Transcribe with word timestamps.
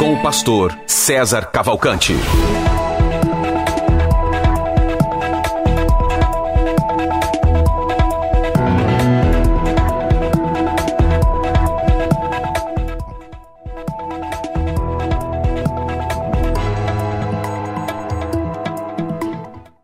Com 0.00 0.14
o 0.14 0.22
pastor 0.22 0.74
César 0.86 1.50
Cavalcante. 1.50 2.14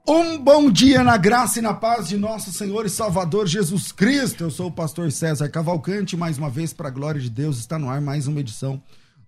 Um 0.08 0.38
bom 0.38 0.70
dia 0.70 1.04
na 1.04 1.18
graça 1.18 1.58
e 1.58 1.62
na 1.62 1.74
paz 1.74 2.08
de 2.08 2.16
nosso 2.16 2.50
Senhor 2.54 2.86
e 2.86 2.88
Salvador 2.88 3.46
Jesus 3.46 3.92
Cristo. 3.92 4.44
Eu 4.44 4.50
sou 4.50 4.68
o 4.68 4.72
pastor 4.72 5.12
César 5.12 5.50
Cavalcante, 5.50 6.16
mais 6.16 6.38
uma 6.38 6.48
vez, 6.48 6.72
para 6.72 6.88
a 6.88 6.90
glória 6.90 7.20
de 7.20 7.28
Deus, 7.28 7.58
está 7.58 7.78
no 7.78 7.90
ar 7.90 8.00
mais 8.00 8.26
uma 8.26 8.40
edição 8.40 8.82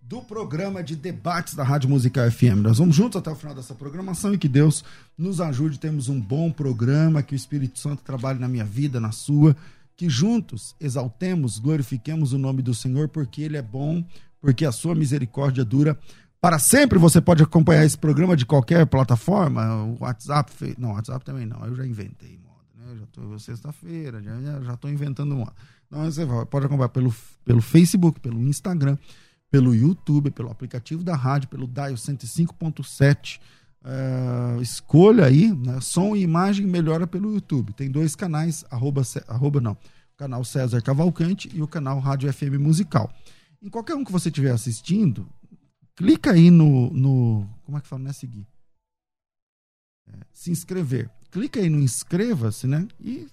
do 0.08 0.22
programa 0.22 0.82
de 0.82 0.96
debates 0.96 1.52
da 1.52 1.62
Rádio 1.62 1.90
Musical 1.90 2.30
FM. 2.30 2.62
Nós 2.62 2.78
vamos 2.78 2.96
juntos 2.96 3.18
até 3.18 3.30
o 3.30 3.34
final 3.34 3.54
dessa 3.54 3.74
programação 3.74 4.32
e 4.32 4.38
que 4.38 4.48
Deus 4.48 4.82
nos 5.18 5.38
ajude. 5.38 5.78
Temos 5.78 6.08
um 6.08 6.18
bom 6.18 6.50
programa, 6.50 7.22
que 7.22 7.34
o 7.34 7.36
Espírito 7.36 7.78
Santo 7.78 8.02
trabalhe 8.02 8.38
na 8.38 8.48
minha 8.48 8.64
vida, 8.64 8.98
na 8.98 9.12
sua, 9.12 9.54
que 9.94 10.08
juntos 10.08 10.74
exaltemos, 10.80 11.58
glorifiquemos 11.58 12.32
o 12.32 12.38
nome 12.38 12.62
do 12.62 12.74
Senhor, 12.74 13.06
porque 13.08 13.42
Ele 13.42 13.58
é 13.58 13.62
bom, 13.62 14.02
porque 14.40 14.64
a 14.64 14.72
sua 14.72 14.94
misericórdia 14.94 15.62
dura 15.62 15.98
para 16.40 16.58
sempre. 16.58 16.98
Você 16.98 17.20
pode 17.20 17.42
acompanhar 17.42 17.84
esse 17.84 17.98
programa 17.98 18.34
de 18.34 18.46
qualquer 18.46 18.86
plataforma, 18.86 19.94
WhatsApp, 20.00 20.74
não, 20.78 20.92
WhatsApp 20.92 21.22
também 21.22 21.44
não. 21.44 21.62
Eu 21.66 21.76
já 21.76 21.86
inventei 21.86 22.38
moda, 22.38 22.64
né? 22.78 22.92
Eu 22.92 22.96
já 22.96 23.06
tô 23.12 23.38
sexta-feira, 23.38 24.22
já, 24.22 24.74
tô 24.78 24.88
inventando 24.88 25.36
moda. 25.36 25.52
Então 25.86 26.02
você 26.06 26.26
pode 26.50 26.64
acompanhar 26.64 26.88
pelo, 26.88 27.14
pelo 27.44 27.60
Facebook, 27.60 28.20
pelo 28.20 28.40
Instagram, 28.40 28.96
pelo 29.50 29.74
YouTube, 29.74 30.30
pelo 30.30 30.50
aplicativo 30.50 31.02
da 31.02 31.16
rádio, 31.16 31.48
pelo 31.48 31.66
Dial 31.66 31.94
105.7. 31.94 33.40
É, 33.84 34.60
escolha 34.60 35.24
aí, 35.24 35.52
né? 35.52 35.80
som 35.80 36.14
e 36.14 36.22
imagem 36.22 36.66
melhora 36.66 37.06
pelo 37.06 37.32
YouTube. 37.32 37.72
Tem 37.72 37.90
dois 37.90 38.14
canais, 38.14 38.64
arroba, 38.70 39.02
arroba 39.26 39.60
não, 39.60 39.72
o 39.72 40.16
canal 40.16 40.44
César 40.44 40.82
Cavalcante 40.82 41.48
e 41.54 41.62
o 41.62 41.68
canal 41.68 41.98
Rádio 41.98 42.32
FM 42.32 42.58
Musical. 42.58 43.12
Em 43.62 43.68
qualquer 43.68 43.94
um 43.94 44.04
que 44.04 44.12
você 44.12 44.28
estiver 44.28 44.50
assistindo, 44.50 45.28
clica 45.96 46.32
aí 46.32 46.50
no, 46.50 46.90
no 46.92 47.48
como 47.64 47.78
é 47.78 47.80
que 47.80 47.88
fala, 47.88 48.02
não 48.02 48.10
é 48.10 48.12
seguir? 48.12 48.46
É, 50.08 50.12
se 50.32 50.50
inscrever. 50.50 51.10
Clica 51.30 51.60
aí 51.60 51.68
no 51.68 51.80
inscreva-se, 51.80 52.66
né? 52.66 52.86
E 53.00 53.26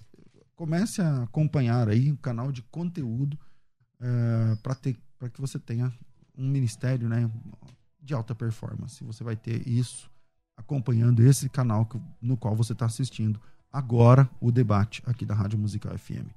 comece 0.54 1.00
a 1.02 1.24
acompanhar 1.24 1.88
aí 1.88 2.12
o 2.12 2.16
canal 2.16 2.50
de 2.52 2.62
conteúdo 2.62 3.38
para 4.62 4.74
ter 4.74 4.96
para 5.18 5.30
que 5.30 5.40
você 5.40 5.58
tenha 5.58 5.92
um 6.36 6.48
ministério, 6.48 7.08
né, 7.08 7.30
de 8.00 8.14
alta 8.14 8.34
performance. 8.34 9.02
Você 9.04 9.24
vai 9.24 9.36
ter 9.36 9.66
isso 9.66 10.10
acompanhando 10.56 11.22
esse 11.22 11.48
canal 11.48 11.84
que- 11.86 12.00
no 12.20 12.36
qual 12.36 12.54
você 12.54 12.72
está 12.72 12.86
assistindo 12.86 13.40
agora 13.72 14.28
o 14.40 14.50
debate 14.50 15.02
aqui 15.06 15.24
da 15.24 15.34
Rádio 15.34 15.58
Musical 15.58 15.96
FM. 15.98 16.28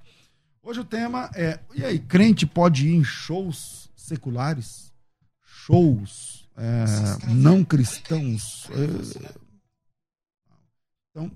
Hoje 0.61 0.79
o 0.81 0.85
tema 0.85 1.29
é: 1.35 1.59
e 1.73 1.83
aí, 1.85 1.99
crente 1.99 2.45
pode 2.45 2.87
ir 2.87 2.95
em 2.95 3.03
shows 3.03 3.89
seculares? 3.95 4.93
Shows 5.41 6.47
é, 6.57 6.85
não 7.33 7.63
cristãos? 7.63 8.67
É, 8.71 9.35
então, 11.11 11.31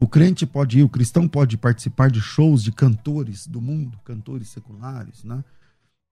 o 0.00 0.08
crente 0.08 0.46
pode 0.46 0.78
ir, 0.78 0.82
o 0.82 0.88
cristão 0.88 1.28
pode 1.28 1.56
participar 1.56 2.10
de 2.10 2.20
shows 2.20 2.62
de 2.62 2.72
cantores 2.72 3.46
do 3.46 3.60
mundo, 3.60 3.98
cantores 4.04 4.48
seculares, 4.48 5.24
né? 5.24 5.44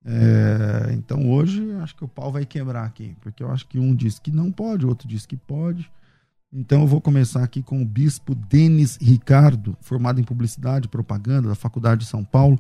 É, 0.08 0.92
então 0.92 1.28
hoje 1.28 1.68
acho 1.82 1.96
que 1.96 2.04
o 2.04 2.08
pau 2.08 2.30
vai 2.30 2.46
quebrar 2.46 2.84
aqui, 2.84 3.16
porque 3.20 3.42
eu 3.42 3.50
acho 3.50 3.66
que 3.66 3.76
um 3.76 3.92
diz 3.92 4.20
que 4.20 4.30
não 4.30 4.52
pode, 4.52 4.86
outro 4.86 5.08
diz 5.08 5.26
que 5.26 5.36
pode. 5.36 5.90
Então 6.52 6.82
eu 6.82 6.86
vou 6.86 7.00
começar 7.00 7.42
aqui 7.42 7.60
com 7.60 7.82
o 7.82 7.84
bispo 7.84 8.32
Denis 8.34 8.96
Ricardo, 9.02 9.76
formado 9.80 10.20
em 10.20 10.24
publicidade 10.24 10.86
e 10.86 10.88
propaganda 10.88 11.48
da 11.48 11.56
Faculdade 11.56 12.02
de 12.02 12.06
São 12.06 12.24
Paulo, 12.24 12.58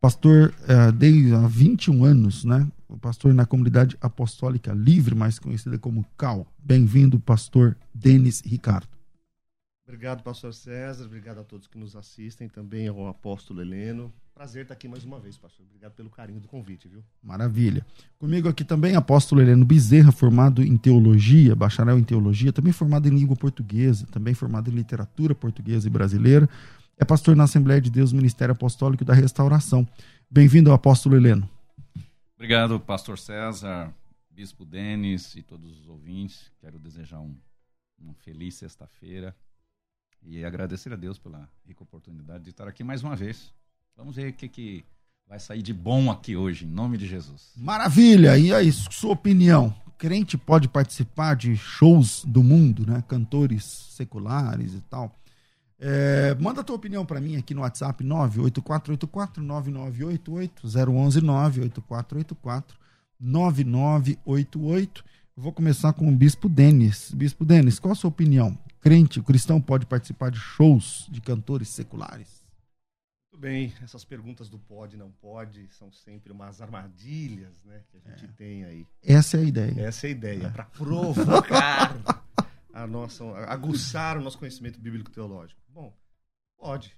pastor 0.00 0.52
eh, 0.66 0.90
desde 0.90 1.32
há 1.32 1.46
21 1.46 2.04
anos, 2.04 2.44
né? 2.44 2.66
Pastor 3.00 3.32
na 3.32 3.46
comunidade 3.46 3.96
apostólica 4.00 4.72
livre, 4.72 5.14
mais 5.14 5.38
conhecida 5.38 5.78
como 5.78 6.04
CAL. 6.18 6.44
Bem-vindo, 6.58 7.20
pastor 7.20 7.76
Denis 7.94 8.42
Ricardo. 8.44 8.99
Obrigado, 9.90 10.22
pastor 10.22 10.54
César. 10.54 11.04
Obrigado 11.04 11.40
a 11.40 11.44
todos 11.44 11.66
que 11.66 11.76
nos 11.76 11.96
assistem, 11.96 12.48
também 12.48 12.86
ao 12.86 13.08
apóstolo 13.08 13.60
Heleno. 13.60 14.12
Prazer 14.32 14.62
estar 14.62 14.74
aqui 14.74 14.86
mais 14.86 15.02
uma 15.02 15.18
vez, 15.18 15.36
pastor. 15.36 15.66
Obrigado 15.66 15.94
pelo 15.94 16.08
carinho 16.08 16.38
do 16.38 16.46
convite, 16.46 16.86
viu? 16.86 17.02
Maravilha. 17.20 17.84
Comigo 18.16 18.48
aqui 18.48 18.62
também, 18.62 18.94
apóstolo 18.94 19.40
Heleno 19.42 19.64
Bezerra, 19.64 20.12
formado 20.12 20.62
em 20.62 20.76
teologia, 20.76 21.56
bacharel 21.56 21.98
em 21.98 22.04
teologia, 22.04 22.52
também 22.52 22.72
formado 22.72 23.08
em 23.08 23.10
língua 23.10 23.34
portuguesa, 23.34 24.06
também 24.12 24.32
formado 24.32 24.70
em 24.70 24.74
literatura 24.74 25.34
portuguesa 25.34 25.88
e 25.88 25.90
brasileira. 25.90 26.48
É 26.96 27.04
pastor 27.04 27.34
na 27.34 27.42
Assembleia 27.42 27.80
de 27.80 27.90
Deus, 27.90 28.12
Ministério 28.12 28.52
Apostólico 28.52 29.04
da 29.04 29.12
Restauração. 29.12 29.84
Bem-vindo 30.30 30.70
ao 30.70 30.76
apóstolo 30.76 31.16
Heleno. 31.16 31.50
Obrigado, 32.36 32.78
pastor 32.78 33.18
César, 33.18 33.92
bispo 34.30 34.64
Denis 34.64 35.34
e 35.34 35.42
todos 35.42 35.80
os 35.80 35.88
ouvintes. 35.88 36.48
Quero 36.60 36.78
desejar 36.78 37.18
um, 37.18 37.34
uma 37.98 38.14
feliz 38.14 38.54
sexta-feira 38.54 39.34
e 40.22 40.44
agradecer 40.44 40.92
a 40.92 40.96
Deus 40.96 41.18
pela 41.18 41.48
rica 41.66 41.82
oportunidade 41.82 42.44
de 42.44 42.50
estar 42.50 42.68
aqui 42.68 42.84
mais 42.84 43.02
uma 43.02 43.16
vez. 43.16 43.52
Vamos 43.96 44.16
ver 44.16 44.30
o 44.30 44.32
que, 44.32 44.48
que 44.48 44.84
vai 45.26 45.38
sair 45.38 45.62
de 45.62 45.72
bom 45.72 46.10
aqui 46.10 46.36
hoje, 46.36 46.64
em 46.64 46.68
nome 46.68 46.98
de 46.98 47.06
Jesus. 47.06 47.52
Maravilha! 47.56 48.36
E 48.36 48.52
aí, 48.52 48.72
sua 48.72 49.12
opinião? 49.12 49.72
Crente 49.96 50.36
pode 50.38 50.66
participar 50.66 51.36
de 51.36 51.56
shows 51.56 52.24
do 52.24 52.42
mundo, 52.42 52.84
né? 52.86 53.04
Cantores 53.06 53.62
seculares 53.64 54.74
e 54.74 54.80
tal. 54.80 55.14
É, 55.78 56.34
manda 56.38 56.60
a 56.60 56.64
tua 56.64 56.74
opinião 56.76 57.06
para 57.06 57.20
mim 57.20 57.36
aqui 57.36 57.54
no 57.54 57.62
WhatsApp 57.62 58.04
984849988 58.04 60.64
011 60.64 61.20
98484 61.22 62.78
9988. 63.20 65.04
Eu 65.04 65.10
vou 65.40 65.52
começar 65.52 65.94
com 65.94 66.06
o 66.06 66.14
Bispo 66.14 66.48
Denis. 66.50 67.12
Bispo 67.12 67.46
Denis, 67.46 67.78
qual 67.78 67.92
a 67.92 67.94
sua 67.94 68.10
opinião? 68.10 68.58
Crente, 68.78 69.18
o 69.18 69.24
cristão 69.24 69.60
pode 69.60 69.86
participar 69.86 70.30
de 70.30 70.38
shows 70.38 71.06
de 71.10 71.20
cantores 71.20 71.70
seculares? 71.70 72.46
Muito 73.32 73.40
bem, 73.40 73.72
essas 73.82 74.04
perguntas 74.04 74.50
do 74.50 74.58
pode, 74.58 74.98
não 74.98 75.10
pode, 75.10 75.66
são 75.70 75.90
sempre 75.90 76.30
umas 76.30 76.60
armadilhas, 76.60 77.62
né, 77.64 77.82
que 77.88 77.96
a 77.96 78.00
gente 78.00 78.28
tem 78.34 78.64
aí. 78.64 78.86
Essa 79.02 79.38
é 79.38 79.40
a 79.40 79.44
ideia. 79.44 79.80
Essa 79.80 80.06
é 80.06 80.08
a 80.08 80.10
ideia, 80.10 80.50
para 80.50 80.64
provocar 80.64 81.96
a 82.74 82.86
nossa, 82.86 83.24
aguçar 83.46 84.18
o 84.18 84.22
nosso 84.22 84.38
conhecimento 84.38 84.78
bíblico 84.78 85.10
teológico. 85.10 85.60
Bom, 85.68 85.96
pode. 86.58 86.94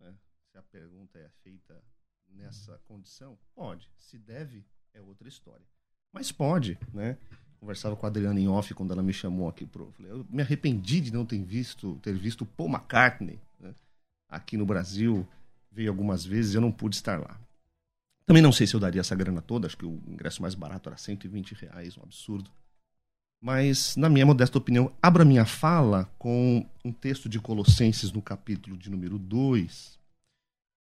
né? 0.00 0.14
Se 0.50 0.56
a 0.56 0.62
pergunta 0.62 1.18
é 1.18 1.28
feita 1.42 1.78
nessa 2.26 2.78
condição, 2.88 3.38
pode. 3.54 3.86
Se 3.98 4.18
deve, 4.18 4.64
é 4.94 5.00
outra 5.02 5.28
história. 5.28 5.66
Mas 6.10 6.32
pode, 6.32 6.78
né? 6.92 7.18
Conversava 7.62 7.94
com 7.94 8.04
a 8.04 8.08
Adriana 8.08 8.40
em 8.40 8.48
off 8.48 8.74
quando 8.74 8.92
ela 8.92 9.04
me 9.04 9.12
chamou 9.12 9.48
aqui 9.48 9.64
pro. 9.64 9.84
eu 9.84 9.92
Falei, 9.92 10.10
eu 10.10 10.26
me 10.28 10.42
arrependi 10.42 11.00
de 11.00 11.12
não 11.12 11.24
ter 11.24 11.40
visto, 11.40 11.96
ter 12.02 12.12
visto 12.12 12.44
Paul 12.44 12.68
McCartney 12.68 13.38
né? 13.60 13.72
aqui 14.28 14.56
no 14.56 14.66
Brasil. 14.66 15.24
Veio 15.70 15.88
algumas 15.88 16.24
vezes 16.24 16.56
eu 16.56 16.60
não 16.60 16.72
pude 16.72 16.96
estar 16.96 17.20
lá. 17.20 17.40
Também 18.26 18.42
não 18.42 18.50
sei 18.50 18.66
se 18.66 18.74
eu 18.74 18.80
daria 18.80 19.00
essa 19.00 19.14
grana 19.14 19.40
toda, 19.40 19.68
acho 19.68 19.76
que 19.76 19.86
o 19.86 20.02
ingresso 20.08 20.42
mais 20.42 20.56
barato 20.56 20.88
era 20.88 20.98
120 20.98 21.52
reais, 21.52 21.96
um 21.96 22.02
absurdo. 22.02 22.50
Mas, 23.40 23.94
na 23.94 24.08
minha 24.08 24.26
modesta 24.26 24.58
opinião, 24.58 24.92
abra 25.00 25.24
minha 25.24 25.44
fala 25.44 26.10
com 26.18 26.66
um 26.84 26.90
texto 26.90 27.28
de 27.28 27.38
Colossenses 27.38 28.10
no 28.10 28.20
capítulo 28.20 28.76
de 28.76 28.90
número 28.90 29.20
2, 29.20 30.00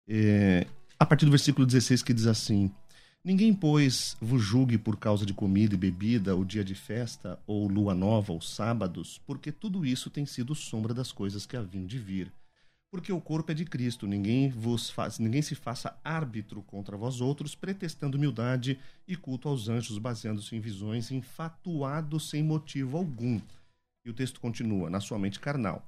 é, 0.08 0.66
a 0.98 1.06
partir 1.06 1.26
do 1.26 1.32
versículo 1.32 1.68
16, 1.68 2.02
que 2.02 2.16
diz 2.16 2.26
assim: 2.26 2.72
Ninguém, 3.26 3.54
pois, 3.54 4.18
vos 4.20 4.42
julgue 4.42 4.78
por 4.78 4.98
causa 4.98 5.26
de 5.26 5.34
comida 5.34 5.76
e 5.76 5.78
bebida, 5.78 6.36
ou 6.36 6.44
dia 6.44 6.64
de 6.64 6.76
festa, 6.76 7.40
ou 7.48 7.68
lua 7.70 7.96
nova, 7.96 8.34
ou 8.34 8.42
sábados, 8.42 9.22
porque 9.26 9.50
tudo 9.52 9.86
isso 9.86 10.10
tem 10.10 10.26
sido 10.26 10.54
sombra 10.54 10.94
das 10.94 11.12
coisas 11.12 11.46
que 11.46 11.56
haviam 11.56 11.86
de 11.86 11.98
vir. 11.98 12.32
porque 12.94 13.12
o 13.12 13.20
corpo 13.20 13.52
é 13.52 13.56
de 13.56 13.66
Cristo. 13.66 14.06
Ninguém 14.06 14.50
vos 14.50 14.92
faz, 14.92 15.18
ninguém 15.18 15.42
se 15.42 15.56
faça 15.56 15.98
árbitro 16.04 16.62
contra 16.62 16.96
vós 16.96 17.22
outros, 17.22 17.56
pretextando 17.56 18.18
humildade 18.18 18.78
e 19.08 19.16
culto 19.16 19.50
aos 19.50 19.68
anjos, 19.68 19.98
baseando-se 19.98 20.56
em 20.56 20.60
visões, 20.60 21.10
infatuados 21.10 22.30
sem 22.30 22.44
motivo 22.44 22.96
algum. 22.96 23.42
E 24.06 24.12
o 24.12 24.14
texto 24.14 24.40
continua: 24.40 24.92
na 24.92 25.00
sua 25.00 25.18
mente 25.18 25.40
carnal, 25.40 25.84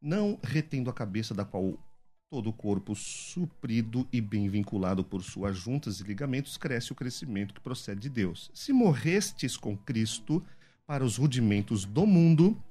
não 0.00 0.36
retendo 0.42 0.90
a 0.90 0.92
cabeça 0.92 1.32
da 1.32 1.44
qual 1.44 1.78
todo 2.30 2.50
o 2.50 2.52
corpo 2.52 2.94
suprido 2.94 4.06
e 4.12 4.20
bem 4.20 4.48
vinculado 4.48 5.02
por 5.02 5.22
suas 5.22 5.56
juntas 5.56 6.00
e 6.00 6.04
ligamentos 6.04 6.56
cresce 6.56 6.92
o 6.92 6.94
crescimento 6.94 7.54
que 7.54 7.60
procede 7.60 8.00
de 8.02 8.08
Deus. 8.10 8.50
Se 8.52 8.72
morrestes 8.72 9.56
com 9.56 9.76
Cristo 9.76 10.44
para 10.86 11.04
os 11.04 11.16
rudimentos 11.16 11.84
do 11.84 12.06
mundo, 12.06 12.62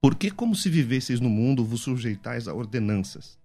porque, 0.00 0.30
como 0.30 0.54
se 0.54 0.68
vivesseis 0.68 1.20
no 1.20 1.30
mundo, 1.30 1.64
vos 1.64 1.82
sujeitais 1.82 2.48
a 2.48 2.54
ordenanças. 2.54 3.38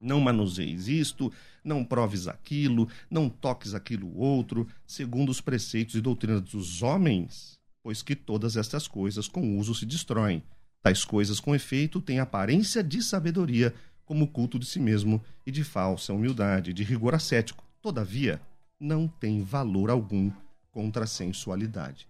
Não 0.00 0.20
manuseis 0.20 0.88
isto, 0.88 1.32
não 1.64 1.84
proves 1.84 2.28
aquilo, 2.28 2.88
não 3.10 3.28
toques 3.28 3.74
aquilo 3.74 4.16
outro, 4.16 4.66
segundo 4.86 5.30
os 5.30 5.40
preceitos 5.40 5.94
e 5.94 6.00
doutrinas 6.00 6.42
dos 6.42 6.82
homens, 6.82 7.58
pois 7.82 8.02
que 8.02 8.14
todas 8.14 8.56
estas 8.56 8.86
coisas 8.86 9.28
com 9.28 9.58
uso 9.58 9.74
se 9.74 9.84
destroem. 9.84 10.42
Tais 10.82 11.04
coisas, 11.04 11.40
com 11.40 11.54
efeito, 11.54 12.00
têm 12.00 12.20
aparência 12.20 12.84
de 12.84 13.02
sabedoria, 13.02 13.74
como 14.06 14.28
culto 14.28 14.58
de 14.58 14.64
si 14.64 14.80
mesmo 14.80 15.22
e 15.44 15.50
de 15.50 15.62
falsa 15.62 16.14
humildade, 16.14 16.72
de 16.72 16.82
rigor 16.82 17.14
ascético. 17.14 17.62
Todavia, 17.82 18.40
não 18.80 19.06
tem 19.06 19.42
valor 19.42 19.90
algum 19.90 20.30
contra 20.70 21.04
a 21.04 21.06
sensualidade. 21.06 22.08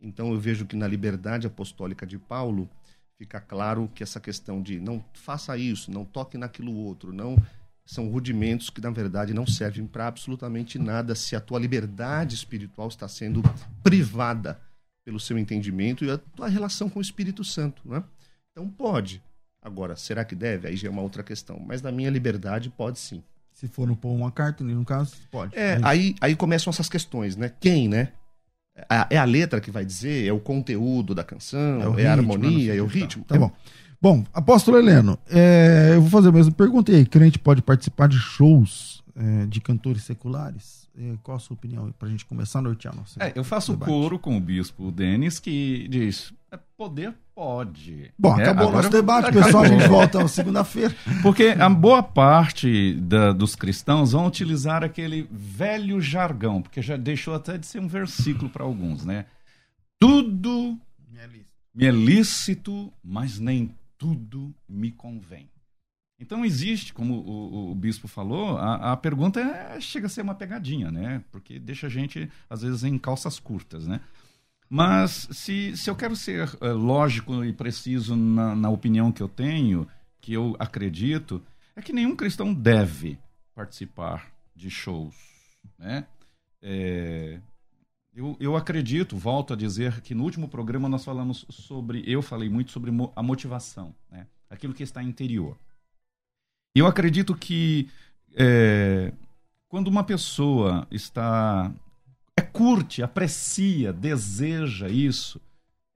Então 0.00 0.32
eu 0.32 0.38
vejo 0.38 0.66
que 0.66 0.76
na 0.76 0.86
liberdade 0.86 1.46
apostólica 1.46 2.06
de 2.06 2.18
Paulo, 2.18 2.68
fica 3.16 3.40
claro 3.40 3.90
que 3.94 4.02
essa 4.02 4.20
questão 4.20 4.62
de 4.62 4.78
não 4.78 5.04
faça 5.12 5.56
isso, 5.56 5.90
não 5.90 6.04
toque 6.04 6.38
naquilo 6.38 6.72
outro, 6.72 7.12
não 7.12 7.36
são 7.84 8.08
rudimentos 8.08 8.68
que 8.68 8.80
na 8.80 8.90
verdade 8.90 9.32
não 9.32 9.46
servem 9.46 9.86
para 9.86 10.06
absolutamente 10.06 10.78
nada 10.78 11.14
se 11.14 11.34
a 11.34 11.40
tua 11.40 11.58
liberdade 11.58 12.34
espiritual 12.34 12.88
está 12.88 13.08
sendo 13.08 13.42
privada 13.82 14.60
pelo 15.04 15.18
seu 15.18 15.38
entendimento 15.38 16.04
e 16.04 16.10
a 16.10 16.18
tua 16.18 16.48
relação 16.48 16.90
com 16.90 16.98
o 16.98 17.02
Espírito 17.02 17.42
Santo, 17.42 17.82
né? 17.88 18.04
Então 18.52 18.68
pode. 18.68 19.22
Agora, 19.62 19.96
será 19.96 20.24
que 20.24 20.34
deve? 20.34 20.68
Aí 20.68 20.76
já 20.76 20.88
é 20.88 20.90
uma 20.90 21.02
outra 21.02 21.22
questão. 21.22 21.58
Mas 21.58 21.82
na 21.82 21.90
minha 21.90 22.10
liberdade 22.10 22.70
pode 22.70 22.98
sim. 22.98 23.22
Se 23.52 23.66
for 23.66 23.88
no 23.88 23.96
Paul 23.96 24.18
McCartney, 24.18 24.74
no 24.74 24.84
caso, 24.84 25.16
pode. 25.30 25.56
É, 25.56 25.80
aí, 25.82 26.14
aí 26.20 26.36
começam 26.36 26.70
essas 26.70 26.88
questões, 26.88 27.36
né? 27.36 27.52
Quem, 27.60 27.88
né? 27.88 28.12
é 29.10 29.18
a 29.18 29.24
letra 29.24 29.60
que 29.60 29.70
vai 29.70 29.84
dizer, 29.84 30.26
é 30.26 30.32
o 30.32 30.38
conteúdo 30.38 31.14
da 31.14 31.24
canção, 31.24 31.58
é, 31.58 31.82
é 31.82 31.88
ritmo, 31.88 32.08
a 32.08 32.12
harmonia, 32.12 32.76
é 32.76 32.80
o 32.80 32.86
ritmo. 32.86 33.24
Tá, 33.24 33.34
tá 33.34 33.40
bom. 33.40 33.52
Bom, 34.00 34.24
apóstolo 34.32 34.78
Heleno, 34.78 35.18
é, 35.28 35.92
eu 35.94 36.00
vou 36.00 36.10
fazer 36.10 36.28
a 36.28 36.32
mesma 36.32 36.52
pergunta. 36.52 36.92
E 36.92 36.96
aí, 36.96 37.06
crente 37.06 37.38
pode 37.38 37.62
participar 37.62 38.06
de 38.06 38.16
shows 38.16 39.02
é, 39.16 39.46
de 39.46 39.60
cantores 39.60 40.04
seculares? 40.04 40.88
É, 40.96 41.14
qual 41.22 41.36
a 41.36 41.40
sua 41.40 41.54
opinião 41.54 41.92
para 41.96 42.08
a 42.08 42.10
gente 42.10 42.24
começar 42.24 42.60
a 42.60 42.62
nortear 42.62 42.94
nossa 42.94 43.22
é, 43.22 43.32
Eu 43.34 43.44
faço 43.44 43.72
debate. 43.72 43.88
coro 43.88 44.18
com 44.18 44.36
o 44.36 44.40
bispo 44.40 44.90
Denis 44.90 45.38
que 45.40 45.86
diz: 45.88 46.32
é, 46.50 46.58
poder 46.76 47.12
pode. 47.34 48.12
Bom, 48.18 48.34
acabou 48.34 48.68
o 48.68 48.72
nosso 48.72 48.90
debate, 48.90 49.30
pessoal. 49.34 49.64
A 49.64 49.68
gente 49.68 49.86
volta 49.88 50.26
segunda-feira. 50.28 50.94
Porque 51.22 51.56
a 51.58 51.68
boa 51.68 52.02
parte 52.02 52.94
da, 52.94 53.32
dos 53.32 53.56
cristãos 53.56 54.12
vão 54.12 54.26
utilizar 54.26 54.84
aquele 54.84 55.28
velho 55.30 56.00
jargão, 56.00 56.62
porque 56.62 56.82
já 56.82 56.96
deixou 56.96 57.34
até 57.34 57.58
de 57.58 57.66
ser 57.66 57.80
um 57.80 57.88
versículo 57.88 58.48
para 58.48 58.64
alguns, 58.64 59.04
né? 59.04 59.26
Tudo 60.00 60.78
me 61.78 61.86
é 61.86 61.92
lícito, 61.92 62.92
mas 63.04 63.38
nem 63.38 63.72
tudo 63.98 64.54
me 64.68 64.90
convém. 64.92 65.50
Então 66.20 66.44
existe, 66.44 66.92
como 66.92 67.14
o, 67.14 67.70
o, 67.70 67.74
bispo 67.74 68.08
falou, 68.08 68.56
a, 68.56 68.92
a 68.92 68.96
pergunta 68.96 69.40
é, 69.40 69.80
chega 69.80 70.06
a 70.06 70.10
ser 70.10 70.22
uma 70.22 70.34
pegadinha, 70.34 70.90
né? 70.90 71.22
Porque 71.30 71.60
deixa 71.60 71.86
a 71.86 71.90
gente, 71.90 72.28
às 72.50 72.62
vezes, 72.62 72.82
em 72.82 72.98
calças 72.98 73.38
curtas, 73.38 73.86
né? 73.86 74.00
Mas 74.68 75.28
se, 75.30 75.76
se 75.76 75.88
eu 75.88 75.94
quero 75.94 76.16
ser 76.16 76.50
é, 76.60 76.68
lógico 76.68 77.44
e 77.44 77.52
preciso 77.52 78.16
na, 78.16 78.54
na 78.54 78.68
opinião 78.68 79.12
que 79.12 79.22
eu 79.22 79.28
tenho, 79.28 79.86
que 80.20 80.32
eu 80.32 80.56
acredito, 80.58 81.42
é 81.76 81.80
que 81.80 81.92
nenhum 81.92 82.16
cristão 82.16 82.52
deve 82.52 83.18
participar 83.54 84.30
de 84.54 84.68
shows, 84.68 85.14
né? 85.78 86.04
É, 86.60 87.40
eu, 88.14 88.36
eu 88.40 88.56
acredito, 88.56 89.16
volto 89.16 89.52
a 89.52 89.56
dizer 89.56 90.00
que 90.00 90.14
no 90.14 90.24
último 90.24 90.48
programa 90.48 90.88
nós 90.88 91.04
falamos 91.04 91.46
sobre, 91.48 92.02
eu 92.06 92.20
falei 92.22 92.48
muito 92.48 92.70
sobre 92.70 92.90
a 93.14 93.22
motivação, 93.22 93.94
né? 94.10 94.26
Aquilo 94.50 94.74
que 94.74 94.82
está 94.82 95.02
interior. 95.02 95.56
Eu 96.74 96.86
acredito 96.86 97.34
que 97.34 97.88
é, 98.34 99.12
quando 99.68 99.88
uma 99.88 100.02
pessoa 100.02 100.86
está 100.90 101.72
é, 102.36 102.40
curte, 102.40 103.02
aprecia, 103.02 103.92
deseja 103.92 104.88
isso, 104.88 105.40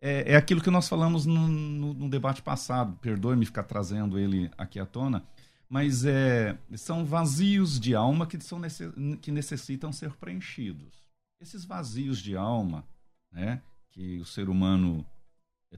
é, 0.01 0.33
é 0.33 0.37
aquilo 0.37 0.61
que 0.61 0.71
nós 0.71 0.89
falamos 0.89 1.25
no, 1.25 1.49
no, 1.49 1.95
no 1.95 2.09
debate 2.09 2.43
passado. 2.43 2.99
Perdoe-me 3.01 3.47
ficar 3.47 3.63
trazendo 3.63 4.19
ele 4.19 4.51
aqui 4.59 4.79
à 4.79 4.85
tona, 4.85 5.25
mas 5.69 6.05
é, 6.05 6.59
são 6.75 7.05
vazios 7.05 7.81
de 7.81 7.95
alma 7.95 8.27
que, 8.27 8.39
são 8.43 8.61
que 9.21 9.31
necessitam 9.31 9.93
ser 9.93 10.13
preenchidos. 10.17 11.02
Esses 11.43 11.65
vazios 11.65 12.21
de 12.21 12.37
alma 12.37 12.85
né, 13.33 13.61
que 13.91 14.21
o 14.21 14.25
ser 14.25 14.49
humano 14.49 15.05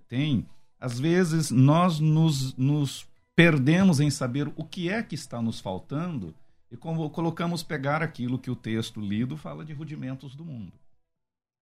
tem, 0.06 0.46
às 0.78 1.00
vezes 1.00 1.50
nós 1.50 1.98
nos, 1.98 2.54
nos 2.54 3.08
perdemos 3.34 3.98
em 3.98 4.10
saber 4.10 4.52
o 4.56 4.64
que 4.64 4.90
é 4.90 5.02
que 5.02 5.14
está 5.14 5.40
nos 5.40 5.60
faltando 5.60 6.34
e 6.70 6.76
como 6.76 7.08
colocamos 7.08 7.62
pegar 7.62 8.02
aquilo 8.02 8.38
que 8.38 8.50
o 8.50 8.56
texto 8.56 9.00
lido 9.00 9.38
fala 9.38 9.64
de 9.64 9.72
rudimentos 9.72 10.36
do 10.36 10.44
mundo. 10.44 10.74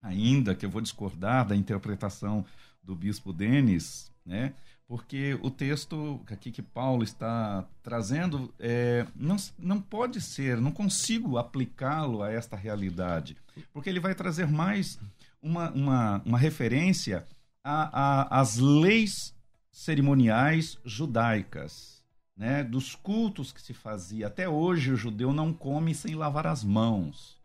Ainda 0.01 0.53
que 0.53 0.65
eu 0.65 0.69
vou 0.69 0.81
discordar 0.81 1.47
da 1.47 1.55
interpretação 1.55 2.45
do 2.83 2.93
bispo 2.93 3.31
Denis, 3.31 4.11
né? 4.25 4.53
porque 4.85 5.39
o 5.41 5.49
texto 5.49 6.19
aqui 6.29 6.51
que 6.51 6.61
Paulo 6.61 7.03
está 7.03 7.65
trazendo 7.81 8.53
é, 8.59 9.07
não, 9.15 9.37
não 9.57 9.79
pode 9.79 10.19
ser, 10.19 10.59
não 10.59 10.73
consigo 10.73 11.37
aplicá-lo 11.37 12.21
a 12.21 12.29
esta 12.29 12.57
realidade, 12.57 13.37
porque 13.71 13.89
ele 13.89 13.99
vai 13.99 14.15
trazer 14.15 14.47
mais 14.47 14.99
uma, 15.41 15.71
uma, 15.71 16.21
uma 16.25 16.37
referência 16.37 17.25
às 17.63 18.57
leis 18.57 19.33
cerimoniais 19.71 20.77
judaicas, 20.85 22.03
né, 22.35 22.63
dos 22.63 22.95
cultos 22.95 23.51
que 23.51 23.61
se 23.61 23.73
fazia. 23.73 24.27
Até 24.27 24.47
hoje 24.47 24.91
o 24.91 24.97
judeu 24.97 25.33
não 25.33 25.53
come 25.53 25.93
sem 25.93 26.15
lavar 26.15 26.47
as 26.47 26.63
mãos. 26.63 27.37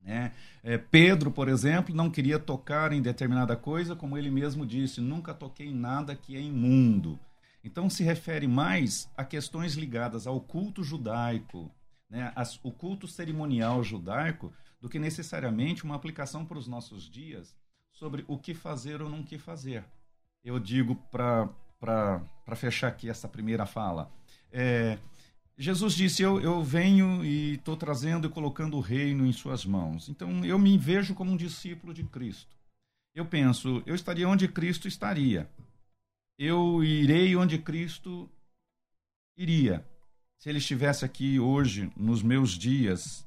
Né? 0.00 0.32
É, 0.62 0.78
Pedro, 0.78 1.30
por 1.30 1.48
exemplo, 1.48 1.94
não 1.94 2.08
queria 2.08 2.38
tocar 2.38 2.92
em 2.92 3.02
determinada 3.02 3.56
coisa, 3.56 3.96
como 3.96 4.16
ele 4.16 4.30
mesmo 4.30 4.64
disse: 4.64 5.00
nunca 5.00 5.34
toquei 5.34 5.66
em 5.66 5.74
nada 5.74 6.14
que 6.14 6.36
é 6.36 6.40
imundo. 6.40 7.18
Então 7.64 7.90
se 7.90 8.04
refere 8.04 8.46
mais 8.46 9.10
a 9.16 9.24
questões 9.24 9.74
ligadas 9.74 10.26
ao 10.26 10.40
culto 10.40 10.84
judaico, 10.84 11.68
né, 12.08 12.32
as, 12.36 12.60
o 12.62 12.70
culto 12.70 13.08
cerimonial 13.08 13.82
judaico, 13.82 14.52
do 14.80 14.88
que 14.88 14.98
necessariamente 14.98 15.84
uma 15.84 15.94
aplicação 15.94 16.44
para 16.44 16.58
os 16.58 16.66
nossos 16.66 17.08
dias 17.08 17.56
sobre 17.92 18.24
o 18.28 18.38
que 18.38 18.54
fazer 18.54 19.00
ou 19.00 19.08
não 19.08 19.22
que 19.22 19.38
fazer 19.38 19.84
eu 20.46 20.60
digo 20.60 20.94
para 21.10 22.22
fechar 22.54 22.88
aqui 22.88 23.10
essa 23.10 23.28
primeira 23.28 23.66
fala. 23.66 24.10
É, 24.52 24.96
Jesus 25.58 25.94
disse: 25.94 26.22
eu, 26.22 26.40
eu 26.40 26.62
venho 26.62 27.24
e 27.24 27.54
estou 27.54 27.76
trazendo 27.76 28.28
e 28.28 28.30
colocando 28.30 28.76
o 28.76 28.80
reino 28.80 29.26
em 29.26 29.32
suas 29.32 29.64
mãos. 29.66 30.08
Então 30.08 30.44
eu 30.44 30.58
me 30.58 30.78
vejo 30.78 31.14
como 31.14 31.32
um 31.32 31.36
discípulo 31.36 31.92
de 31.92 32.04
Cristo. 32.04 32.56
Eu 33.12 33.26
penso, 33.26 33.82
eu 33.84 33.94
estaria 33.94 34.28
onde 34.28 34.46
Cristo 34.46 34.86
estaria. 34.86 35.50
Eu 36.38 36.84
irei 36.84 37.34
onde 37.34 37.58
Cristo 37.58 38.30
iria. 39.36 39.84
Se 40.38 40.48
ele 40.48 40.58
estivesse 40.58 41.04
aqui 41.04 41.40
hoje, 41.40 41.90
nos 41.96 42.22
meus 42.22 42.50
dias, 42.52 43.25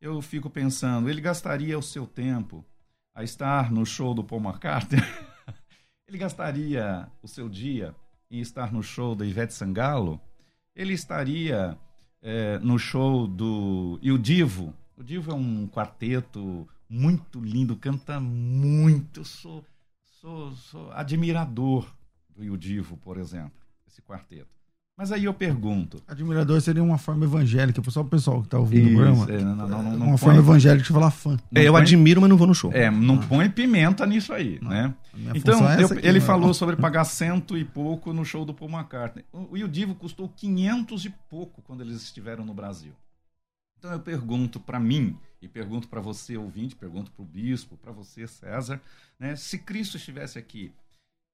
eu 0.00 0.20
fico 0.22 0.48
pensando, 0.48 1.08
ele 1.08 1.20
gastaria 1.20 1.78
o 1.78 1.82
seu 1.82 2.06
tempo 2.06 2.64
a 3.14 3.22
estar 3.22 3.70
no 3.72 3.84
show 3.84 4.14
do 4.14 4.22
Paul 4.22 4.42
McCartney? 4.42 5.00
Ele 6.06 6.16
gastaria 6.16 7.06
o 7.22 7.28
seu 7.28 7.50
dia 7.50 7.94
em 8.30 8.40
estar 8.40 8.72
no 8.72 8.82
show 8.82 9.14
da 9.14 9.26
Ivete 9.26 9.52
Sangalo? 9.52 10.18
Ele 10.74 10.94
estaria 10.94 11.76
é, 12.22 12.58
no 12.60 12.78
show 12.78 13.26
do. 13.26 13.98
E 14.00 14.10
o 14.10 14.18
Divo? 14.18 14.74
O 14.96 15.02
Divo 15.02 15.32
é 15.32 15.34
um 15.34 15.68
quarteto 15.68 16.66
muito 16.88 17.40
lindo, 17.40 17.76
canta 17.76 18.18
muito. 18.18 19.22
Sou, 19.22 19.62
sou, 20.20 20.52
sou 20.52 20.90
admirador 20.92 21.92
do 22.30 22.56
Divo, 22.56 22.96
por 22.96 23.18
exemplo, 23.18 23.60
esse 23.86 24.00
quarteto. 24.00 24.57
Mas 24.98 25.12
aí 25.12 25.26
eu 25.26 25.32
pergunto. 25.32 26.02
Admirador 26.08 26.60
seria 26.60 26.82
uma 26.82 26.98
forma 26.98 27.24
evangélica, 27.24 27.80
só 27.88 28.00
o 28.00 28.04
pessoal 28.04 28.42
que 28.42 28.48
tá 28.48 28.58
ouvindo 28.58 28.88
Isso, 28.88 28.94
o 28.94 28.96
programa. 28.96 29.32
é, 29.32 29.44
não, 29.44 29.54
não, 29.54 29.68
não, 29.68 29.82
não 29.82 29.96
uma 29.98 30.06
põe- 30.08 30.18
forma 30.18 30.38
evangélica 30.40 30.82
de 30.84 30.92
falar 30.92 31.12
fã. 31.12 31.36
É, 31.54 31.62
eu 31.68 31.72
põe- 31.72 31.82
admiro, 31.82 32.20
mas 32.20 32.28
não 32.28 32.36
vou 32.36 32.48
no 32.48 32.54
show. 32.54 32.72
É, 32.72 32.90
não 32.90 33.16
põe 33.16 33.48
pimenta 33.48 34.04
nisso 34.04 34.32
aí, 34.32 34.58
né? 34.60 34.92
Então, 35.36 35.70
é 35.70 35.84
eu- 35.84 35.86
aqui, 35.86 36.04
ele 36.04 36.18
né? 36.18 36.24
falou 36.26 36.52
sobre 36.52 36.74
pagar 36.74 37.04
cento 37.04 37.56
e 37.56 37.64
pouco 37.64 38.12
no 38.12 38.24
show 38.24 38.44
do 38.44 38.52
Paul 38.52 38.68
McCartney. 38.72 39.24
O, 39.32 39.54
o 39.54 39.68
Divo 39.68 39.94
custou 39.94 40.28
500 40.28 41.04
e 41.04 41.10
pouco 41.30 41.62
quando 41.62 41.80
eles 41.82 42.02
estiveram 42.02 42.44
no 42.44 42.52
Brasil. 42.52 42.92
Então 43.78 43.92
eu 43.92 44.00
pergunto 44.00 44.58
para 44.58 44.80
mim, 44.80 45.16
e 45.40 45.46
pergunto 45.46 45.86
para 45.86 46.00
você, 46.00 46.36
ouvinte, 46.36 46.74
pergunto 46.74 47.12
para 47.12 47.22
o 47.22 47.24
bispo, 47.24 47.76
para 47.76 47.92
você, 47.92 48.26
César, 48.26 48.80
né? 49.16 49.36
se 49.36 49.58
Cristo 49.58 49.96
estivesse 49.96 50.36
aqui, 50.40 50.72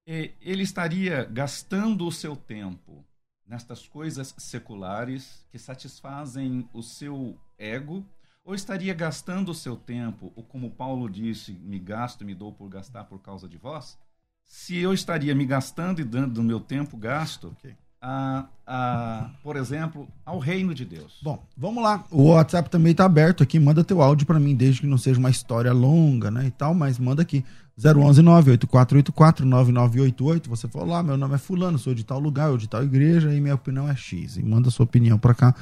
eh, 0.07 0.29
ele 0.39 0.61
estaria 0.61 1.25
gastando 1.25 2.05
o 2.05 2.11
seu 2.11 2.35
tempo 2.35 3.03
nestas 3.47 3.87
coisas 3.87 4.33
seculares 4.37 5.45
que 5.51 5.59
satisfazem 5.59 6.67
o 6.73 6.81
seu 6.81 7.37
ego 7.57 8.05
ou 8.43 8.53
estaria 8.53 8.93
gastando 8.93 9.49
o 9.49 9.55
seu 9.55 9.75
tempo, 9.75 10.31
ou 10.35 10.43
como 10.43 10.69
Paulo 10.69 11.09
disse, 11.09 11.51
me 11.51 11.79
gasto 11.79 12.21
e 12.21 12.25
me 12.25 12.35
dou 12.35 12.51
por 12.51 12.69
gastar 12.69 13.05
por 13.05 13.19
causa 13.19 13.47
de 13.49 13.57
vós? 13.57 13.97
Se 14.43 14.77
eu 14.77 14.93
estaria 14.93 15.33
me 15.33 15.45
gastando 15.45 15.99
e 15.99 16.03
dando 16.03 16.37
o 16.37 16.43
meu 16.43 16.59
tempo 16.59 16.95
gasto, 16.95 17.47
Ok. 17.57 17.75
a, 17.99 18.45
a, 18.67 19.31
por 19.41 19.55
exemplo, 19.55 20.07
ao 20.23 20.37
reino 20.37 20.75
de 20.75 20.85
Deus. 20.85 21.19
Bom, 21.23 21.43
vamos 21.57 21.83
lá. 21.83 22.05
O 22.11 22.29
WhatsApp 22.29 22.69
também 22.69 22.93
tá 22.93 23.05
aberto 23.05 23.41
aqui. 23.41 23.59
Manda 23.59 23.83
teu 23.83 23.99
áudio 23.99 24.27
pra 24.27 24.39
mim, 24.39 24.53
desde 24.55 24.81
que 24.81 24.87
não 24.87 24.99
seja 24.99 25.19
uma 25.19 25.31
história 25.31 25.73
longa, 25.73 26.29
né, 26.29 26.45
e 26.45 26.51
tal, 26.51 26.75
mas 26.75 26.99
manda 26.99 27.23
aqui. 27.23 27.43
011 27.77 28.21
98484 28.21 29.45
9988. 29.45 30.49
Você 30.49 30.67
falou 30.67 30.87
lá, 30.89 31.03
meu 31.03 31.17
nome 31.17 31.35
é 31.35 31.37
fulano, 31.37 31.77
sou 31.77 31.93
de 31.93 32.03
tal 32.03 32.19
lugar, 32.19 32.49
ou 32.51 32.57
de 32.57 32.67
tal 32.69 32.83
igreja, 32.83 33.33
e 33.33 33.41
minha 33.41 33.55
opinião 33.55 33.89
é 33.89 33.95
X. 33.95 34.37
E 34.37 34.43
manda 34.43 34.69
sua 34.69 34.85
opinião 34.85 35.17
pra 35.17 35.33
cá. 35.33 35.53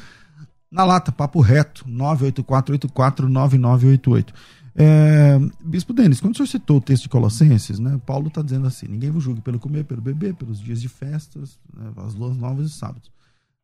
Na 0.70 0.84
lata, 0.84 1.12
papo 1.12 1.39
reto, 1.41 1.84
98484 1.88 3.27
9988. 3.29 4.34
É, 4.75 5.38
Bispo 5.63 5.93
Denis, 5.93 6.20
quando 6.20 6.34
o 6.34 6.38
senhor 6.38 6.48
citou 6.48 6.77
o 6.77 6.82
texto 6.82 7.03
de 7.03 7.10
Colossenses, 7.10 7.77
né, 7.77 8.00
Paulo 8.08 8.27
está 8.27 8.41
dizendo 8.41 8.65
assim: 8.65 8.88
ninguém 8.88 9.12
vos 9.12 9.24
julgue 9.24 9.41
pelo 9.41 9.60
comer, 9.60 9.84
pelo 9.84 10.01
beber, 10.01 10.34
pelos 10.34 10.60
dias 10.60 10.82
de 10.82 10.89
festas, 10.89 11.60
né, 11.75 11.91
as 11.98 12.15
luas 12.15 12.36
novas 12.36 12.67
e 12.67 12.74
sábados. 12.74 13.12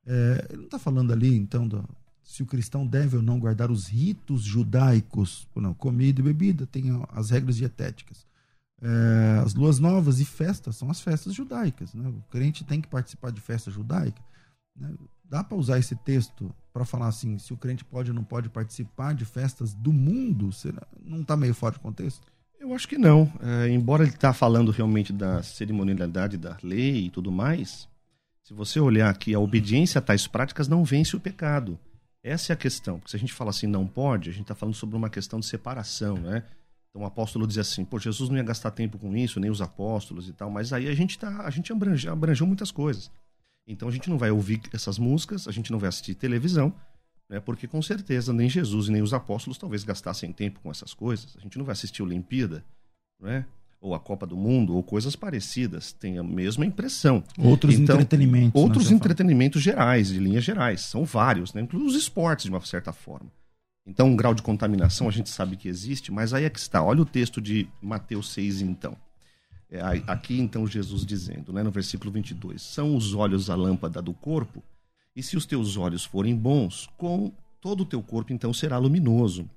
É, 0.06 0.46
ele 0.50 0.58
não 0.60 0.66
está 0.66 0.78
falando 0.78 1.12
ali, 1.12 1.36
então, 1.36 1.68
do- 1.68 1.84
se 2.24 2.44
o 2.44 2.46
cristão 2.46 2.86
deve 2.86 3.18
ou 3.18 3.24
não 3.24 3.40
guardar 3.40 3.72
os 3.72 3.88
ritos 3.88 4.44
judaicos, 4.44 5.48
não, 5.56 5.74
comida 5.74 6.20
e 6.20 6.24
bebida, 6.24 6.68
tem 6.68 6.86
as 7.12 7.32
regras 7.32 7.56
dietéticas. 7.58 8.29
É, 8.82 9.42
as 9.44 9.54
luas 9.54 9.80
novas 9.80 10.20
e 10.20 10.26
festas 10.26 10.76
são 10.76 10.90
as 10.90 11.02
festas 11.02 11.34
judaicas. 11.34 11.94
Né? 11.94 12.08
O 12.08 12.22
crente 12.32 12.64
tem 12.64 12.80
que 12.80 12.88
participar 12.88 13.32
de 13.32 13.42
festa 13.42 13.70
judaica. 13.70 14.22
né? 14.76 14.94
Dá 15.24 15.44
para 15.44 15.58
usar 15.58 15.78
esse 15.78 15.96
texto 15.96 16.54
para 16.74 16.86
falar 16.86 17.08
assim, 17.08 17.38
se 17.38 17.54
o 17.54 17.58
crente 17.58 17.86
pode 17.86 18.10
ou 18.10 18.16
não 18.16 18.24
pode 18.24 18.50
participar 18.50 19.14
de 19.14 19.26
festas 19.26 19.74
do 19.74 19.94
mundo? 19.94 20.52
Será? 20.52 20.88
Não 21.04 21.22
está 21.22 21.38
meio 21.38 21.54
fora 21.54 21.74
de 21.74 21.80
contexto? 21.80 22.26
Eu 22.60 22.74
acho 22.74 22.88
que 22.88 22.98
não. 22.98 23.32
É, 23.42 23.70
embora 23.70 24.04
ele 24.04 24.12
está 24.12 24.34
falando 24.34 24.72
realmente 24.72 25.14
da 25.14 25.44
cerimonialidade 25.44 26.38
da 26.38 26.58
lei 26.64 27.06
e 27.06 27.10
tudo 27.10 27.32
mais, 27.32 27.88
se 28.44 28.54
você 28.54 28.80
olhar 28.80 29.10
aqui, 29.10 29.34
a 29.34 29.40
obediência 29.40 30.00
a 30.00 30.02
tais 30.02 30.26
práticas 30.26 30.68
não 30.68 30.84
vence 30.84 31.16
o 31.16 31.20
pecado. 31.20 31.80
Essa 32.24 32.52
é 32.52 32.56
a 32.56 32.58
questão. 32.58 32.98
Porque 32.98 33.12
se 33.12 33.16
a 33.16 33.20
gente 33.20 33.34
fala 33.34 33.52
assim, 33.52 33.68
não 33.68 33.86
pode, 33.86 34.30
a 34.30 34.34
gente 34.34 34.42
está 34.42 34.56
falando 34.56 34.76
sobre 34.76 34.96
uma 34.96 35.10
questão 35.10 35.40
de 35.40 35.46
separação, 35.46 36.18
né? 36.18 36.44
Então 36.90 37.04
o 37.04 37.06
apóstolo 37.06 37.46
diz 37.46 37.58
assim, 37.58 37.86
pô, 37.86 38.00
Jesus 38.00 38.30
não 38.30 38.38
ia 38.38 38.44
gastar 38.44 38.72
tempo 38.72 38.98
com 38.98 39.16
isso, 39.16 39.40
nem 39.40 39.52
os 39.52 39.62
apóstolos 39.62 40.28
e 40.28 40.34
tal, 40.34 40.50
mas 40.50 40.74
aí 40.74 40.88
a 40.88 40.96
gente 40.96 41.20
tá, 41.20 41.42
a 41.46 41.50
gente 41.50 41.72
abrange, 41.72 42.08
abrangeu 42.10 42.48
muitas 42.48 42.72
coisas. 42.72 43.12
Então 43.68 43.88
a 43.88 43.92
gente 43.92 44.10
não 44.10 44.18
vai 44.18 44.32
ouvir 44.32 44.62
essas 44.74 44.98
músicas, 44.98 45.48
a 45.48 45.52
gente 45.52 45.72
não 45.72 45.78
vai 45.78 45.90
assistir 45.90 46.16
televisão, 46.16 46.74
né? 47.30 47.40
Porque 47.40 47.68
com 47.68 47.82
certeza 47.82 48.34
nem 48.34 48.50
Jesus 48.50 48.88
e 48.88 48.92
nem 48.92 49.04
os 49.04 49.14
apóstolos 49.14 49.60
talvez 49.60 49.84
gastassem 49.84 50.34
tempo 50.34 50.60
com 50.62 50.72
essas 50.72 50.94
coisas. 50.94 51.38
A 51.38 51.42
gente 51.42 51.58
não 51.60 51.66
vai 51.66 51.74
assistir 51.74 52.02
Olimpíada, 52.02 52.66
né? 53.22 53.46
Ou 53.80 53.94
a 53.94 54.00
Copa 54.00 54.26
do 54.26 54.36
Mundo, 54.36 54.76
ou 54.76 54.84
coisas 54.84 55.16
parecidas. 55.16 55.94
Tem 55.94 56.18
a 56.18 56.24
mesma 56.24 56.66
impressão. 56.66 57.24
Outros 57.38 57.76
Então, 57.76 57.96
entretenimentos. 57.96 58.60
né, 58.60 58.68
Outros 58.68 58.92
entretenimentos 58.92 59.62
gerais, 59.62 60.10
de 60.10 60.20
linhas 60.20 60.44
gerais. 60.44 60.82
São 60.82 61.06
vários, 61.06 61.54
né? 61.54 61.62
Inclusive 61.62 61.90
os 61.92 61.96
esportes, 61.96 62.46
de 62.46 62.52
uma 62.52 62.60
certa 62.62 62.92
forma. 62.92 63.32
Então, 63.86 64.08
um 64.08 64.16
grau 64.16 64.34
de 64.34 64.42
contaminação 64.42 65.08
a 65.08 65.12
gente 65.12 65.30
sabe 65.30 65.56
que 65.56 65.68
existe, 65.68 66.12
mas 66.12 66.34
aí 66.34 66.44
é 66.44 66.50
que 66.50 66.60
está. 66.60 66.84
Olha 66.84 67.02
o 67.02 67.06
texto 67.06 67.42
de 67.42 67.68
Mateus 67.82 68.32
6, 68.34 68.62
então. 68.62 68.96
É, 69.70 69.82
aqui, 70.08 70.40
então, 70.40 70.66
Jesus 70.66 71.06
dizendo, 71.06 71.54
né, 71.54 71.62
no 71.62 71.72
versículo 71.72 72.12
22, 72.12 72.62
São 72.62 72.96
os 72.96 73.14
olhos 73.14 73.50
a 73.50 73.56
lâmpada 73.56 74.02
do 74.02 74.14
corpo, 74.14 74.64
e 75.16 75.22
se 75.22 75.38
os 75.38 75.46
teus 75.46 75.78
olhos 75.78 76.04
forem 76.04 76.36
bons, 76.36 76.88
com 76.98 77.32
todo 77.62 77.82
o 77.82 77.86
teu 77.86 78.02
corpo, 78.02 78.34
então, 78.34 78.54
será 78.54 78.78
luminoso. 78.78 79.50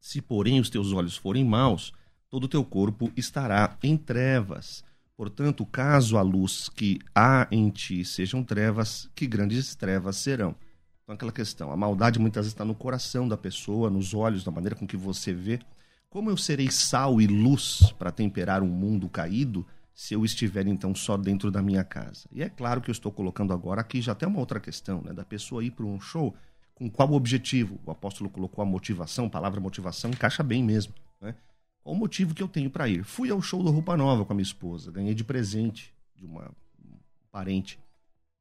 Se, 0.00 0.20
porém, 0.20 0.60
os 0.60 0.70
teus 0.70 0.92
olhos 0.92 1.16
forem 1.16 1.44
maus, 1.44 1.92
todo 2.30 2.44
o 2.44 2.48
teu 2.48 2.64
corpo 2.64 3.10
estará 3.16 3.76
em 3.82 3.96
trevas. 3.96 4.84
Portanto, 5.16 5.66
caso 5.66 6.16
a 6.16 6.22
luz 6.22 6.68
que 6.68 7.00
há 7.12 7.48
em 7.50 7.68
ti 7.70 8.04
sejam 8.04 8.44
trevas, 8.44 9.10
que 9.14 9.26
grandes 9.26 9.74
trevas 9.74 10.16
serão. 10.16 10.54
Então, 11.08 11.14
aquela 11.14 11.32
questão, 11.32 11.72
a 11.72 11.76
maldade 11.76 12.18
muitas 12.18 12.44
vezes 12.44 12.52
está 12.52 12.66
no 12.66 12.74
coração 12.74 13.26
da 13.26 13.34
pessoa, 13.34 13.88
nos 13.88 14.12
olhos, 14.12 14.44
na 14.44 14.52
maneira 14.52 14.76
com 14.76 14.86
que 14.86 14.94
você 14.94 15.32
vê. 15.32 15.58
Como 16.10 16.28
eu 16.28 16.36
serei 16.36 16.70
sal 16.70 17.18
e 17.18 17.26
luz 17.26 17.94
para 17.98 18.12
temperar 18.12 18.62
um 18.62 18.68
mundo 18.68 19.08
caído 19.08 19.66
se 19.94 20.12
eu 20.12 20.22
estiver 20.22 20.66
então 20.66 20.94
só 20.94 21.16
dentro 21.16 21.50
da 21.50 21.62
minha 21.62 21.82
casa? 21.82 22.28
E 22.30 22.42
é 22.42 22.50
claro 22.50 22.82
que 22.82 22.90
eu 22.90 22.92
estou 22.92 23.10
colocando 23.10 23.54
agora 23.54 23.80
aqui 23.80 24.02
já 24.02 24.12
até 24.12 24.26
uma 24.26 24.38
outra 24.38 24.60
questão, 24.60 25.00
né, 25.00 25.14
da 25.14 25.24
pessoa 25.24 25.64
ir 25.64 25.70
para 25.70 25.86
um 25.86 25.98
show 25.98 26.36
com 26.74 26.90
qual 26.90 27.10
objetivo? 27.14 27.80
O 27.86 27.90
apóstolo 27.90 28.28
colocou 28.28 28.60
a 28.60 28.66
motivação, 28.66 29.24
a 29.24 29.30
palavra 29.30 29.62
motivação 29.62 30.10
encaixa 30.10 30.42
bem 30.42 30.62
mesmo, 30.62 30.92
né? 31.22 31.34
Qual 31.82 31.96
o 31.96 31.98
motivo 31.98 32.34
que 32.34 32.42
eu 32.42 32.48
tenho 32.48 32.68
para 32.68 32.86
ir? 32.86 33.02
Fui 33.02 33.30
ao 33.30 33.40
show 33.40 33.62
do 33.62 33.70
Roupa 33.70 33.96
Nova 33.96 34.26
com 34.26 34.34
a 34.34 34.36
minha 34.36 34.42
esposa, 34.42 34.92
ganhei 34.92 35.14
de 35.14 35.24
presente 35.24 35.90
de 36.14 36.26
uma 36.26 36.50
um 36.84 36.98
parente. 37.32 37.80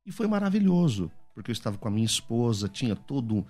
E 0.06 0.12
foi 0.12 0.28
maravilhoso, 0.28 1.10
porque 1.38 1.52
eu 1.52 1.54
estava 1.54 1.78
com 1.78 1.88
a 1.88 1.92
minha 1.92 2.04
esposa, 2.04 2.68
tinha 2.68 2.96
todo. 2.96 3.46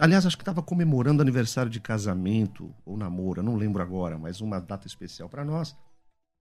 Aliás, 0.00 0.26
acho 0.26 0.36
que 0.36 0.42
estava 0.42 0.60
comemorando 0.60 1.22
aniversário 1.22 1.70
de 1.70 1.78
casamento 1.78 2.74
ou 2.84 2.96
namoro, 2.96 3.40
não 3.40 3.54
lembro 3.54 3.80
agora, 3.80 4.18
mas 4.18 4.40
uma 4.40 4.60
data 4.60 4.88
especial 4.88 5.28
para 5.28 5.44
nós. 5.44 5.76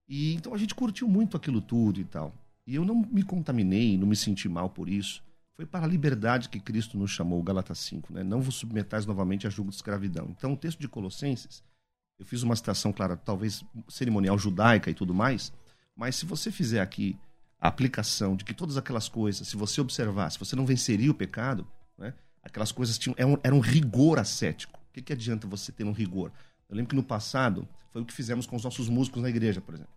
E 0.08 0.34
então 0.34 0.52
a 0.52 0.58
gente 0.58 0.74
curtiu 0.74 1.08
muito 1.08 1.38
aquilo 1.38 1.62
tudo 1.62 2.00
e 2.00 2.06
tal. 2.06 2.34
E 2.66 2.74
eu 2.74 2.84
não 2.84 2.96
me 2.96 3.22
contaminei, 3.22 4.00
não 4.00 4.08
me 4.08 4.16
senti 4.16 4.50
mal 4.50 4.68
por 4.68 4.90
isso. 4.90 5.24
Foi 5.54 5.64
para 5.64 5.86
a 5.86 5.88
liberdade 5.88 6.50
que 6.50 6.60
Cristo 6.60 6.98
nos 6.98 7.12
chamou, 7.12 7.44
Gálatas 7.44 7.78
5, 7.78 8.12
né? 8.12 8.24
Não 8.24 8.42
vos 8.42 8.56
submetais 8.56 9.06
novamente 9.06 9.46
a 9.46 9.50
julgo 9.52 9.70
de 9.70 9.76
escravidão. 9.76 10.26
Então, 10.32 10.54
o 10.54 10.58
texto 10.58 10.80
de 10.80 10.88
Colossenses, 10.88 11.64
eu 12.18 12.26
fiz 12.26 12.42
uma 12.42 12.56
citação, 12.56 12.92
claro, 12.92 13.16
talvez 13.16 13.64
cerimonial 13.88 14.40
judaica 14.40 14.90
e 14.90 14.96
tudo 14.96 15.14
mais, 15.14 15.54
mas 15.96 16.16
se 16.16 16.26
você 16.26 16.50
fizer 16.50 16.82
aqui 16.82 17.16
a 17.60 17.68
aplicação 17.68 18.36
de 18.36 18.46
que 18.46 18.54
todas 18.54 18.78
aquelas 18.78 19.10
coisas, 19.10 19.48
se 19.48 19.58
você 19.58 19.82
observar, 19.82 20.30
se 20.30 20.40
você 20.40 20.56
não 20.56 20.66
venceria 20.66 21.12
o 21.12 21.14
pecado, 21.14 21.68
né? 21.98 22.14
Aquelas 22.42 22.72
coisas 22.72 22.98
tinham 22.98 23.14
era 23.18 23.28
um, 23.28 23.38
era 23.44 23.54
um 23.54 23.60
rigor 23.60 24.18
ascético. 24.18 24.80
O 24.90 24.94
que, 24.94 25.02
que 25.02 25.14
adianta 25.14 25.46
você 25.46 25.72
ter 25.72 25.84
um 25.84 25.92
rigor? 25.92 26.32
Eu 26.70 26.76
lembro 26.76 26.90
que 26.90 26.96
no 26.96 27.04
passado 27.04 27.68
foi 27.92 28.02
o 28.02 28.06
que 28.06 28.14
fizemos 28.14 28.46
com 28.46 28.56
os 28.56 28.64
nossos 28.64 28.88
músicos 28.88 29.22
na 29.22 29.30
igreja, 29.30 29.60
por 29.60 29.74
exemplo. 29.74 29.92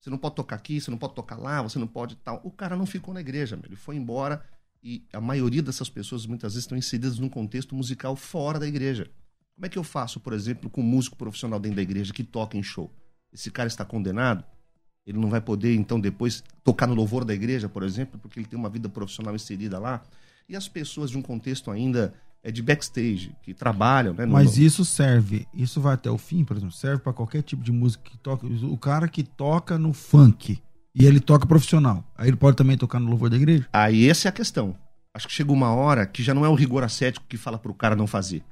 Você 0.00 0.10
não 0.10 0.18
pode 0.18 0.36
tocar 0.36 0.56
aqui, 0.56 0.80
você 0.80 0.90
não 0.90 0.98
pode 0.98 1.14
tocar 1.14 1.36
lá, 1.36 1.60
você 1.62 1.78
não 1.78 1.88
pode 1.88 2.14
tal. 2.16 2.40
O 2.44 2.50
cara 2.50 2.76
não 2.76 2.86
ficou 2.86 3.12
na 3.12 3.20
igreja, 3.20 3.56
meu. 3.56 3.66
ele 3.66 3.76
foi 3.76 3.96
embora 3.96 4.44
e 4.82 5.04
a 5.12 5.20
maioria 5.20 5.62
dessas 5.62 5.88
pessoas 5.88 6.26
muitas 6.26 6.52
vezes 6.52 6.64
estão 6.64 6.78
inseridas 6.78 7.18
num 7.18 7.28
contexto 7.28 7.74
musical 7.74 8.14
fora 8.14 8.58
da 8.60 8.68
igreja. 8.68 9.10
Como 9.54 9.66
é 9.66 9.68
que 9.68 9.78
eu 9.78 9.82
faço, 9.82 10.20
por 10.20 10.32
exemplo, 10.32 10.70
com 10.70 10.80
um 10.80 10.84
músico 10.84 11.16
profissional 11.16 11.58
dentro 11.58 11.76
da 11.76 11.82
igreja 11.82 12.12
que 12.12 12.22
toca 12.22 12.56
em 12.56 12.62
show? 12.62 12.94
Esse 13.32 13.50
cara 13.50 13.66
está 13.66 13.84
condenado? 13.84 14.44
Ele 15.06 15.18
não 15.18 15.28
vai 15.30 15.40
poder, 15.40 15.74
então, 15.76 16.00
depois 16.00 16.42
tocar 16.64 16.86
no 16.86 16.94
louvor 16.94 17.24
da 17.24 17.32
igreja, 17.32 17.68
por 17.68 17.82
exemplo, 17.82 18.18
porque 18.20 18.40
ele 18.40 18.46
tem 18.46 18.58
uma 18.58 18.68
vida 18.68 18.88
profissional 18.88 19.34
inserida 19.34 19.78
lá? 19.78 20.02
E 20.48 20.56
as 20.56 20.66
pessoas 20.68 21.10
de 21.10 21.18
um 21.18 21.22
contexto 21.22 21.70
ainda 21.70 22.12
é 22.42 22.50
de 22.50 22.62
backstage, 22.62 23.32
que 23.42 23.52
trabalham, 23.54 24.14
né? 24.14 24.24
no- 24.26 24.32
Mas 24.32 24.58
isso 24.58 24.84
serve, 24.84 25.46
isso 25.54 25.80
vai 25.80 25.94
até 25.94 26.10
o 26.10 26.18
fim, 26.18 26.44
por 26.44 26.56
exemplo, 26.56 26.74
serve 26.74 27.02
para 27.02 27.12
qualquer 27.12 27.42
tipo 27.42 27.62
de 27.62 27.72
música 27.72 28.02
que 28.08 28.16
toca. 28.18 28.46
O 28.46 28.76
cara 28.78 29.08
que 29.08 29.22
toca 29.22 29.78
no 29.78 29.92
funk 29.92 30.60
e 30.94 31.04
ele 31.04 31.20
toca 31.20 31.46
profissional, 31.46 32.04
aí 32.16 32.28
ele 32.28 32.36
pode 32.36 32.56
também 32.56 32.76
tocar 32.76 32.98
no 33.00 33.08
louvor 33.10 33.30
da 33.30 33.36
igreja? 33.36 33.66
Aí 33.72 34.08
essa 34.08 34.26
é 34.26 34.30
a 34.30 34.32
questão. 34.32 34.76
Acho 35.14 35.26
que 35.28 35.32
chega 35.34 35.50
uma 35.52 35.72
hora 35.74 36.04
que 36.06 36.22
já 36.22 36.34
não 36.34 36.44
é 36.44 36.48
o 36.48 36.54
rigor 36.54 36.84
ascético 36.84 37.26
que 37.28 37.36
fala 37.36 37.58
pro 37.58 37.72
cara 37.74 37.96
não 37.96 38.06
fazer. 38.06 38.42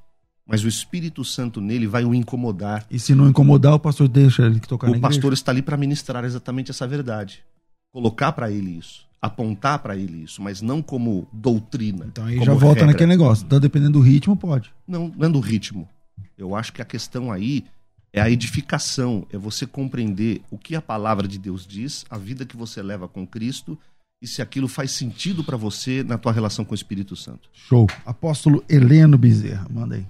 Mas 0.47 0.63
o 0.63 0.67
Espírito 0.67 1.25
Santo 1.25 1.59
nele 1.59 1.87
vai 1.87 2.05
o 2.05 2.13
incomodar. 2.13 2.85
E 2.89 2.99
se 2.99 3.15
não 3.15 3.27
incomodar, 3.27 3.73
o 3.73 3.79
pastor 3.79 4.07
deixa 4.07 4.45
ele 4.45 4.59
tocar 4.59 4.89
o 4.89 4.99
pastor 4.99 5.33
está 5.33 5.51
ali 5.51 5.61
para 5.61 5.75
ministrar 5.75 6.23
exatamente 6.23 6.69
essa 6.69 6.87
verdade. 6.87 7.43
Colocar 7.91 8.31
para 8.31 8.51
ele 8.51 8.77
isso. 8.77 9.05
Apontar 9.19 9.79
para 9.79 9.97
ele 9.97 10.23
isso. 10.23 10.41
Mas 10.41 10.61
não 10.61 10.83
como 10.83 11.27
doutrina. 11.33 12.05
Então 12.05 12.25
aí 12.25 12.37
já 12.37 12.53
volta 12.53 12.81
regra. 12.81 12.87
naquele 12.87 13.09
negócio. 13.09 13.43
Então, 13.45 13.59
dependendo 13.59 13.93
do 13.93 14.01
ritmo, 14.01 14.37
pode. 14.37 14.71
Não, 14.87 15.11
não 15.17 15.27
é 15.27 15.31
do 15.31 15.39
ritmo. 15.39 15.89
Eu 16.37 16.53
acho 16.55 16.71
que 16.73 16.81
a 16.81 16.85
questão 16.85 17.31
aí 17.31 17.65
é 18.13 18.21
a 18.21 18.29
edificação, 18.29 19.25
é 19.31 19.37
você 19.37 19.65
compreender 19.65 20.41
o 20.51 20.57
que 20.57 20.75
a 20.75 20.81
palavra 20.81 21.27
de 21.27 21.39
Deus 21.39 21.65
diz, 21.65 22.05
a 22.09 22.17
vida 22.17 22.45
que 22.45 22.55
você 22.55 22.81
leva 22.81 23.07
com 23.07 23.25
Cristo 23.25 23.77
e 24.21 24.27
se 24.27 24.41
aquilo 24.41 24.67
faz 24.67 24.91
sentido 24.91 25.43
para 25.43 25.57
você 25.57 26.03
na 26.03 26.17
tua 26.17 26.31
relação 26.31 26.63
com 26.63 26.71
o 26.71 26.75
Espírito 26.75 27.15
Santo. 27.15 27.49
Show. 27.53 27.87
Apóstolo 28.05 28.63
Heleno 28.69 29.17
Bezerra, 29.17 29.67
manda 29.69 29.95
aí. 29.95 30.05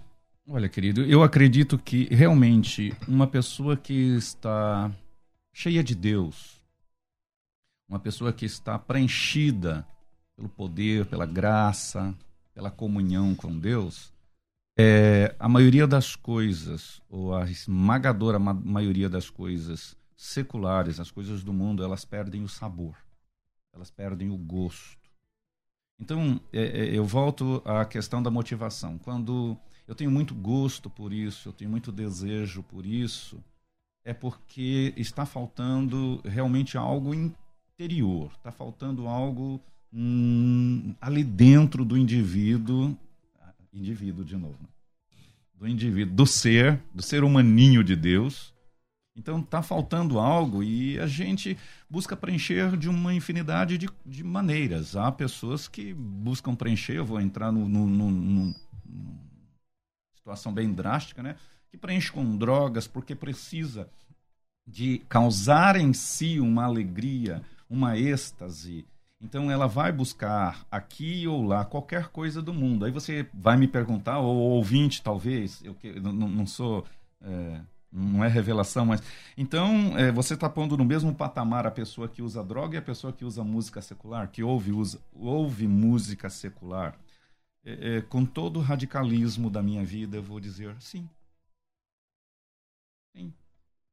Olha, 0.48 0.70
querido, 0.70 1.02
eu 1.02 1.24
acredito 1.24 1.76
que 1.76 2.06
realmente 2.14 2.96
uma 3.08 3.26
pessoa 3.26 3.76
que 3.76 4.16
está 4.16 4.92
cheia 5.52 5.84
de 5.84 5.96
Deus, 5.96 6.62
uma 7.90 7.98
pessoa 7.98 8.32
que 8.32 8.46
está 8.46 8.78
preenchida 8.78 9.88
pelo 10.36 10.48
poder, 10.48 11.08
pela 11.08 11.26
graça, 11.26 12.14
pela 12.54 12.70
comunhão 12.70 13.34
com 13.34 13.58
Deus, 13.58 14.14
é, 14.78 15.36
a 15.40 15.50
maioria 15.50 15.88
das 15.88 16.16
coisas, 16.16 17.02
ou 17.10 17.36
a 17.36 17.50
esmagadora 17.50 18.38
ma 18.38 18.54
maioria 18.54 19.10
das 19.10 19.32
coisas 19.32 19.98
seculares, 20.16 21.00
as 21.00 21.10
coisas 21.10 21.44
do 21.44 21.54
mundo, 21.54 21.84
elas 21.84 22.06
perdem 22.06 22.44
o 22.44 22.48
sabor, 22.48 22.96
elas 23.74 23.90
perdem 23.90 24.30
o 24.30 24.38
gosto. 24.38 25.10
Então, 26.00 26.40
é, 26.54 26.62
é, 26.62 26.96
eu 26.96 27.04
volto 27.04 27.64
à 27.66 27.84
questão 27.84 28.22
da 28.22 28.30
motivação. 28.30 29.00
Quando 29.00 29.58
eu 29.88 29.96
tenho 29.96 30.12
muito 30.12 30.34
gosto 30.34 30.90
por 30.90 31.14
isso, 31.14 31.50
eu 31.50 31.54
tenho 31.54 31.70
muito 31.70 31.92
desejo 31.92 32.64
por 32.64 32.86
isso, 32.86 33.44
é 34.04 34.14
porque 34.14 34.94
está 34.98 35.26
faltando 35.26 36.22
realmente 36.24 36.78
algo 36.78 37.14
interior, 37.14 38.32
está 38.38 38.52
faltando 38.52 39.08
algo 39.08 39.60
hum, 39.94 40.94
ali 41.02 41.24
dentro 41.24 41.84
do 41.84 41.98
indivíduo 41.98 42.98
indivíduo 43.76 44.24
de 44.24 44.38
novo, 44.38 44.56
né? 44.62 44.70
do 45.54 45.68
indivíduo, 45.68 46.16
do 46.16 46.26
ser, 46.26 46.80
do 46.94 47.02
ser 47.02 47.24
humaninho 47.24 47.84
de 47.84 47.96
Deus. 47.96 48.54
Então 49.18 49.40
está 49.40 49.62
faltando 49.62 50.20
algo 50.20 50.62
e 50.62 51.00
a 51.00 51.08
gente 51.08 51.58
busca 51.90 52.18
preencher 52.18 52.76
de 52.76 52.90
uma 52.90 53.14
infinidade 53.14 53.78
de, 53.78 53.90
de 54.06 54.24
maneiras. 54.24 54.96
Há 54.96 55.10
pessoas 55.10 55.70
que 55.70 55.94
buscam 55.94 56.54
preencher, 56.54 56.98
eu 56.98 57.06
vou 57.06 57.22
entrar 57.22 57.52
no, 57.52 57.68
no, 57.68 57.86
no, 57.86 58.12
no 58.12 58.56
situação 60.26 60.52
bem 60.52 60.74
drástica, 60.74 61.22
né? 61.22 61.36
Que 61.70 61.78
preenche 61.78 62.12
com 62.12 62.36
drogas 62.36 62.88
porque 62.88 63.14
precisa 63.14 63.88
de 64.66 64.98
causar 65.08 65.76
em 65.76 65.94
si 65.94 66.40
uma 66.40 66.64
alegria, 66.64 67.44
uma 67.70 67.96
êxtase, 67.96 68.84
então 69.22 69.52
ela 69.52 69.68
vai 69.68 69.92
buscar 69.92 70.66
aqui 70.72 71.28
ou 71.28 71.44
lá 71.44 71.64
qualquer 71.64 72.08
coisa 72.10 72.42
do 72.42 72.54
mundo. 72.54 72.86
Aí 72.86 72.92
você 72.92 73.28
vai 73.34 73.56
me 73.56 73.68
perguntar, 73.68 74.20
ou 74.20 74.36
ouvinte 74.36 75.02
talvez, 75.04 75.64
eu 75.64 75.76
que 75.76 76.00
não, 76.00 76.12
não 76.12 76.48
sou. 76.48 76.84
É, 77.22 77.62
não 77.92 78.24
é 78.24 78.28
revelação, 78.28 78.86
mas. 78.86 79.02
Então, 79.38 79.98
é, 79.98 80.12
você 80.12 80.34
está 80.34 80.50
pondo 80.50 80.76
no 80.76 80.84
mesmo 80.84 81.14
patamar 81.14 81.66
a 81.66 81.72
pessoa 81.72 82.10
que 82.10 82.22
usa 82.22 82.44
droga 82.44 82.76
e 82.76 82.80
a 82.80 82.82
pessoa 82.82 83.14
que 83.14 83.24
usa 83.24 83.44
música 83.44 83.82
secular, 83.82 84.28
que 84.28 84.44
ouve, 84.44 84.72
usa, 84.72 85.00
ouve 85.14 85.68
música 85.68 86.30
secular. 86.30 86.96
É, 87.66 87.98
é, 87.98 88.02
com 88.02 88.24
todo 88.24 88.60
o 88.60 88.62
radicalismo 88.62 89.50
da 89.50 89.64
minha 89.64 89.84
vida, 89.84 90.18
eu 90.18 90.24
vou 90.24 90.40
dizer 90.40 90.76
sim. 90.80 91.10
Sim. 93.16 93.34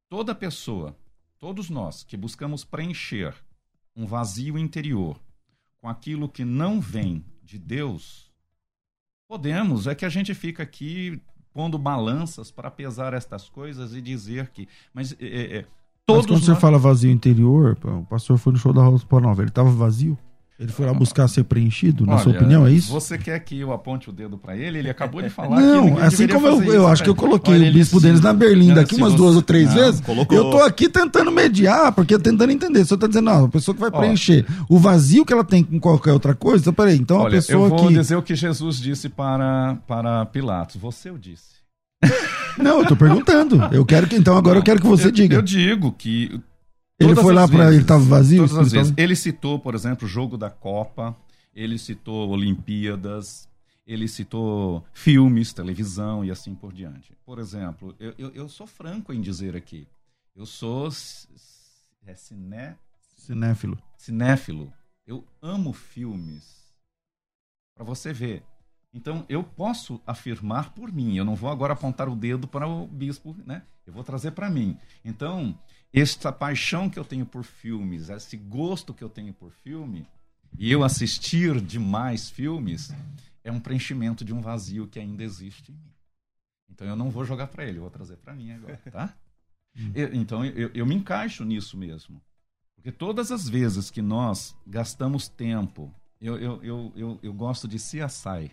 Toda 0.07 0.35
pessoa, 0.35 0.95
todos 1.39 1.71
nós 1.71 2.03
que 2.03 2.15
buscamos 2.15 2.63
preencher 2.63 3.33
um 3.95 4.05
vazio 4.05 4.59
interior 4.59 5.19
com 5.81 5.89
aquilo 5.89 6.29
que 6.29 6.45
não 6.45 6.79
vem 6.79 7.25
de 7.41 7.57
Deus, 7.57 8.31
podemos, 9.27 9.87
é 9.87 9.95
que 9.95 10.05
a 10.05 10.09
gente 10.09 10.35
fica 10.35 10.61
aqui 10.61 11.19
pondo 11.51 11.77
balanças 11.77 12.51
para 12.51 12.69
pesar 12.69 13.13
estas 13.13 13.49
coisas 13.49 13.95
e 13.95 14.01
dizer 14.01 14.49
que. 14.49 14.67
Mas 14.93 15.13
é, 15.19 15.25
é, 15.25 15.57
é 15.57 15.65
todos. 16.05 16.25
Mas 16.25 16.25
quando 16.25 16.31
nós... 16.31 16.45
você 16.45 16.55
fala 16.55 16.77
vazio 16.77 17.11
interior, 17.11 17.77
o 17.83 18.05
pastor 18.05 18.37
foi 18.37 18.53
no 18.53 18.59
show 18.59 18.71
da 18.71 18.83
Rosa 18.83 19.05
Nova, 19.19 19.41
ele 19.41 19.49
estava 19.49 19.71
vazio? 19.71 20.17
Ele 20.63 20.71
foi 20.71 20.85
lá 20.85 20.93
buscar 20.93 21.27
ser 21.27 21.43
preenchido, 21.43 22.05
na 22.05 22.13
Olha, 22.13 22.23
sua 22.23 22.31
opinião, 22.31 22.65
é 22.65 22.71
isso? 22.71 22.89
Você 22.93 23.17
quer 23.17 23.37
que 23.39 23.59
eu 23.59 23.73
aponte 23.73 24.09
o 24.09 24.13
dedo 24.13 24.37
para 24.37 24.55
ele? 24.55 24.79
Ele 24.79 24.89
acabou 24.89 25.21
de 25.21 25.29
falar 25.29 25.59
Não, 25.59 25.97
assim 25.97 26.25
como 26.25 26.47
eu, 26.47 26.63
eu 26.73 26.87
acho 26.87 27.03
que 27.03 27.09
eu 27.09 27.15
coloquei 27.15 27.53
Olha, 27.53 27.69
o 27.69 27.73
bispo 27.73 27.99
deles 27.99 28.21
na 28.21 28.31
Berlim 28.31 28.73
daqui 28.73 28.95
umas 28.95 29.11
você... 29.11 29.17
duas 29.17 29.35
ou 29.35 29.41
três 29.41 29.67
não, 29.67 29.75
vezes. 29.75 29.99
Colocou... 29.99 30.37
Eu 30.37 30.49
tô 30.51 30.63
aqui 30.63 30.87
tentando 30.87 31.29
mediar, 31.33 31.91
porque 31.91 32.17
tentando 32.17 32.53
entender. 32.53 32.85
Se 32.85 32.93
eu 32.93 32.97
tô 32.97 33.09
dizendo, 33.09 33.25
não, 33.25 33.43
a 33.43 33.49
pessoa 33.49 33.75
que 33.75 33.81
vai 33.81 33.91
preencher 33.91 34.45
o 34.69 34.79
vazio 34.79 35.25
que 35.25 35.33
ela 35.33 35.43
tem 35.43 35.65
com 35.65 35.77
qualquer 35.81 36.13
outra 36.13 36.33
coisa, 36.33 36.61
então, 36.61 36.73
peraí, 36.73 36.95
então 36.95 37.17
Olha, 37.17 37.27
a 37.27 37.31
pessoa 37.31 37.65
eu 37.65 37.69
vou 37.69 37.87
que... 37.89 37.93
dizer 37.93 38.15
o 38.15 38.21
que 38.23 38.33
Jesus 38.33 38.77
disse 38.77 39.09
para, 39.09 39.75
para 39.85 40.25
Pilatos. 40.27 40.77
Você 40.77 41.11
o 41.11 41.19
disse. 41.19 41.53
Não, 42.57 42.79
eu 42.79 42.85
tô 42.85 42.95
perguntando. 42.95 43.61
Eu 43.73 43.85
quero 43.85 44.07
que, 44.07 44.15
então 44.15 44.37
agora 44.37 44.55
não, 44.55 44.61
eu 44.61 44.63
quero 44.63 44.79
que 44.79 44.87
você 44.87 45.07
eu, 45.07 45.11
diga. 45.11 45.35
Eu 45.35 45.41
digo 45.41 45.91
que 45.91 46.39
ele 47.03 47.15
foi 47.15 47.33
lá 47.33 47.47
para 47.47 47.71
ele 47.71 47.81
estava 47.81 48.03
vazio? 48.03 48.47
Todas 48.47 48.57
as 48.57 48.71
vezes. 48.71 48.93
Ele 48.97 49.15
citou, 49.15 49.59
por 49.59 49.75
exemplo, 49.75 50.05
o 50.05 50.09
jogo 50.09 50.37
da 50.37 50.49
Copa, 50.49 51.15
ele 51.55 51.77
citou 51.77 52.29
Olimpíadas, 52.29 53.47
ele 53.85 54.07
citou 54.07 54.83
filmes, 54.93 55.53
televisão 55.53 56.23
e 56.23 56.31
assim 56.31 56.55
por 56.55 56.73
diante. 56.73 57.13
Por 57.25 57.39
exemplo, 57.39 57.95
eu, 57.99 58.13
eu, 58.17 58.29
eu 58.31 58.49
sou 58.49 58.65
franco 58.65 59.13
em 59.13 59.21
dizer 59.21 59.55
aqui, 59.55 59.87
eu 60.35 60.45
sou 60.45 60.89
é 62.05 62.15
ciné... 62.15 62.75
cinéfilo. 63.15 63.77
Cinéfilo. 63.97 64.73
Eu 65.05 65.23
amo 65.41 65.73
filmes. 65.73 66.73
Para 67.75 67.85
você 67.85 68.11
ver. 68.11 68.43
Então, 68.93 69.25
eu 69.27 69.43
posso 69.43 69.99
afirmar 70.05 70.73
por 70.73 70.91
mim. 70.91 71.15
Eu 71.15 71.25
não 71.25 71.35
vou 71.35 71.49
agora 71.49 71.73
apontar 71.73 72.07
o 72.07 72.15
dedo 72.15 72.47
para 72.47 72.67
o 72.67 72.87
bispo, 72.87 73.35
né? 73.45 73.63
Eu 73.85 73.93
vou 73.93 74.03
trazer 74.03 74.31
para 74.31 74.49
mim. 74.49 74.77
Então, 75.03 75.57
esta 75.93 76.31
paixão 76.31 76.89
que 76.89 76.97
eu 76.97 77.05
tenho 77.05 77.25
por 77.25 77.43
filmes, 77.43 78.09
esse 78.09 78.35
gosto 78.35 78.93
que 78.93 79.03
eu 79.03 79.09
tenho 79.09 79.33
por 79.33 79.51
filme, 79.51 80.07
e 80.57 80.71
eu 80.71 80.83
assistir 80.83 81.61
demais 81.61 82.29
filmes 82.29 82.91
é 83.43 83.51
um 83.51 83.59
preenchimento 83.59 84.25
de 84.25 84.33
um 84.33 84.41
vazio 84.41 84.87
que 84.87 84.99
ainda 84.99 85.23
existe 85.23 85.71
em 85.71 85.75
mim. 85.75 85.93
Então 86.69 86.87
eu 86.87 86.95
não 86.95 87.11
vou 87.11 87.23
jogar 87.23 87.47
para 87.47 87.65
ele, 87.65 87.77
eu 87.77 87.83
vou 87.83 87.91
trazer 87.91 88.17
para 88.17 88.33
mim 88.33 88.51
agora, 88.51 88.77
tá? 88.91 89.13
Eu, 89.95 90.13
então 90.13 90.45
eu, 90.45 90.69
eu 90.71 90.85
me 90.85 90.93
encaixo 90.93 91.43
nisso 91.43 91.75
mesmo. 91.75 92.21
Porque 92.75 92.91
todas 92.91 93.31
as 93.31 93.49
vezes 93.49 93.89
que 93.89 94.03
nós 94.03 94.55
gastamos 94.67 95.27
tempo, 95.27 95.91
eu, 96.21 96.37
eu, 96.37 96.63
eu, 96.63 96.93
eu, 96.95 97.19
eu 97.23 97.33
gosto 97.33 97.67
de 97.67 97.77
CSI. 97.77 98.51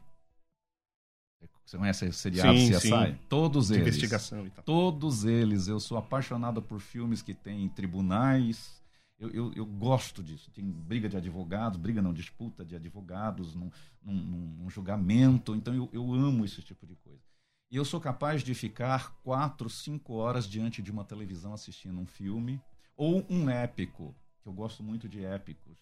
Você 1.71 1.79
conhece 1.79 2.05
o 2.05 2.13
seriado 2.13 2.59
sim, 2.59 2.73
CSI? 2.73 2.89
Sim. 2.89 3.19
Todos 3.29 3.69
de 3.69 3.75
eles. 3.75 3.87
Investigação 3.87 4.45
e 4.45 4.51
tal. 4.51 4.65
Todos 4.65 5.25
eles. 5.25 5.69
Eu 5.69 5.79
sou 5.79 5.97
apaixonado 5.97 6.61
por 6.61 6.81
filmes 6.81 7.23
que 7.23 7.33
têm 7.33 7.69
tribunais, 7.69 8.83
eu, 9.21 9.31
eu, 9.31 9.53
eu, 9.55 9.65
gosto 9.65 10.21
disso. 10.21 10.51
Tem 10.51 10.65
briga 10.65 11.09
de 11.09 11.17
advogados, 11.17 11.79
briga 11.79 12.03
não, 12.03 12.13
disputa 12.13 12.65
de 12.65 12.75
advogados 12.75 13.55
num, 13.55 13.71
num, 14.03 14.57
num 14.59 14.69
julgamento. 14.69 15.55
Então 15.55 15.73
eu, 15.73 15.89
eu 15.93 16.13
amo 16.13 16.45
esse 16.45 16.61
tipo 16.61 16.85
de 16.85 16.97
coisa. 16.97 17.23
E 17.71 17.77
eu 17.77 17.85
sou 17.85 18.01
capaz 18.01 18.43
de 18.43 18.53
ficar 18.53 19.21
quatro, 19.23 19.71
cinco 19.71 20.15
horas 20.15 20.49
diante 20.49 20.83
de 20.83 20.91
uma 20.91 21.05
televisão 21.05 21.53
assistindo 21.55 22.01
um 22.01 22.07
filme 22.07 22.61
ou 22.97 23.25
um 23.31 23.49
épico, 23.49 24.13
que 24.43 24.49
eu 24.49 24.53
gosto 24.53 24.83
muito 24.83 25.09
de 25.09 25.25
épicos 25.25 25.79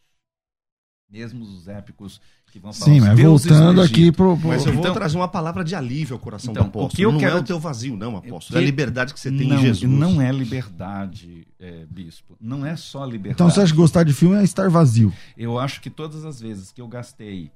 mesmo 1.11 1.45
os 1.45 1.67
épicos 1.69 2.21
que 2.53 2.59
vão 2.59 2.73
falar 2.73 2.93
Sim, 2.93 3.01
mas 3.01 3.19
voltando 3.19 3.81
aqui 3.81 4.13
pro, 4.13 4.37
pro... 4.37 4.49
Mas 4.49 4.65
eu 4.67 4.73
vou 4.73 4.83
então, 4.83 4.95
trazer 4.95 5.17
uma 5.17 5.29
palavra 5.29 5.65
de 5.65 5.75
alívio 5.75 6.15
ao 6.15 6.21
coração 6.21 6.51
então, 6.53 6.65
do 6.65 6.69
apóstolo. 6.69 6.93
O 6.93 6.97
que 6.97 7.03
eu 7.03 7.13
não 7.13 7.19
quero... 7.19 7.39
é 7.39 7.41
o 7.41 7.45
teu 7.45 7.59
vazio, 7.59 7.97
não, 7.97 8.17
apóstolo. 8.17 8.53
Que... 8.53 8.57
É 8.57 8.59
a 8.59 8.65
liberdade 8.65 9.15
que 9.15 9.21
você 9.21 9.31
tem 9.31 9.49
não, 9.49 9.57
em 9.57 9.61
Jesus. 9.61 9.91
Não 9.91 10.21
é 10.21 10.31
liberdade, 10.31 11.47
é, 11.59 11.87
bispo. 11.87 12.37
Não 12.41 12.65
é 12.65 12.77
só 12.77 13.05
liberdade. 13.05 13.35
Então 13.35 13.51
você 13.51 13.61
acha 13.61 13.73
que 13.73 13.79
gostar 13.79 14.05
de 14.05 14.13
filme 14.13 14.37
é 14.37 14.45
estar 14.45 14.69
vazio? 14.69 15.13
Eu 15.37 15.59
acho 15.59 15.81
que 15.81 15.91
todas 15.91 16.25
as 16.25 16.41
vezes 16.41 16.73
que 16.73 16.81
eu 16.81 16.89
gastei 16.89 17.51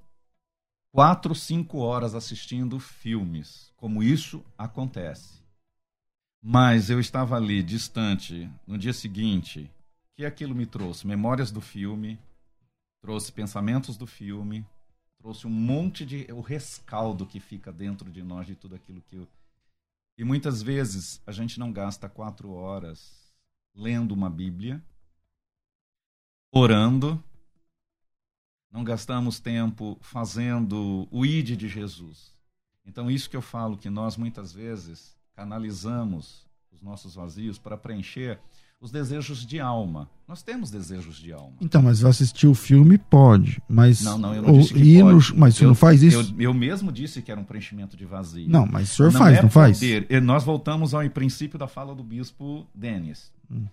quatro, 0.92 1.34
cinco 1.34 1.78
horas 1.78 2.14
assistindo 2.14 2.78
filmes, 2.78 3.70
como 3.76 4.02
isso 4.02 4.42
acontece. 4.56 5.42
Mas 6.42 6.90
eu 6.90 6.98
estava 6.98 7.36
ali, 7.36 7.62
distante, 7.62 8.50
no 8.66 8.76
dia 8.76 8.92
seguinte, 8.92 9.70
que 10.16 10.24
aquilo 10.24 10.54
me 10.54 10.66
trouxe? 10.66 11.06
Memórias 11.06 11.52
do 11.52 11.60
filme, 11.60 12.18
trouxe 13.02 13.32
pensamentos 13.32 13.96
do 13.96 14.06
filme, 14.06 14.64
trouxe 15.18 15.46
um 15.46 15.50
monte 15.50 16.06
de 16.06 16.26
o 16.32 16.40
rescaldo 16.40 17.26
que 17.26 17.40
fica 17.40 17.72
dentro 17.72 18.10
de 18.10 18.22
nós 18.22 18.46
de 18.46 18.54
tudo 18.54 18.76
aquilo 18.76 19.02
que 19.02 19.16
eu... 19.16 19.28
e 20.16 20.24
muitas 20.24 20.62
vezes 20.62 21.20
a 21.26 21.32
gente 21.32 21.58
não 21.58 21.72
gasta 21.72 22.08
quatro 22.08 22.52
horas 22.52 23.34
lendo 23.74 24.12
uma 24.12 24.30
Bíblia, 24.30 24.82
orando, 26.50 27.22
não 28.70 28.84
gastamos 28.84 29.40
tempo 29.40 29.98
fazendo 30.00 31.08
o 31.10 31.26
id 31.26 31.56
de 31.56 31.68
Jesus. 31.68 32.32
Então 32.84 33.10
isso 33.10 33.28
que 33.28 33.36
eu 33.36 33.42
falo 33.42 33.76
que 33.76 33.90
nós 33.90 34.16
muitas 34.16 34.52
vezes 34.52 35.16
canalizamos 35.34 36.46
os 36.70 36.80
nossos 36.80 37.14
vazios 37.16 37.58
para 37.58 37.76
preencher 37.76 38.40
os 38.82 38.90
desejos 38.90 39.46
de 39.46 39.60
alma. 39.60 40.10
Nós 40.26 40.42
temos 40.42 40.68
desejos 40.68 41.16
de 41.16 41.32
alma. 41.32 41.54
Então, 41.60 41.80
mas 41.80 42.04
assistir 42.04 42.48
o 42.48 42.54
filme 42.54 42.98
pode, 42.98 43.62
mas 43.68 44.02
não, 44.02 44.18
não, 44.18 44.34
eu 44.34 44.42
não 44.42 44.58
disse 44.58 44.74
que 44.74 45.00
pode. 45.00 45.32
No, 45.32 45.38
mas 45.38 45.54
você 45.54 45.64
não 45.64 45.74
faz 45.74 46.02
isso? 46.02 46.34
Eu, 46.36 46.40
eu, 46.40 46.54
mesmo 46.54 46.90
disse 46.90 47.22
que 47.22 47.30
era 47.30 47.40
um 47.40 47.44
preenchimento 47.44 47.96
de 47.96 48.04
vazio. 48.04 48.50
Não, 48.50 48.66
mas 48.66 48.92
o 48.92 48.96
senhor 48.96 49.12
não 49.12 49.20
faz, 49.20 49.38
é 49.38 49.42
não 49.42 49.48
faz? 49.48 49.78
Poder. 49.78 50.22
Nós 50.22 50.42
voltamos 50.42 50.94
ao 50.94 51.08
princípio 51.08 51.56
da 51.56 51.68
fala 51.68 51.94
do 51.94 52.02
bispo 52.02 52.66
Denis. 52.74 53.32
Hum. 53.48 53.66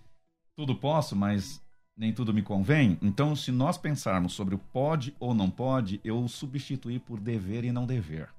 Tudo 0.56 0.76
posso, 0.76 1.16
mas 1.16 1.60
nem 1.98 2.14
tudo 2.14 2.32
me 2.32 2.44
convém. 2.44 2.96
Então, 3.02 3.36
se 3.36 3.52
nós 3.52 3.80
pensarmos 3.80 4.34
sobre 4.34 4.54
o 4.54 4.60
pode 4.60 5.16
ou 5.20 5.34
não 5.34 5.50
pode, 5.50 6.00
eu 6.04 6.28
substituí 6.28 7.00
por 7.00 7.20
dever 7.20 7.64
e 7.64 7.72
não 7.72 7.88
dever. 7.88 8.30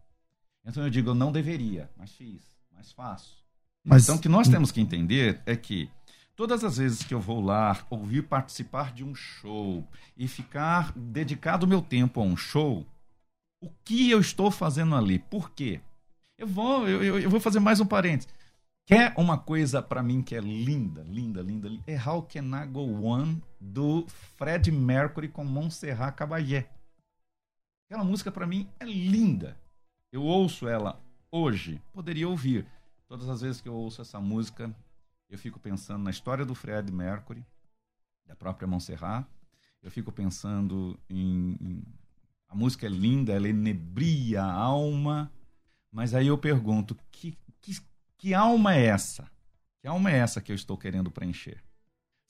Então 0.64 0.84
eu 0.84 0.90
digo, 0.90 1.10
eu 1.10 1.14
não 1.16 1.32
deveria, 1.32 1.90
mas 1.96 2.12
fiz, 2.12 2.42
mas 2.72 2.92
faço. 2.92 3.40
Mas... 3.84 4.04
Então, 4.04 4.16
o 4.16 4.18
que 4.20 4.28
nós 4.28 4.46
temos 4.46 4.70
que 4.70 4.80
entender 4.80 5.40
é 5.44 5.56
que 5.56 5.90
todas 6.40 6.64
as 6.64 6.78
vezes 6.78 7.02
que 7.02 7.12
eu 7.12 7.20
vou 7.20 7.38
lá 7.38 7.84
ouvir 7.90 8.22
participar 8.22 8.94
de 8.94 9.04
um 9.04 9.14
show 9.14 9.86
e 10.16 10.26
ficar 10.26 10.90
dedicado 10.96 11.66
meu 11.66 11.82
tempo 11.82 12.18
a 12.18 12.24
um 12.24 12.34
show, 12.34 12.86
o 13.62 13.68
que 13.84 14.10
eu 14.10 14.18
estou 14.18 14.50
fazendo 14.50 14.96
ali? 14.96 15.18
Por 15.18 15.50
quê? 15.50 15.82
Eu 16.38 16.46
vou, 16.46 16.88
eu, 16.88 17.18
eu 17.18 17.28
vou 17.28 17.40
fazer 17.40 17.60
mais 17.60 17.78
um 17.78 17.84
parênteses. 17.84 18.32
Quer 18.86 19.12
uma 19.18 19.36
coisa 19.36 19.82
para 19.82 20.02
mim 20.02 20.22
que 20.22 20.34
é 20.34 20.40
linda, 20.40 21.02
linda, 21.02 21.42
linda? 21.42 21.68
É 21.86 22.08
How 22.08 22.22
Can 22.22 22.58
I 22.58 22.66
Go 22.66 23.02
One 23.02 23.42
do 23.60 24.06
Fred 24.38 24.72
Mercury 24.72 25.28
com 25.28 25.44
Montserrat 25.44 26.16
Caballé. 26.16 26.70
Aquela 27.86 28.02
música 28.02 28.32
para 28.32 28.46
mim 28.46 28.66
é 28.80 28.86
linda. 28.86 29.58
Eu 30.10 30.22
ouço 30.22 30.66
ela 30.66 30.98
hoje, 31.30 31.82
poderia 31.92 32.26
ouvir. 32.26 32.66
Todas 33.06 33.28
as 33.28 33.42
vezes 33.42 33.60
que 33.60 33.68
eu 33.68 33.74
ouço 33.74 34.00
essa 34.00 34.18
música, 34.18 34.74
eu 35.30 35.38
fico 35.38 35.60
pensando 35.60 36.02
na 36.02 36.10
história 36.10 36.44
do 36.44 36.54
Fred 36.54 36.92
Mercury, 36.92 37.46
da 38.26 38.34
própria 38.34 38.66
Montserrat. 38.66 39.26
Eu 39.80 39.90
fico 39.90 40.12
pensando 40.12 40.98
em, 41.08 41.56
em 41.60 41.82
a 42.48 42.54
música 42.54 42.86
é 42.86 42.88
linda, 42.88 43.32
ela 43.32 43.48
enebria 43.48 44.42
a 44.42 44.52
alma, 44.52 45.32
mas 45.90 46.14
aí 46.14 46.26
eu 46.26 46.36
pergunto, 46.36 46.96
que, 47.12 47.38
que, 47.60 47.80
que 48.18 48.34
alma 48.34 48.74
é 48.74 48.86
essa? 48.86 49.30
Que 49.80 49.86
alma 49.86 50.10
é 50.10 50.18
essa 50.18 50.40
que 50.40 50.50
eu 50.50 50.56
estou 50.56 50.76
querendo 50.76 51.12
preencher? 51.12 51.62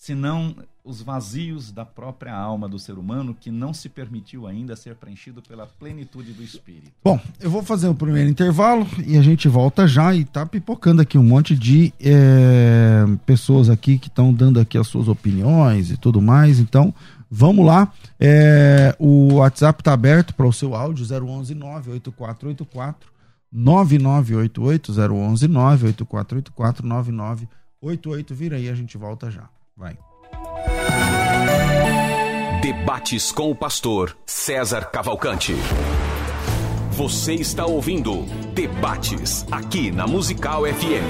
Senão 0.00 0.56
os 0.82 1.02
vazios 1.02 1.70
da 1.70 1.84
própria 1.84 2.34
alma 2.34 2.66
do 2.66 2.78
ser 2.78 2.94
humano 2.94 3.36
que 3.38 3.50
não 3.50 3.74
se 3.74 3.86
permitiu 3.86 4.46
ainda 4.46 4.74
ser 4.74 4.94
preenchido 4.94 5.42
pela 5.42 5.66
plenitude 5.66 6.32
do 6.32 6.42
Espírito. 6.42 6.90
Bom, 7.04 7.20
eu 7.38 7.50
vou 7.50 7.62
fazer 7.62 7.86
o 7.86 7.94
primeiro 7.94 8.30
intervalo 8.30 8.86
e 9.06 9.18
a 9.18 9.22
gente 9.22 9.46
volta 9.46 9.86
já 9.86 10.14
e 10.14 10.24
tá 10.24 10.46
pipocando 10.46 11.02
aqui 11.02 11.18
um 11.18 11.22
monte 11.22 11.54
de 11.54 11.92
é, 12.00 13.04
pessoas 13.26 13.68
aqui 13.68 13.98
que 13.98 14.08
estão 14.08 14.32
dando 14.32 14.58
aqui 14.58 14.78
as 14.78 14.86
suas 14.86 15.06
opiniões 15.06 15.90
e 15.90 15.98
tudo 15.98 16.22
mais. 16.22 16.60
Então, 16.60 16.94
vamos 17.30 17.66
lá. 17.66 17.92
É, 18.18 18.96
o 18.98 19.34
WhatsApp 19.34 19.82
está 19.82 19.92
aberto 19.92 20.34
para 20.34 20.46
o 20.46 20.52
seu 20.52 20.74
áudio 20.74 21.04
011 21.04 21.54
98484 21.54 23.12
9988 23.52 24.92
011 24.92 25.46
98484 25.46 26.86
9988. 26.86 28.34
Vira 28.34 28.56
aí, 28.56 28.70
a 28.70 28.74
gente 28.74 28.96
volta 28.96 29.30
já. 29.30 29.46
Vai. 29.80 29.96
Debates 32.60 33.32
com 33.32 33.50
o 33.50 33.54
pastor 33.54 34.14
César 34.26 34.90
Cavalcante. 34.90 35.54
Você 36.90 37.32
está 37.32 37.64
ouvindo 37.64 38.24
Debates 38.52 39.46
aqui 39.50 39.90
na 39.90 40.06
Musical 40.06 40.64
FM. 40.66 41.08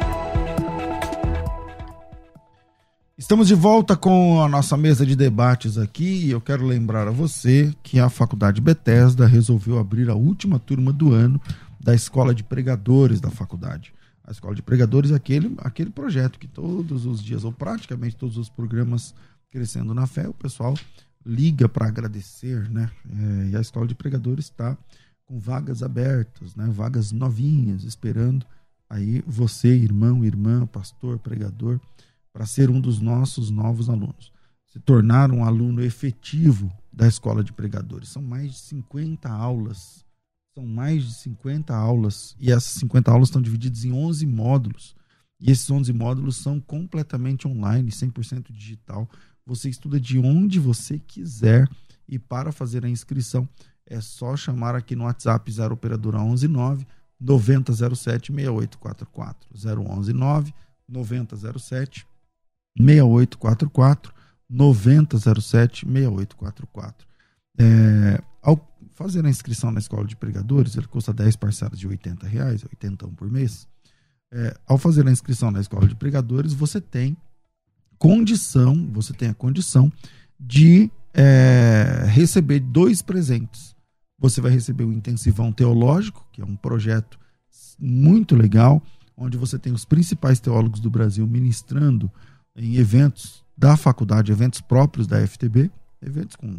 Estamos 3.19 3.49
de 3.49 3.55
volta 3.57 3.97
com 3.97 4.41
a 4.41 4.49
nossa 4.49 4.77
mesa 4.77 5.05
de 5.05 5.17
debates 5.17 5.77
aqui 5.77 6.27
e 6.27 6.31
eu 6.31 6.41
quero 6.41 6.65
lembrar 6.65 7.09
a 7.09 7.11
você 7.11 7.75
que 7.83 7.99
a 7.99 8.09
Faculdade 8.09 8.61
Bethesda 8.61 9.27
resolveu 9.27 9.77
abrir 9.77 10.09
a 10.09 10.15
última 10.15 10.61
turma 10.61 10.93
do 10.93 11.13
ano 11.13 11.41
da 11.81 11.93
Escola 11.97 12.33
de 12.33 12.45
Pregadores 12.45 13.21
da 13.21 13.29
faculdade. 13.29 13.93
A 14.23 14.31
Escola 14.31 14.55
de 14.55 14.63
Pregadores 14.63 15.11
é 15.11 15.17
aquele, 15.17 15.53
aquele 15.59 15.91
projeto 15.91 16.39
que 16.39 16.47
todos 16.47 17.07
os 17.07 17.21
dias, 17.21 17.43
ou 17.43 17.51
praticamente 17.51 18.15
todos 18.15 18.39
os 18.39 18.49
programas 18.49 19.13
Crescendo 19.51 19.93
na 19.93 20.07
Fé, 20.07 20.29
o 20.29 20.35
pessoal 20.35 20.75
liga 21.27 21.69
para 21.69 21.89
agradecer, 21.89 22.71
né? 22.71 22.89
É, 23.11 23.49
e 23.49 23.57
a 23.57 23.61
Escola 23.61 23.89
de 23.89 23.97
Pregadores 23.97 24.45
está 24.45 24.79
com 25.27 25.41
vagas 25.41 25.83
abertas, 25.83 26.55
né? 26.55 26.69
Vagas 26.71 27.11
novinhas, 27.11 27.83
esperando 27.83 28.47
aí 28.89 29.25
você, 29.27 29.75
irmão, 29.75 30.25
irmã, 30.25 30.67
pastor, 30.67 31.19
pregador, 31.19 31.81
para 32.33 32.47
ser 32.47 32.71
um 32.71 32.81
dos 32.81 33.01
nossos 33.01 33.51
novos 33.51 33.89
alunos. 33.89 34.33
Se 34.67 34.79
tornar 34.79 35.31
um 35.33 35.45
aluno 35.45 35.83
efetivo 35.83 36.71
da 36.93 37.07
escola 37.07 37.43
de 37.43 37.53
pregadores. 37.53 38.09
São 38.09 38.23
mais 38.23 38.53
de 38.53 38.59
50 38.59 39.29
aulas. 39.29 40.05
São 40.55 40.67
mais 40.67 41.05
de 41.05 41.15
50 41.15 41.75
aulas. 41.75 42.37
E 42.39 42.51
essas 42.51 42.73
50 42.81 43.11
aulas 43.11 43.29
estão 43.29 43.41
divididas 43.41 43.85
em 43.85 43.93
11 43.93 44.27
módulos. 44.27 44.95
E 45.41 45.51
esses 45.51 45.71
11 45.71 45.93
módulos 45.93 46.37
são 46.37 46.61
completamente 46.61 47.47
online, 47.47 47.91
100% 47.91 48.53
digital. 48.53 49.09
Você 49.47 49.71
estuda 49.71 50.01
de 50.01 50.19
onde 50.19 50.59
você 50.59 50.99
quiser. 50.99 51.69
E 52.09 52.19
para 52.19 52.51
fazer 52.51 52.85
a 52.85 52.89
inscrição, 52.89 53.49
é 53.87 54.01
só 54.01 54.37
chamar 54.37 54.75
aqui 54.75 54.95
no 54.95 55.05
WhatsApp 55.05 55.51
0 55.51 55.75
operadora 55.75 56.19
119 56.19 56.87
9007 57.21 58.33
6844 58.33 59.49
0119 59.55 60.55
9007 60.89 62.07
6844 62.77 64.13
9007 64.49 65.87
6844. 65.87 67.07
É, 67.61 68.23
ao 68.43 68.59
fazer 68.95 69.25
a 69.27 69.31
inscrição 69.31 69.71
na 69.71 69.79
escola 69.79 70.07
de 70.07 70.17
pregadores, 70.17 70.77
ele 70.77 70.87
custa 70.87 71.13
10 71.13 71.37
parcelas 71.37 71.79
de 71.79 71.87
80 71.87 72.27
reais, 72.27 72.65
80 72.65 73.09
por 73.09 73.31
mês. 73.31 73.67
É, 74.33 74.57
ao 74.67 74.79
fazer 74.79 75.07
a 75.07 75.11
inscrição 75.11 75.51
na 75.51 75.61
escola 75.61 75.87
de 75.87 75.95
pregadores, 75.95 76.53
você 76.53 76.81
tem 76.81 77.17
condição, 77.99 78.89
você 78.93 79.13
tem 79.13 79.29
a 79.29 79.35
condição 79.35 79.93
de 80.39 80.91
é, 81.13 82.05
receber 82.07 82.61
dois 82.61 83.03
presentes. 83.03 83.75
Você 84.19 84.41
vai 84.41 84.51
receber 84.51 84.85
o 84.85 84.93
Intensivão 84.93 85.53
Teológico, 85.53 86.27
que 86.33 86.41
é 86.41 86.45
um 86.45 86.57
projeto 86.57 87.19
muito 87.79 88.37
legal, 88.37 88.83
onde 89.17 89.37
você 89.37 89.59
tem 89.59 89.73
os 89.73 89.85
principais 89.85 90.41
teólogos 90.41 90.81
do 90.81 90.91
Brasil 90.91 91.27
ministrando 91.27 92.11
em 92.59 92.77
eventos 92.77 93.45
da 93.57 93.77
faculdade, 93.77 94.33
eventos 94.33 94.61
próprios 94.61 95.07
da 95.07 95.25
FTB, 95.27 95.71
eventos 96.03 96.37
com, 96.37 96.59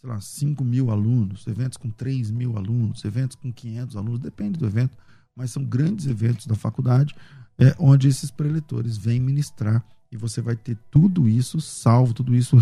sei 0.00 0.08
lá, 0.08 0.20
5 0.20 0.64
mil 0.64 0.90
alunos, 0.90 1.46
eventos 1.46 1.76
com 1.76 1.90
3 1.90 2.30
mil 2.30 2.56
alunos, 2.56 3.04
eventos 3.04 3.36
com 3.36 3.52
500 3.52 3.96
alunos, 3.96 4.20
depende 4.20 4.58
do 4.58 4.66
evento, 4.66 4.96
mas 5.36 5.50
são 5.50 5.64
grandes 5.64 6.06
eventos 6.06 6.46
da 6.46 6.54
faculdade, 6.54 7.14
é, 7.58 7.74
onde 7.78 8.08
esses 8.08 8.30
preletores 8.30 8.96
vêm 8.96 9.20
ministrar 9.20 9.84
e 10.10 10.16
você 10.16 10.40
vai 10.40 10.56
ter 10.56 10.76
tudo 10.90 11.28
isso 11.28 11.60
salvo, 11.60 12.14
tudo 12.14 12.34
isso 12.34 12.56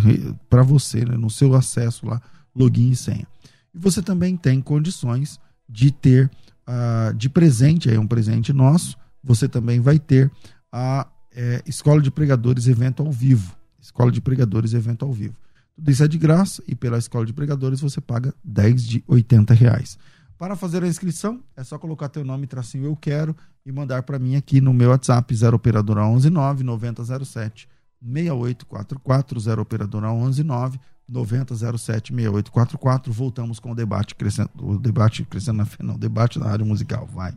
para 0.51 0.63
você, 0.63 1.05
né, 1.05 1.17
no 1.17 1.31
seu 1.31 1.55
acesso 1.55 2.07
lá, 2.07 2.21
login 2.55 2.91
e 2.91 2.97
senha. 2.97 3.27
E 3.75 3.79
você 3.79 4.03
também 4.03 4.37
tem 4.37 4.61
condições 4.61 5.39
de 5.69 5.91
ter, 5.91 6.31
uh, 6.67 7.15
de 7.15 7.29
presente, 7.29 7.89
aí 7.89 7.97
é 7.97 8.01
um 8.01 8.07
presente 8.07 8.53
nosso, 8.53 8.97
você 9.23 9.49
também 9.49 9.81
vai 9.81 9.99
ter 9.99 10.31
a 10.73 11.07
é, 11.39 11.63
Escola 11.65 12.03
de 12.03 12.11
Pregadores 12.11 12.67
Evento 12.67 13.01
ao 13.01 13.13
Vivo. 13.13 13.55
Escola 13.81 14.11
de 14.11 14.21
Pregadores 14.21 14.75
Evento 14.75 15.05
ao 15.05 15.13
Vivo. 15.13 15.37
Tudo 15.77 15.89
isso 15.89 16.03
é 16.03 16.09
de 16.09 16.19
graça 16.19 16.61
e 16.67 16.75
pela 16.75 16.99
Escola 16.99 17.25
de 17.25 17.33
Pregadores 17.33 17.81
você 17.81 18.01
paga 18.01 18.35
10 18.43 18.85
de 18.85 19.05
80 19.07 19.55
reais. 19.55 19.97
Para 20.37 20.57
fazer 20.57 20.83
a 20.83 20.89
inscrição, 20.89 21.41
é 21.57 21.63
só 21.63 21.79
colocar 21.79 22.09
teu 22.09 22.25
nome, 22.25 22.49
tracinho 22.49 22.87
eu 22.87 22.97
quero 22.97 23.37
e 23.65 23.71
mandar 23.71 24.03
para 24.03 24.19
mim 24.19 24.35
aqui 24.35 24.61
no 24.61 24.75
meu 24.75 24.91
WhatsApp 24.91 25.33
0 25.33 25.55
operadora 25.55 26.03
119 26.03 26.65
9007 26.65 27.69
6844 28.03 29.41
0 29.41 29.63
operadora 29.63 30.09
119 30.09 30.81
9007 31.09 32.13
6844. 32.13 33.13
Voltamos 33.13 33.61
com 33.61 33.71
o 33.71 33.75
debate 33.77 34.17
crescendo, 34.17 34.51
o 34.59 34.77
debate 34.77 35.25
crescendo 35.25 35.59
na 35.59 35.69
não, 35.81 35.97
debate 35.97 36.41
na 36.41 36.47
área 36.47 36.65
musical, 36.65 37.07
vai. 37.07 37.33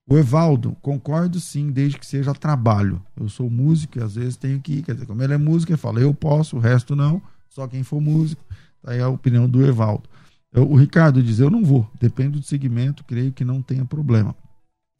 O 0.07 0.17
Evaldo, 0.17 0.75
concordo 0.81 1.39
sim, 1.39 1.71
desde 1.71 1.97
que 1.97 2.05
seja 2.05 2.33
trabalho. 2.33 3.01
Eu 3.15 3.29
sou 3.29 3.49
músico 3.49 3.97
e 3.97 4.01
às 4.01 4.15
vezes 4.15 4.35
tenho 4.35 4.59
que. 4.59 4.81
Quer 4.81 4.93
dizer, 4.93 5.05
como 5.05 5.21
ele 5.21 5.33
é 5.33 5.37
músico, 5.37 5.71
ele 5.71 5.77
fala, 5.77 5.99
eu 5.99 6.13
posso, 6.13 6.57
o 6.57 6.59
resto 6.59 6.95
não, 6.95 7.21
só 7.49 7.67
quem 7.67 7.83
for 7.83 8.01
músico. 8.01 8.43
Tá 8.81 8.91
aí 8.91 9.01
a 9.01 9.09
opinião 9.09 9.47
do 9.47 9.65
Evaldo. 9.65 10.09
O 10.55 10.75
Ricardo 10.75 11.21
diz, 11.21 11.39
eu 11.39 11.49
não 11.49 11.65
vou, 11.65 11.89
depende 11.99 12.39
do 12.39 12.45
segmento, 12.45 13.03
creio 13.03 13.31
que 13.31 13.43
não 13.43 13.61
tenha 13.61 13.83
problema. 13.83 14.33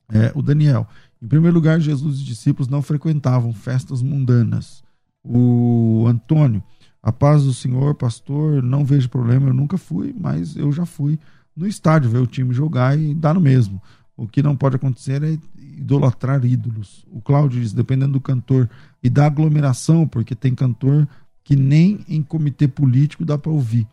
É, 0.10 0.32
o 0.36 0.42
Daniel, 0.42 0.88
em 1.22 1.28
primeiro 1.28 1.56
lugar, 1.56 1.80
Jesus 1.80 2.18
e 2.18 2.20
os 2.20 2.26
discípulos 2.26 2.68
não 2.68 2.82
frequentavam 2.82 3.54
festas 3.54 4.02
mundanas. 4.02 4.84
O 5.24 6.06
Antônio, 6.08 6.62
a 7.06 7.12
paz 7.12 7.44
do 7.44 7.54
Senhor, 7.54 7.94
pastor, 7.94 8.64
não 8.64 8.84
vejo 8.84 9.08
problema, 9.08 9.50
eu 9.50 9.54
nunca 9.54 9.78
fui, 9.78 10.12
mas 10.20 10.58
eu 10.58 10.72
já 10.72 10.88
fui 10.88 11.20
no 11.56 11.68
estádio 11.68 12.10
ver 12.10 12.18
o 12.18 12.26
time 12.26 12.52
jogar 12.52 13.00
e 13.00 13.14
dá 13.14 13.32
no 13.32 13.40
mesmo. 13.40 13.80
O 14.18 14.28
que 14.28 14.42
não 14.42 14.58
pode 14.58 14.78
acontecer 14.78 15.22
é 15.22 15.38
idolatrar 15.78 16.44
ídolos. 16.44 17.06
O 17.12 17.22
Cláudio 17.22 17.62
diz, 17.62 17.74
dependendo 17.74 18.14
do 18.14 18.20
cantor 18.20 18.68
e 19.04 19.10
da 19.10 19.28
aglomeração, 19.28 20.08
porque 20.08 20.34
tem 20.34 20.56
cantor 20.56 21.08
que 21.44 21.56
nem 21.56 22.04
em 22.10 22.24
comitê 22.24 22.68
político 22.68 23.24
dá 23.24 23.38
para 23.38 23.52
ouvir. 23.52 23.88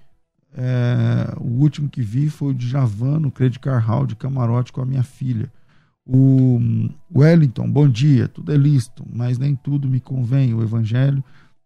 É, 0.55 1.35
o 1.39 1.61
último 1.61 1.91
que 1.91 2.01
vi 2.01 2.31
foi 2.31 2.53
o 2.53 2.55
de 2.55 2.67
Javan, 2.67 3.21
no 3.21 3.31
Credit 3.31 3.61
Car 3.61 3.87
Hall, 3.87 4.07
de 4.07 4.17
camarote 4.17 4.73
com 4.73 4.81
a 4.81 4.87
minha 4.87 5.03
filha. 5.03 5.53
O 6.07 6.59
Wellington, 7.15 7.71
bom 7.71 7.87
dia, 7.87 8.27
tudo 8.27 8.53
é 8.53 8.57
lícito, 8.57 9.05
mas 9.13 9.37
nem 9.37 9.55
tudo 9.55 9.87
me 9.87 10.01
convém. 10.01 10.55
O 10.55 10.63
evangelho 10.63 11.23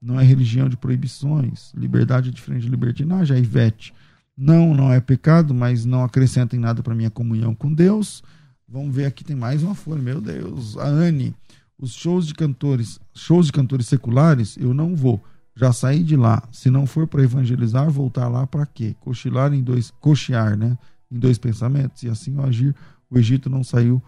não 0.06 0.20
é 0.20 0.22
religião 0.22 0.68
de 0.68 0.76
proibições. 0.76 1.72
Liberdade 1.74 2.28
é 2.28 2.32
diferente 2.32 2.62
de 2.62 2.68
libertinagem. 2.68 3.36
A 3.36 3.40
Ivete, 3.40 3.92
não, 4.36 4.72
não 4.72 4.92
é 4.92 5.00
pecado, 5.00 5.52
mas 5.52 5.84
não 5.84 6.04
acrescenta 6.04 6.54
em 6.54 6.60
nada 6.60 6.80
para 6.80 6.94
minha 6.94 7.10
comunhão 7.10 7.56
com 7.56 7.74
Deus. 7.74 8.22
Vamos 8.68 8.94
ver 8.94 9.06
aqui, 9.06 9.24
tem 9.24 9.34
mais 9.34 9.64
uma 9.64 9.74
folha. 9.74 10.00
Meu 10.00 10.20
Deus. 10.20 10.76
A 10.78 10.86
Anne, 10.86 11.34
os 11.76 11.92
shows 11.92 12.24
de 12.28 12.34
cantores, 12.34 13.00
shows 13.12 13.46
de 13.46 13.52
cantores 13.52 13.88
seculares, 13.88 14.56
eu 14.56 14.72
não 14.72 14.94
vou. 14.94 15.20
Já 15.56 15.72
saí 15.72 16.04
de 16.04 16.16
lá. 16.16 16.40
Se 16.52 16.70
não 16.70 16.86
for 16.86 17.08
para 17.08 17.24
evangelizar, 17.24 17.90
voltar 17.90 18.28
lá 18.28 18.46
para 18.46 18.64
quê? 18.64 18.94
Cochilar 19.00 19.52
em 19.52 19.62
dois, 19.62 19.92
cochear, 20.00 20.56
né? 20.56 20.78
Em 21.10 21.18
dois 21.18 21.36
pensamentos 21.36 22.04
e 22.04 22.08
assim 22.08 22.38
agir. 22.40 22.72
O 23.10 23.18
Egito 23.18 23.50
não 23.50 23.64
saiu 23.64 24.00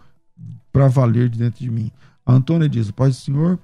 para 0.71 0.87
valer 0.87 1.27
de 1.27 1.39
dentro 1.39 1.59
de 1.59 1.69
mim. 1.69 1.91
A 2.25 2.33
Antônia 2.33 2.69
diz: 2.69 2.89
Pai 2.89 3.09
do 3.09 3.15
Senhor, 3.15 3.59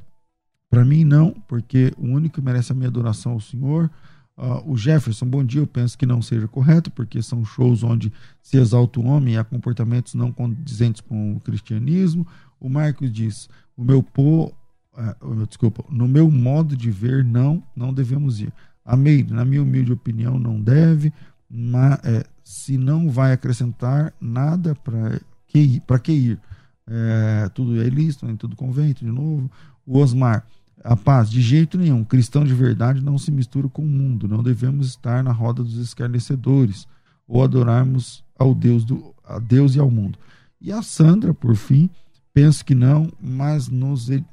para 0.75 0.83
mim 0.83 1.05
não, 1.05 1.31
porque 1.47 1.93
o 1.97 2.05
único 2.05 2.35
que 2.35 2.41
merece 2.41 2.73
a 2.73 2.75
minha 2.75 2.89
adoração 2.89 3.31
é 3.31 3.35
o 3.35 3.39
Senhor. 3.39 3.89
Uh, 4.37 4.73
o 4.73 4.75
Jefferson, 4.75 5.25
bom 5.25 5.41
dia. 5.41 5.61
Eu 5.61 5.67
penso 5.67 5.97
que 5.97 6.05
não 6.05 6.21
seja 6.21 6.49
correto, 6.49 6.91
porque 6.91 7.21
são 7.21 7.45
shows 7.45 7.81
onde 7.81 8.11
se 8.41 8.57
exalta 8.57 8.99
o 8.99 9.05
homem 9.05 9.35
e 9.35 9.37
há 9.37 9.43
comportamentos 9.45 10.15
não 10.15 10.33
condizentes 10.33 10.99
com 10.99 11.37
o 11.37 11.39
cristianismo. 11.39 12.27
O 12.59 12.67
Marcos 12.67 13.09
diz: 13.09 13.47
o 13.77 13.85
meu 13.85 14.03
po, 14.03 14.47
uh, 14.47 15.45
desculpa, 15.47 15.85
no 15.89 16.09
meu 16.09 16.29
modo 16.29 16.75
de 16.75 16.91
ver, 16.91 17.23
não, 17.23 17.63
não 17.73 17.93
devemos 17.93 18.41
ir. 18.41 18.51
A 18.83 18.97
Meire, 18.97 19.31
na 19.31 19.45
minha 19.45 19.63
humilde 19.63 19.93
opinião, 19.93 20.37
não 20.37 20.59
deve, 20.59 21.13
mas 21.49 22.03
é, 22.03 22.25
se 22.43 22.77
não 22.77 23.09
vai 23.09 23.31
acrescentar 23.31 24.13
nada 24.19 24.75
para 24.75 25.21
que, 25.47 25.81
que 26.03 26.11
ir. 26.11 26.39
É, 26.85 27.49
tudo 27.53 27.81
é 27.81 27.87
ilícito, 27.87 28.27
tudo 28.35 28.57
convento, 28.57 29.05
de 29.05 29.11
novo. 29.11 29.49
O 29.87 29.99
Osmar, 29.99 30.45
a 30.83 30.95
paz, 30.95 31.29
de 31.29 31.41
jeito 31.41 31.77
nenhum. 31.77 32.03
Cristão 32.03 32.43
de 32.43 32.53
verdade 32.53 33.01
não 33.01 33.17
se 33.17 33.31
mistura 33.31 33.67
com 33.67 33.81
o 33.81 33.87
mundo. 33.87 34.27
Não 34.27 34.43
devemos 34.43 34.87
estar 34.87 35.23
na 35.23 35.31
roda 35.31 35.63
dos 35.63 35.77
escarnecedores 35.77 36.87
ou 37.27 37.43
adorarmos 37.43 38.23
ao 38.37 38.53
Deus 38.53 38.83
do 38.83 39.13
a 39.27 39.39
Deus 39.39 39.75
e 39.75 39.79
ao 39.79 39.89
mundo. 39.89 40.19
E 40.61 40.71
a 40.71 40.81
Sandra, 40.81 41.33
por 41.33 41.55
fim, 41.55 41.89
penso 42.33 42.63
que 42.63 42.75
não, 42.75 43.11
mas 43.19 43.67
nos 43.67 44.09
é, 44.09 44.23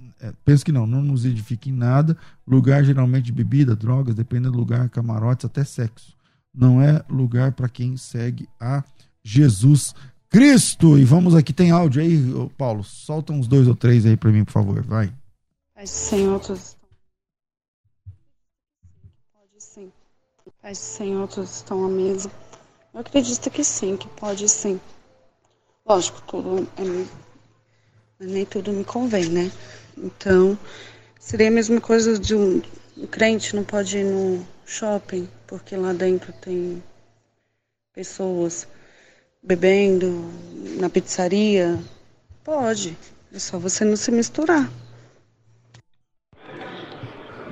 penso 0.45 0.65
que 0.65 0.73
não, 0.73 0.87
não 0.87 1.03
nos 1.03 1.25
edifica 1.25 1.69
em 1.69 1.73
nada. 1.73 2.17
Lugar 2.47 2.85
geralmente 2.85 3.33
bebida, 3.33 3.75
drogas, 3.75 4.15
dependendo 4.15 4.53
do 4.53 4.59
lugar, 4.59 4.89
camarotes, 4.89 5.47
até 5.47 5.65
sexo. 5.65 6.15
Não 6.55 6.81
é 6.81 7.03
lugar 7.09 7.53
para 7.53 7.69
quem 7.69 7.97
segue 7.97 8.49
a 8.61 8.85
Jesus 9.25 9.95
Cristo. 10.29 10.99
E 10.99 11.05
vamos 11.05 11.35
aqui, 11.35 11.53
tem 11.53 11.71
áudio 11.71 12.03
aí, 12.03 12.51
Paulo. 12.57 12.85
Solta 12.85 13.33
uns 13.33 13.49
dois 13.49 13.67
ou 13.67 13.75
três 13.75 14.07
aí 14.07 14.17
para 14.17 14.31
mim, 14.31 14.45
por 14.45 14.53
favor. 14.53 14.83
Vai. 14.83 15.13
Paz 15.83 15.91
do 15.91 15.97
Senhor, 15.97 16.41
todos 16.41 16.77
pode 19.35 19.59
sim. 19.59 19.93
Senhor, 20.75 21.27
todos 21.27 21.57
estão 21.57 21.85
à 21.85 21.89
mesa. 21.89 22.31
Eu 22.95 23.01
acredito 23.01 23.51
que 23.51 23.65
sim, 23.65 23.97
que 23.97 24.07
pode 24.11 24.49
sim. 24.49 24.81
Lógico, 25.85 26.23
tudo 26.23 26.69
é, 26.79 28.25
nem 28.25 28.47
tudo 28.47 28.73
me 28.73 28.85
convém, 28.85 29.29
né? 29.29 29.51
Então, 29.99 30.57
seria 31.19 31.49
a 31.49 31.51
mesma 31.51 31.81
coisa 31.81 32.17
de 32.17 32.37
um, 32.37 32.63
um 32.97 33.07
crente 33.09 33.57
não 33.57 33.65
pode 33.65 33.99
ir 33.99 34.05
no 34.05 34.47
shopping, 34.65 35.29
porque 35.49 35.77
lá 35.77 35.93
dentro 35.93 36.33
tem 36.35 36.81
pessoas 37.93 38.69
bebendo 39.43 40.31
na 40.79 40.89
pizzaria. 40.89 41.77
Pode, 42.45 42.97
é 43.35 43.39
só 43.41 43.59
você 43.59 43.85
não 43.85 43.97
se 43.97 44.13
misturar. 44.13 44.71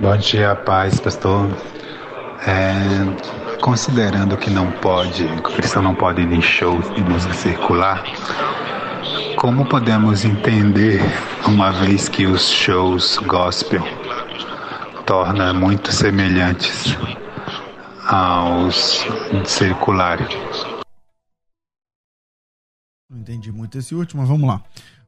Bom 0.01 0.17
dia, 0.17 0.55
paz, 0.55 0.99
pastor. 0.99 1.47
É, 2.47 3.57
considerando 3.61 4.35
que 4.35 4.49
não 4.49 4.71
pode, 4.71 5.23
que 5.23 5.49
o 5.49 5.53
cristão 5.53 5.83
não 5.83 5.93
pode 5.93 6.21
ir 6.23 6.33
em 6.33 6.41
shows 6.41 6.91
de 6.95 7.03
música 7.03 7.35
circular, 7.35 8.03
como 9.35 9.63
podemos 9.63 10.25
entender, 10.25 10.99
uma 11.45 11.71
vez 11.71 12.09
que 12.09 12.25
os 12.25 12.49
shows 12.49 13.19
gospel 13.19 13.83
tornam 15.05 15.53
muito 15.53 15.91
semelhantes 15.91 16.97
aos 18.07 19.05
circulares? 19.45 20.35
Não 23.07 23.19
entendi 23.19 23.51
muito 23.51 23.77
esse 23.77 23.93
último, 23.93 24.21
mas 24.21 24.29
vamos 24.29 24.47
lá. 24.47 24.63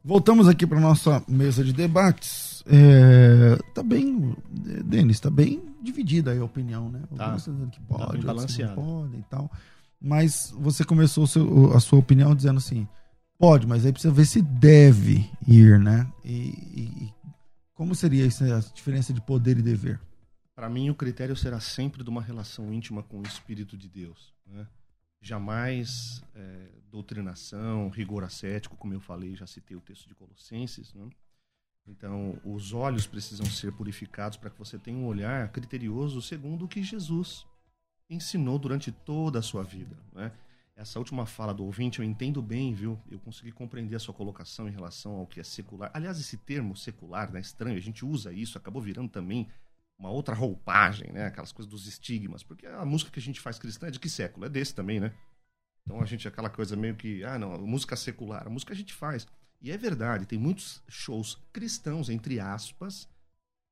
Voltamos 0.06 0.48
aqui 0.48 0.68
para 0.68 0.80
nossa 0.80 1.24
mesa 1.28 1.64
de 1.64 1.74
debates. 1.74 2.53
É, 2.66 3.58
tá 3.74 3.84
bem, 3.84 4.36
Denis, 4.86 5.20
tá 5.20 5.30
bem 5.30 5.62
dividida 5.82 6.32
aí 6.32 6.40
a 6.40 6.46
opinião, 6.46 6.90
né? 6.90 7.02
Tá. 7.16 7.36
dizendo 7.36 7.70
que 7.70 7.80
pode, 7.82 8.06
tá 8.06 8.12
bem 8.14 8.22
balanceado. 8.22 8.76
pode 8.76 9.18
e 9.18 9.24
tal. 9.24 9.52
Mas 10.00 10.54
você 10.58 10.84
começou 10.84 11.28
seu, 11.28 11.74
a 11.74 11.80
sua 11.80 12.00
opinião 12.00 12.36
dizendo 12.36 12.58
assim, 12.58 12.88
pode, 13.38 13.68
mas 13.68 13.86
aí 13.86 13.92
precisa 13.92 14.14
ver 14.14 14.26
se 14.26 14.42
deve 14.42 15.30
ir, 15.48 15.80
né? 15.80 16.10
E, 16.24 16.50
e 16.76 17.14
como 17.74 17.96
seria 17.96 18.26
isso, 18.26 18.44
a 18.44 18.60
diferença 18.60 19.12
de 19.12 19.20
poder 19.20 19.58
e 19.58 19.62
dever? 19.62 20.00
Para 20.56 20.70
mim, 20.70 20.90
o 20.90 20.96
critério 20.96 21.36
será 21.36 21.60
sempre 21.60 22.04
de 22.04 22.10
uma 22.10 22.22
relação 22.22 22.72
íntima 22.72 23.02
com 23.02 23.20
o 23.20 23.24
Espírito 23.24 23.76
de 23.76 23.90
Deus. 23.90 24.34
Né? 24.46 24.68
Jamais 25.20 26.24
é, 26.36 26.70
doutrinação, 26.92 27.90
rigor 27.90 28.24
ascético, 28.24 28.78
como 28.78 28.94
eu 28.94 29.00
falei, 29.00 29.36
já 29.36 29.48
citei 29.48 29.76
o 29.76 29.82
texto 29.82 30.08
de 30.08 30.14
Colossenses. 30.14 30.94
Né? 30.94 31.10
Então, 31.86 32.40
os 32.46 32.74
olhos 32.74 33.06
precisam 33.06 33.46
ser 33.46 33.74
purificados 33.74 34.38
para 34.38 34.50
que 34.50 34.58
você 34.58 34.80
tenha 34.80 34.98
um 34.98 35.06
olhar 35.06 35.50
criterioso 35.50 36.22
segundo 36.22 36.66
o 36.66 36.68
que 36.68 36.82
Jesus 36.82 37.46
ensinou 38.10 38.58
durante 38.58 38.92
toda 38.92 39.40
a 39.40 39.42
sua 39.42 39.64
vida. 39.64 39.98
Né? 40.14 40.32
Essa 40.76 40.98
última 40.98 41.26
fala 41.26 41.54
do 41.54 41.64
ouvinte 41.64 42.00
eu 42.00 42.06
entendo 42.06 42.42
bem, 42.42 42.74
viu? 42.74 43.00
Eu 43.10 43.20
consegui 43.20 43.52
compreender 43.52 43.96
a 43.96 44.00
sua 44.00 44.14
colocação 44.14 44.68
em 44.68 44.72
relação 44.72 45.14
ao 45.18 45.28
que 45.28 45.40
é 45.40 45.44
secular. 45.44 45.92
Aliás, 45.94 46.20
esse 46.20 46.38
termo 46.38 46.76
secular, 46.76 47.32
né, 47.32 47.40
estranho, 47.40 47.78
a 47.78 47.82
gente 47.82 48.04
usa 48.04 48.34
isso, 48.34 48.58
acabou 48.58 48.82
virando 48.82 49.10
também 49.10 49.48
uma 50.00 50.10
outra 50.10 50.34
roupagem, 50.34 51.12
né? 51.12 51.28
Aquelas 51.28 51.52
coisas 51.52 51.70
dos 51.70 51.86
estigmas, 51.86 52.42
porque 52.44 52.66
a 52.66 52.84
música 52.84 53.12
que 53.12 53.20
a 53.20 53.22
gente 53.22 53.40
faz 53.40 53.60
cristã 53.60 53.88
é 53.88 53.92
de 53.92 54.00
que 54.00 54.10
século? 54.10 54.46
É 54.48 54.50
desse 54.50 54.74
também, 54.74 55.00
né? 55.00 55.14
Então 55.84 56.02
a 56.02 56.06
gente 56.06 56.28
aquela 56.28 56.50
coisa 56.50 56.76
meio 56.76 56.96
que, 56.96 57.24
ah, 57.24 57.38
não, 57.38 57.56
música 57.60 57.96
secular, 57.96 58.48
a 58.48 58.50
música 58.50 58.74
a 58.74 58.76
gente 58.76 58.94
faz. 58.94 59.28
E 59.64 59.72
é 59.72 59.78
verdade, 59.78 60.26
tem 60.26 60.38
muitos 60.38 60.84
shows 60.90 61.42
cristãos, 61.54 62.10
entre 62.10 62.38
aspas, 62.38 63.08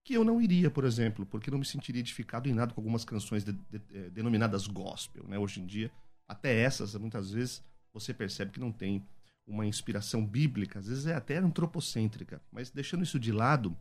que 0.06 0.14
eu 0.14 0.24
não 0.24 0.42
iria, 0.42 0.72
por 0.72 0.86
exemplo, 0.86 1.26
porque 1.26 1.52
não 1.52 1.60
me 1.60 1.66
sentiria 1.66 2.00
edificado 2.00 2.48
em 2.48 2.54
nada 2.54 2.74
com 2.74 2.80
algumas 2.80 3.04
canções 3.04 3.44
de, 3.44 3.52
de, 3.52 3.78
de, 3.78 4.10
denominadas 4.10 4.68
gospel, 4.68 5.28
né? 5.28 5.38
Hoje 5.38 5.60
em 5.60 5.66
dia, 5.66 5.92
até 6.26 6.62
essas, 6.62 6.96
muitas 6.96 7.32
vezes, 7.32 7.62
você 7.94 8.14
percebe 8.14 8.52
que 8.52 8.60
não 8.60 8.72
tem 8.72 9.06
uma 9.46 9.66
inspiração 9.66 10.26
bíblica, 10.26 10.80
às 10.80 10.88
vezes 10.88 11.06
é 11.08 11.14
até 11.14 11.38
antropocêntrica, 11.38 12.42
mas 12.50 12.72
deixando 12.72 13.04
isso 13.04 13.20
de 13.20 13.34
lado, 13.34 13.76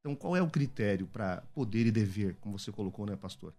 então 0.00 0.16
qual 0.16 0.34
é 0.34 0.40
o 0.40 0.48
critério 0.48 1.06
para 1.06 1.42
poder 1.54 1.86
e 1.86 1.90
dever, 1.90 2.34
como 2.40 2.58
você 2.58 2.72
colocou, 2.72 3.04
né, 3.04 3.14
pastor? 3.14 3.54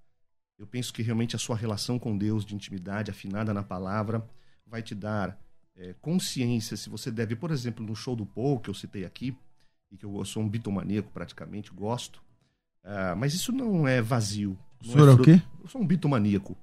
Eu 0.57 0.65
penso 0.65 0.91
que 0.91 1.03
realmente 1.03 1.35
a 1.35 1.39
sua 1.39 1.55
relação 1.55 1.99
com 1.99 2.17
Deus, 2.17 2.43
de 2.43 2.55
intimidade, 2.55 3.11
afinada 3.11 3.53
na 3.53 3.61
palavra, 3.63 4.27
vai 4.65 4.81
te 4.81 4.95
dar 4.95 5.39
é, 5.75 5.93
consciência 6.01 6.77
se 6.77 6.89
você 6.89 7.11
deve, 7.11 7.35
por 7.35 7.51
exemplo, 7.51 7.85
no 7.85 7.95
show 7.95 8.15
do 8.15 8.25
Paul, 8.25 8.59
que 8.59 8.69
eu 8.69 8.73
citei 8.73 9.05
aqui, 9.05 9.35
e 9.91 9.97
que 9.97 10.05
eu 10.05 10.25
sou 10.25 10.41
um 10.41 10.49
bitomaníaco 10.49 11.11
praticamente, 11.11 11.71
gosto, 11.71 12.17
uh, 12.83 13.15
mas 13.15 13.33
isso 13.33 13.51
não 13.51 13.87
é 13.87 14.01
vazio. 14.01 14.57
O 14.81 14.85
senhor 14.85 15.07
é, 15.07 15.11
é 15.11 15.15
o 15.15 15.21
quê? 15.21 15.41
Eu 15.61 15.67
sou 15.67 15.81
um 15.81 15.85
bitomaníaco. 15.87 16.57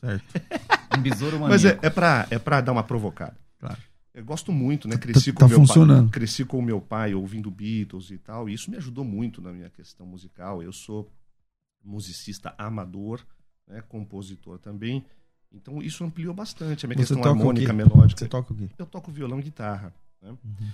Certo. 0.00 0.24
um 0.98 1.00
besouro 1.00 1.38
maníaco. 1.38 1.50
Mas 1.50 1.64
é, 1.64 1.78
é 1.80 1.90
para 1.90 2.26
é 2.30 2.38
pra 2.38 2.60
dar 2.60 2.72
uma 2.72 2.82
provocada. 2.82 3.36
Claro. 3.58 3.78
Eu 4.12 4.24
gosto 4.24 4.52
muito, 4.52 4.86
né? 4.88 4.98
Cresci 4.98 5.32
tá, 5.32 5.40
com 5.40 5.48
tá 5.48 5.54
funcionando. 5.54 6.10
Pai, 6.10 6.12
cresci 6.12 6.44
com 6.44 6.58
o 6.58 6.62
meu 6.62 6.80
pai 6.80 7.14
ouvindo 7.14 7.50
Beatles 7.50 8.10
e 8.10 8.18
tal, 8.18 8.48
e 8.48 8.52
isso 8.52 8.70
me 8.70 8.76
ajudou 8.76 9.04
muito 9.04 9.40
na 9.40 9.52
minha 9.52 9.70
questão 9.70 10.04
musical. 10.04 10.62
Eu 10.62 10.72
sou 10.72 11.10
musicista 11.82 12.54
amador, 12.58 13.24
né? 13.66 13.82
compositor 13.88 14.58
também. 14.58 15.04
Então 15.52 15.82
isso 15.82 16.02
ampliou 16.04 16.34
bastante 16.34 16.84
a 16.84 16.88
minha 16.88 16.96
Você 16.96 17.14
questão 17.14 17.30
harmônica, 17.30 17.72
melódica. 17.72 18.18
Você 18.18 18.28
toca 18.28 18.52
o 18.52 18.56
quê? 18.56 18.68
Eu 18.78 18.86
toco 18.86 19.10
violão 19.10 19.38
e 19.38 19.42
guitarra. 19.42 19.94
Né? 20.20 20.30
Uhum. 20.30 20.70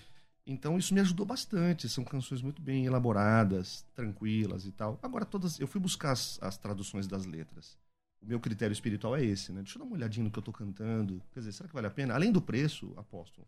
Então 0.47 0.79
isso 0.79 0.95
me 0.95 1.01
ajudou 1.01 1.27
bastante. 1.27 1.89
São 1.89 2.05
canções 2.05 2.41
muito 2.41 2.63
bem 2.63 2.87
elaboradas, 2.87 3.85
tranquilas 3.95 4.65
e 4.67 4.73
tal. 4.73 4.99
Agora 5.03 5.25
todas, 5.25 5.59
eu 5.59 5.67
fui 5.67 5.81
buscar 5.81 6.13
as, 6.13 6.39
as 6.41 6.57
traduções 6.57 7.07
das 7.07 7.27
letras. 7.27 7.77
O 8.21 8.27
meu 8.27 8.41
critério 8.41 8.73
espiritual 8.73 9.15
é 9.17 9.25
esse, 9.25 9.53
né? 9.53 9.63
Deixa 9.63 9.77
eu 9.77 9.81
dar 9.81 9.87
uma 9.87 9.97
olhadinha 9.97 10.25
no 10.25 10.31
que 10.31 10.39
eu 10.39 10.41
estou 10.41 10.55
cantando. 10.55 11.23
Quer 11.33 11.41
dizer, 11.41 11.53
será 11.53 11.69
que 11.69 11.75
vale 11.75 11.87
a 11.87 11.91
pena? 11.91 12.15
Além 12.15 12.33
do 12.33 12.41
preço, 12.41 12.93
apóstolo, 12.97 13.47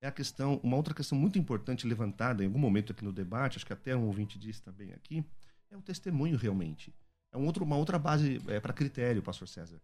é 0.00 0.08
a 0.08 0.10
questão, 0.10 0.58
uma 0.62 0.76
outra 0.76 0.94
questão 0.94 1.16
muito 1.16 1.38
importante 1.38 1.86
levantada 1.86 2.42
em 2.42 2.46
algum 2.46 2.58
momento 2.58 2.92
aqui 2.92 3.04
no 3.04 3.12
debate, 3.12 3.56
acho 3.56 3.66
que 3.66 3.72
até 3.72 3.94
um 3.94 4.06
ouvinte 4.06 4.38
disse 4.38 4.62
também 4.62 4.92
aqui, 4.92 5.24
é 5.70 5.76
o 5.76 5.82
testemunho 5.82 6.36
realmente. 6.36 6.92
É 7.32 7.38
um 7.38 7.44
outro, 7.44 7.64
uma 7.64 7.76
outra 7.76 7.98
base 7.98 8.42
é, 8.48 8.58
para 8.58 8.72
critério, 8.72 9.22
pastor 9.22 9.46
César. 9.46 9.80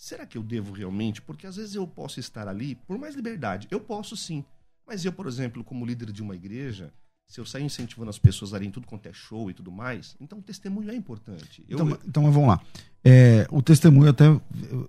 Será 0.00 0.24
que 0.24 0.38
eu 0.38 0.42
devo 0.42 0.72
realmente? 0.72 1.20
Porque 1.20 1.46
às 1.46 1.56
vezes 1.56 1.74
eu 1.74 1.86
posso 1.86 2.18
estar 2.18 2.48
ali 2.48 2.74
por 2.74 2.96
mais 2.96 3.14
liberdade. 3.14 3.68
Eu 3.70 3.78
posso 3.78 4.16
sim. 4.16 4.42
Mas 4.86 5.04
eu, 5.04 5.12
por 5.12 5.26
exemplo, 5.26 5.62
como 5.62 5.84
líder 5.84 6.10
de 6.10 6.22
uma 6.22 6.34
igreja, 6.34 6.90
se 7.28 7.38
eu 7.38 7.44
sair 7.44 7.64
incentivando 7.64 8.08
as 8.08 8.18
pessoas 8.18 8.54
a 8.54 8.56
irem 8.56 8.70
tudo 8.70 8.86
quanto 8.86 9.04
é 9.04 9.12
show 9.12 9.50
e 9.50 9.54
tudo 9.54 9.70
mais, 9.70 10.16
então 10.18 10.38
o 10.38 10.42
testemunho 10.42 10.90
é 10.90 10.94
importante. 10.94 11.62
Eu, 11.68 11.78
então, 11.78 11.98
então 12.08 12.32
vamos 12.32 12.48
lá. 12.48 12.62
É, 13.04 13.46
o 13.50 13.60
testemunho, 13.60 14.08
até 14.08 14.24
eu, 14.24 14.40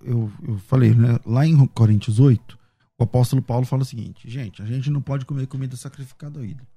eu, 0.01 0.31
eu, 0.47 0.57
falei, 0.59 0.95
né? 0.95 1.19
Lá 1.25 1.45
em 1.45 1.67
Coríntios 1.67 2.17
8, 2.17 2.57
o 2.97 3.03
apóstolo 3.03 3.41
Paulo 3.41 3.65
fala 3.65 3.81
o 3.81 3.85
seguinte: 3.85 4.29
gente, 4.29 4.61
a 4.61 4.65
gente 4.65 4.89
não 4.89 5.01
pode 5.01 5.25
comer 5.25 5.45
comida 5.45 5.75
sacrificada 5.75 6.39
ao 6.39 6.45
ídolo. 6.45 6.69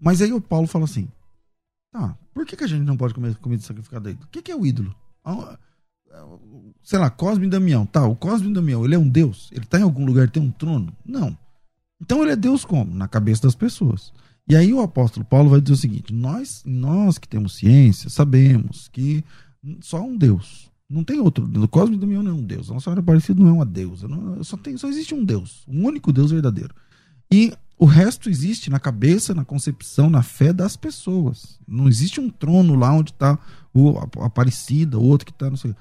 Mas 0.00 0.22
aí 0.22 0.32
o 0.32 0.40
Paulo 0.40 0.66
fala 0.66 0.86
assim: 0.86 1.06
tá, 1.92 2.16
por 2.32 2.46
que, 2.46 2.56
que 2.56 2.64
a 2.64 2.66
gente 2.66 2.86
não 2.86 2.96
pode 2.96 3.12
comer 3.12 3.36
comida 3.36 3.62
sacrificada 3.62 4.08
ao 4.08 4.12
ídolo? 4.12 4.26
O 4.26 4.30
que, 4.30 4.40
que 4.40 4.50
é 4.50 4.56
o 4.56 4.64
ídolo? 4.64 4.96
Sei 6.82 6.98
lá, 6.98 7.08
Cosme 7.10 7.46
e 7.46 7.50
Damião. 7.50 7.86
Tá, 7.86 8.06
o 8.06 8.14
Cosme 8.14 8.50
e 8.50 8.52
Damião, 8.52 8.84
ele 8.84 8.94
é 8.94 8.98
um 8.98 9.08
deus? 9.08 9.48
Ele 9.52 9.64
tá 9.64 9.78
em 9.78 9.82
algum 9.82 10.04
lugar, 10.04 10.28
tem 10.28 10.42
um 10.42 10.50
trono? 10.50 10.92
Não. 11.04 11.36
Então 12.00 12.22
ele 12.22 12.32
é 12.32 12.36
Deus 12.36 12.64
como? 12.64 12.94
Na 12.94 13.08
cabeça 13.08 13.42
das 13.42 13.54
pessoas. 13.54 14.12
E 14.46 14.54
aí 14.54 14.72
o 14.74 14.82
apóstolo 14.82 15.24
Paulo 15.24 15.48
vai 15.50 15.60
dizer 15.60 15.74
o 15.74 15.78
seguinte: 15.78 16.12
nós, 16.12 16.62
nós 16.66 17.18
que 17.18 17.26
temos 17.26 17.56
ciência, 17.56 18.10
sabemos 18.10 18.88
que 18.88 19.24
só 19.80 20.02
um 20.02 20.16
Deus. 20.16 20.70
Não 20.88 21.02
tem 21.02 21.18
outro. 21.18 21.50
O 21.62 21.68
Cosme 21.68 21.96
do 21.96 22.00
Damião 22.02 22.22
não 22.22 22.32
é 22.32 22.34
um 22.34 22.44
Deus. 22.44 22.70
A 22.70 22.74
Nossa 22.74 22.84
Senhora 22.84 23.00
Aparecida 23.00 23.42
não 23.42 23.48
é 23.48 23.52
uma 23.52 23.64
deusa. 23.64 24.06
Não, 24.06 24.44
só, 24.44 24.56
tem, 24.56 24.76
só 24.76 24.86
existe 24.88 25.14
um 25.14 25.24
Deus. 25.24 25.64
Um 25.66 25.86
único 25.86 26.12
Deus 26.12 26.30
verdadeiro. 26.30 26.74
E 27.32 27.52
o 27.78 27.86
resto 27.86 28.28
existe 28.28 28.70
na 28.70 28.78
cabeça, 28.78 29.34
na 29.34 29.44
concepção, 29.44 30.10
na 30.10 30.22
fé 30.22 30.52
das 30.52 30.76
pessoas. 30.76 31.58
Não 31.66 31.88
existe 31.88 32.20
um 32.20 32.28
trono 32.28 32.74
lá 32.74 32.92
onde 32.92 33.12
está 33.12 33.38
o 33.72 33.98
Aparecida, 34.22 34.98
o 34.98 35.04
outro 35.04 35.26
que 35.26 35.32
está, 35.32 35.48
não 35.48 35.56
sei. 35.56 35.74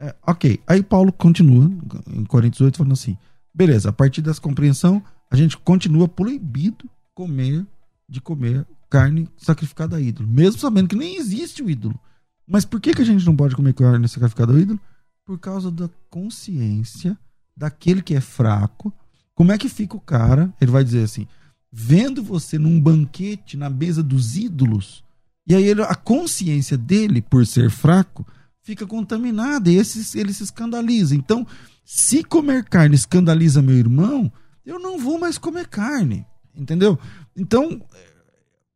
É, 0.00 0.14
ok. 0.26 0.60
Aí 0.66 0.82
Paulo 0.82 1.12
continua, 1.12 1.70
em 2.08 2.24
Coríntios 2.24 2.60
8, 2.60 2.76
falando 2.76 2.92
assim: 2.92 3.16
beleza, 3.54 3.90
a 3.90 3.92
partir 3.92 4.22
dessa 4.22 4.40
compreensão, 4.40 5.02
a 5.30 5.36
gente 5.36 5.56
continua 5.56 6.08
proibido 6.08 6.88
comer 7.14 7.66
de 8.08 8.20
comer 8.20 8.66
carne 8.90 9.28
sacrificada 9.36 9.96
a 9.96 10.00
ídolo, 10.00 10.28
mesmo 10.28 10.60
sabendo 10.60 10.88
que 10.88 10.96
nem 10.96 11.16
existe 11.16 11.62
o 11.62 11.70
ídolo. 11.70 11.98
Mas 12.46 12.64
por 12.64 12.80
que, 12.80 12.92
que 12.92 13.02
a 13.02 13.04
gente 13.04 13.24
não 13.24 13.34
pode 13.34 13.56
comer 13.56 13.72
carne 13.72 14.06
sacrificada 14.08 14.52
ao 14.52 14.58
ídolo? 14.58 14.78
Por 15.24 15.38
causa 15.38 15.70
da 15.70 15.88
consciência 16.10 17.18
daquele 17.56 18.02
que 18.02 18.14
é 18.14 18.20
fraco. 18.20 18.92
Como 19.34 19.52
é 19.52 19.58
que 19.58 19.68
fica 19.68 19.96
o 19.96 20.00
cara? 20.00 20.52
Ele 20.60 20.70
vai 20.70 20.84
dizer 20.84 21.04
assim: 21.04 21.26
vendo 21.72 22.22
você 22.22 22.58
num 22.58 22.80
banquete 22.80 23.56
na 23.56 23.70
mesa 23.70 24.02
dos 24.02 24.36
ídolos, 24.36 25.02
e 25.46 25.54
aí 25.54 25.64
ele, 25.64 25.82
a 25.82 25.94
consciência 25.94 26.76
dele, 26.76 27.20
por 27.20 27.46
ser 27.46 27.70
fraco, 27.70 28.26
fica 28.64 28.86
contaminada 28.86 29.70
e 29.70 29.76
esse, 29.76 30.18
ele 30.18 30.32
se 30.32 30.42
escandaliza. 30.42 31.14
Então, 31.14 31.46
se 31.84 32.24
comer 32.24 32.64
carne 32.64 32.96
escandaliza 32.96 33.62
meu 33.62 33.76
irmão, 33.76 34.32
eu 34.64 34.78
não 34.80 34.98
vou 34.98 35.18
mais 35.20 35.38
comer 35.38 35.68
carne. 35.68 36.26
Entendeu? 36.56 36.98
Então, 37.36 37.80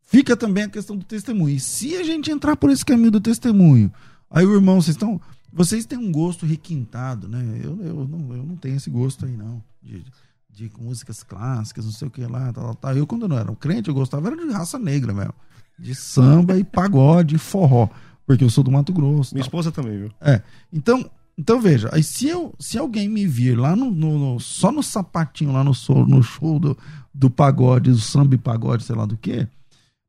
fica 0.03 0.37
também 0.37 0.65
a 0.65 0.69
questão 0.69 0.97
do 0.97 1.05
testemunho. 1.05 1.57
E 1.57 1.61
se 1.61 1.97
a 1.97 2.05
gente 2.05 2.31
entrar 2.31 2.57
por 2.57 2.71
esse 2.71 2.85
caminho 2.85 3.11
do 3.11 3.21
testemunho, 3.21 3.91
aí 4.31 4.45
o 4.45 4.55
irmão, 4.55 4.81
vocês 4.81 4.95
estão. 4.95 5.21
Vocês 5.51 5.87
têm 5.87 5.99
um 5.99 6.13
gosto 6.13 6.45
requintado, 6.45 7.27
né? 7.27 7.43
Eu, 7.63 7.81
eu, 7.83 8.07
não, 8.07 8.37
eu 8.37 8.43
não 8.43 8.57
tenho 8.57 8.77
esse 8.77 8.91
gosto 8.91 9.25
aí, 9.25 9.35
não. 9.35 9.63
De, 9.83 10.05
de 10.51 10.71
músicas 10.79 11.23
clássicas, 11.23 11.87
não 11.87 11.93
sei 11.93 12.09
o 12.09 12.11
que 12.11 12.27
lá, 12.27 12.53
tal, 12.53 12.75
tal. 12.75 12.95
Eu, 12.95 13.07
quando 13.07 13.27
não 13.27 13.39
era 13.39 13.51
um 13.51 13.55
crente, 13.55 13.89
eu 13.89 13.95
gostava 13.95 14.29
era 14.29 14.37
de 14.37 14.53
raça 14.53 14.79
negra 14.79 15.15
mesmo. 15.15 15.35
De 15.79 15.95
samba 15.95 16.59
e 16.59 16.65
pagode 16.65 17.37
e 17.37 17.39
forró. 17.39 17.89
Porque 18.29 18.45
eu 18.45 18.51
sou 18.51 18.63
do 18.63 18.71
Mato 18.71 18.93
Grosso. 18.93 19.35
Minha 19.35 19.43
tal. 19.43 19.49
esposa 19.49 19.73
também, 19.73 20.01
viu? 20.01 20.11
É. 20.21 20.43
Então, 20.71 21.11
então 21.39 21.59
veja, 21.59 21.89
aí 21.91 22.03
se, 22.03 22.29
eu, 22.29 22.55
se 22.61 22.77
alguém 22.77 23.09
me 23.09 23.27
vir 23.27 23.59
lá 23.59 23.75
no, 23.75 23.91
no, 23.91 24.19
no 24.35 24.39
só 24.39 24.71
no 24.71 24.83
sapatinho, 24.83 25.51
lá 25.51 25.65
no, 25.65 25.73
no 26.07 26.23
show 26.23 26.59
do, 26.59 26.77
do 27.15 27.31
pagode, 27.31 27.91
do 27.91 27.99
samba 27.99 28.35
e 28.35 28.39
pagode, 28.39 28.85
sei 28.85 28.95
lá 28.95 29.07
do 29.07 29.17
que, 29.17 29.49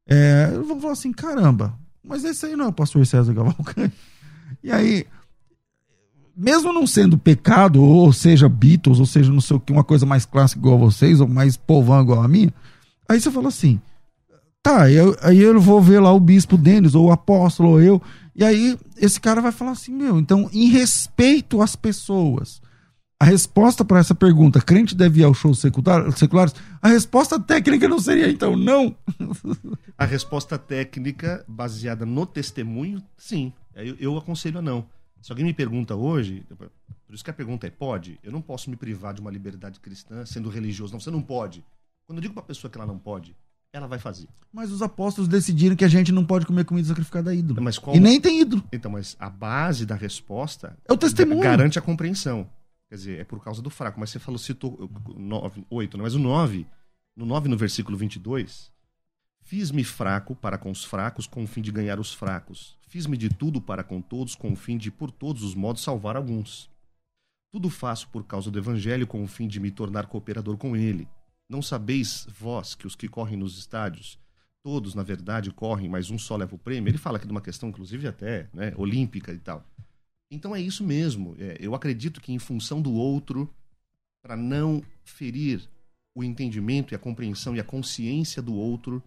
é, 0.05 0.51
eu 0.53 0.65
vou 0.65 0.81
falar 0.81 0.91
assim, 0.91 1.13
caramba, 1.13 1.79
mas 2.03 2.25
esse 2.25 2.45
aí 2.45 2.57
não 2.57 2.65
é 2.65 2.67
o 2.67 2.73
pastor 2.73 3.05
César 3.05 3.33
Cavalcante. 3.33 3.95
E 4.63 4.71
aí, 4.71 5.05
mesmo 6.35 6.73
não 6.73 6.87
sendo 6.87 7.19
pecado, 7.19 7.83
ou 7.83 8.11
seja, 8.11 8.49
Beatles, 8.49 8.99
ou 8.99 9.05
seja, 9.05 9.31
não 9.31 9.39
sei 9.39 9.55
o 9.55 9.59
que, 9.59 9.71
uma 9.71 9.83
coisa 9.83 10.07
mais 10.07 10.25
clássica 10.25 10.59
igual 10.59 10.75
a 10.75 10.79
vocês, 10.79 11.21
ou 11.21 11.27
mais 11.27 11.55
povão 11.55 12.01
igual 12.01 12.23
a 12.23 12.27
minha, 12.27 12.51
aí 13.07 13.21
você 13.21 13.29
fala 13.29 13.49
assim, 13.49 13.79
tá, 14.63 14.89
eu, 14.91 15.15
aí 15.21 15.39
eu 15.39 15.59
vou 15.59 15.81
ver 15.81 15.99
lá 15.99 16.11
o 16.11 16.19
bispo 16.19 16.57
Denis, 16.57 16.95
ou 16.95 17.07
o 17.07 17.11
apóstolo, 17.11 17.69
ou 17.69 17.81
eu, 17.81 18.01
e 18.35 18.43
aí 18.43 18.77
esse 18.97 19.19
cara 19.19 19.41
vai 19.41 19.51
falar 19.51 19.71
assim, 19.71 19.93
meu, 19.93 20.19
então, 20.19 20.49
em 20.53 20.67
respeito 20.69 21.61
às 21.61 21.75
pessoas, 21.75 22.61
a 23.21 23.25
resposta 23.25 23.83
para 23.83 23.99
essa 23.99 24.15
pergunta, 24.15 24.61
crente 24.61 24.95
deve 24.95 25.19
ir 25.19 25.25
ao 25.25 25.33
show 25.33 25.53
seculares? 25.53 26.55
A 26.81 26.87
resposta 26.87 27.37
técnica 27.37 27.85
não 27.87 27.99
seria 27.99 28.29
então 28.29 28.55
não? 28.55 28.95
A 29.97 30.05
resposta 30.05 30.57
técnica, 30.57 31.43
baseada 31.45 32.05
no 32.05 32.25
testemunho, 32.25 33.03
sim. 33.17 33.51
Eu, 33.75 33.95
eu 33.99 34.17
aconselho 34.17 34.59
a 34.59 34.61
não. 34.61 34.87
Se 35.21 35.33
alguém 35.33 35.45
me 35.45 35.53
pergunta 35.53 35.95
hoje, 35.95 36.45
por 37.05 37.13
isso 37.13 37.23
que 37.23 37.29
a 37.29 37.33
pergunta 37.33 37.67
é: 37.67 37.69
pode? 37.69 38.17
Eu 38.23 38.31
não 38.31 38.41
posso 38.41 38.69
me 38.69 38.77
privar 38.77 39.13
de 39.13 39.19
uma 39.19 39.29
liberdade 39.29 39.81
cristã 39.81 40.25
sendo 40.25 40.49
religioso. 40.49 40.93
Não, 40.93 40.99
você 41.01 41.11
não 41.11 41.21
pode. 41.21 41.65
Quando 42.05 42.19
eu 42.19 42.21
digo 42.21 42.33
para 42.33 42.43
a 42.43 42.47
pessoa 42.47 42.71
que 42.71 42.77
ela 42.77 42.87
não 42.87 42.97
pode, 42.97 43.35
ela 43.71 43.87
vai 43.87 43.99
fazer. 43.99 44.27
Mas 44.51 44.71
os 44.71 44.81
apóstolos 44.81 45.27
decidiram 45.27 45.75
que 45.75 45.85
a 45.85 45.89
gente 45.89 46.11
não 46.11 46.25
pode 46.25 46.45
comer 46.45 46.65
comida 46.65 46.87
sacrificada 46.87 47.31
a 47.31 47.35
ídolo. 47.35 47.61
Mas 47.61 47.77
qual... 47.77 47.95
E 47.95 47.99
nem 47.99 48.19
tem 48.19 48.41
ídolo. 48.41 48.63
Então, 48.71 48.91
mas 48.91 49.15
a 49.19 49.29
base 49.29 49.85
da 49.85 49.95
resposta 49.95 50.77
é 50.87 50.93
o 50.93 50.97
testemunho. 50.97 51.41
garante 51.41 51.77
a 51.77 51.81
compreensão. 51.81 52.49
Quer 52.89 52.95
dizer, 52.95 53.19
é 53.19 53.23
por 53.23 53.43
causa 53.43 53.61
do 53.61 53.69
fraco. 53.69 53.99
Mas 53.99 54.09
você 54.09 54.19
falou, 54.19 54.39
citou 54.39 54.89
9, 55.15 55.65
8, 55.69 55.97
né? 55.97 56.03
mas 56.03 56.15
o 56.15 56.19
9, 56.19 56.65
no 57.15 57.25
9, 57.25 57.47
no 57.47 57.57
versículo 57.57 57.95
22, 57.97 58.71
Fiz-me 59.49 59.83
fraco 59.83 60.35
para 60.35 60.59
com 60.59 60.69
os 60.69 60.83
fracos, 60.83 61.25
com 61.25 61.43
o 61.43 61.47
fim 61.47 61.59
de 61.59 61.71
ganhar 61.71 61.99
os 61.99 62.13
fracos. 62.13 62.77
Fiz-me 62.87 63.17
de 63.17 63.29
tudo 63.29 63.59
para 63.59 63.83
com 63.83 63.99
todos, 63.99 64.35
com 64.35 64.51
o 64.51 64.55
fim 64.55 64.77
de, 64.77 64.91
por 64.91 65.09
todos 65.09 65.41
os 65.41 65.55
modos, 65.55 65.81
salvar 65.81 66.15
alguns. 66.15 66.69
Tudo 67.51 67.67
faço 67.67 68.07
por 68.09 68.23
causa 68.25 68.51
do 68.51 68.59
Evangelho, 68.59 69.07
com 69.07 69.23
o 69.23 69.27
fim 69.27 69.47
de 69.47 69.59
me 69.59 69.71
tornar 69.71 70.05
cooperador 70.05 70.55
com 70.55 70.75
ele. 70.75 71.07
Não 71.49 71.61
sabeis, 71.61 72.27
vós, 72.29 72.75
que 72.75 72.85
os 72.85 72.95
que 72.95 73.07
correm 73.07 73.35
nos 73.35 73.57
estádios, 73.57 74.19
todos, 74.63 74.93
na 74.93 75.01
verdade, 75.01 75.51
correm, 75.51 75.89
mas 75.89 76.11
um 76.11 76.17
só 76.19 76.35
leva 76.35 76.53
o 76.53 76.59
prêmio? 76.59 76.89
Ele 76.89 76.97
fala 76.97 77.17
aqui 77.17 77.25
de 77.25 77.31
uma 77.31 77.41
questão, 77.41 77.69
inclusive, 77.69 78.07
até 78.07 78.47
né, 78.53 78.71
olímpica 78.77 79.33
e 79.33 79.39
tal. 79.39 79.65
Então 80.31 80.55
é 80.55 80.61
isso 80.61 80.83
mesmo. 80.83 81.35
É, 81.39 81.57
eu 81.59 81.73
acredito 81.73 82.21
que 82.21 82.31
em 82.31 82.37
função 82.37 82.81
do 82.81 82.93
outro, 82.93 83.51
para 84.21 84.37
não 84.37 84.83
ferir 85.03 85.67
o 86.15 86.23
entendimento 86.23 86.93
e 86.93 86.95
a 86.95 86.99
compreensão 86.99 87.55
e 87.55 87.59
a 87.59 87.63
consciência 87.63 88.41
do 88.41 88.53
outro, 88.53 89.01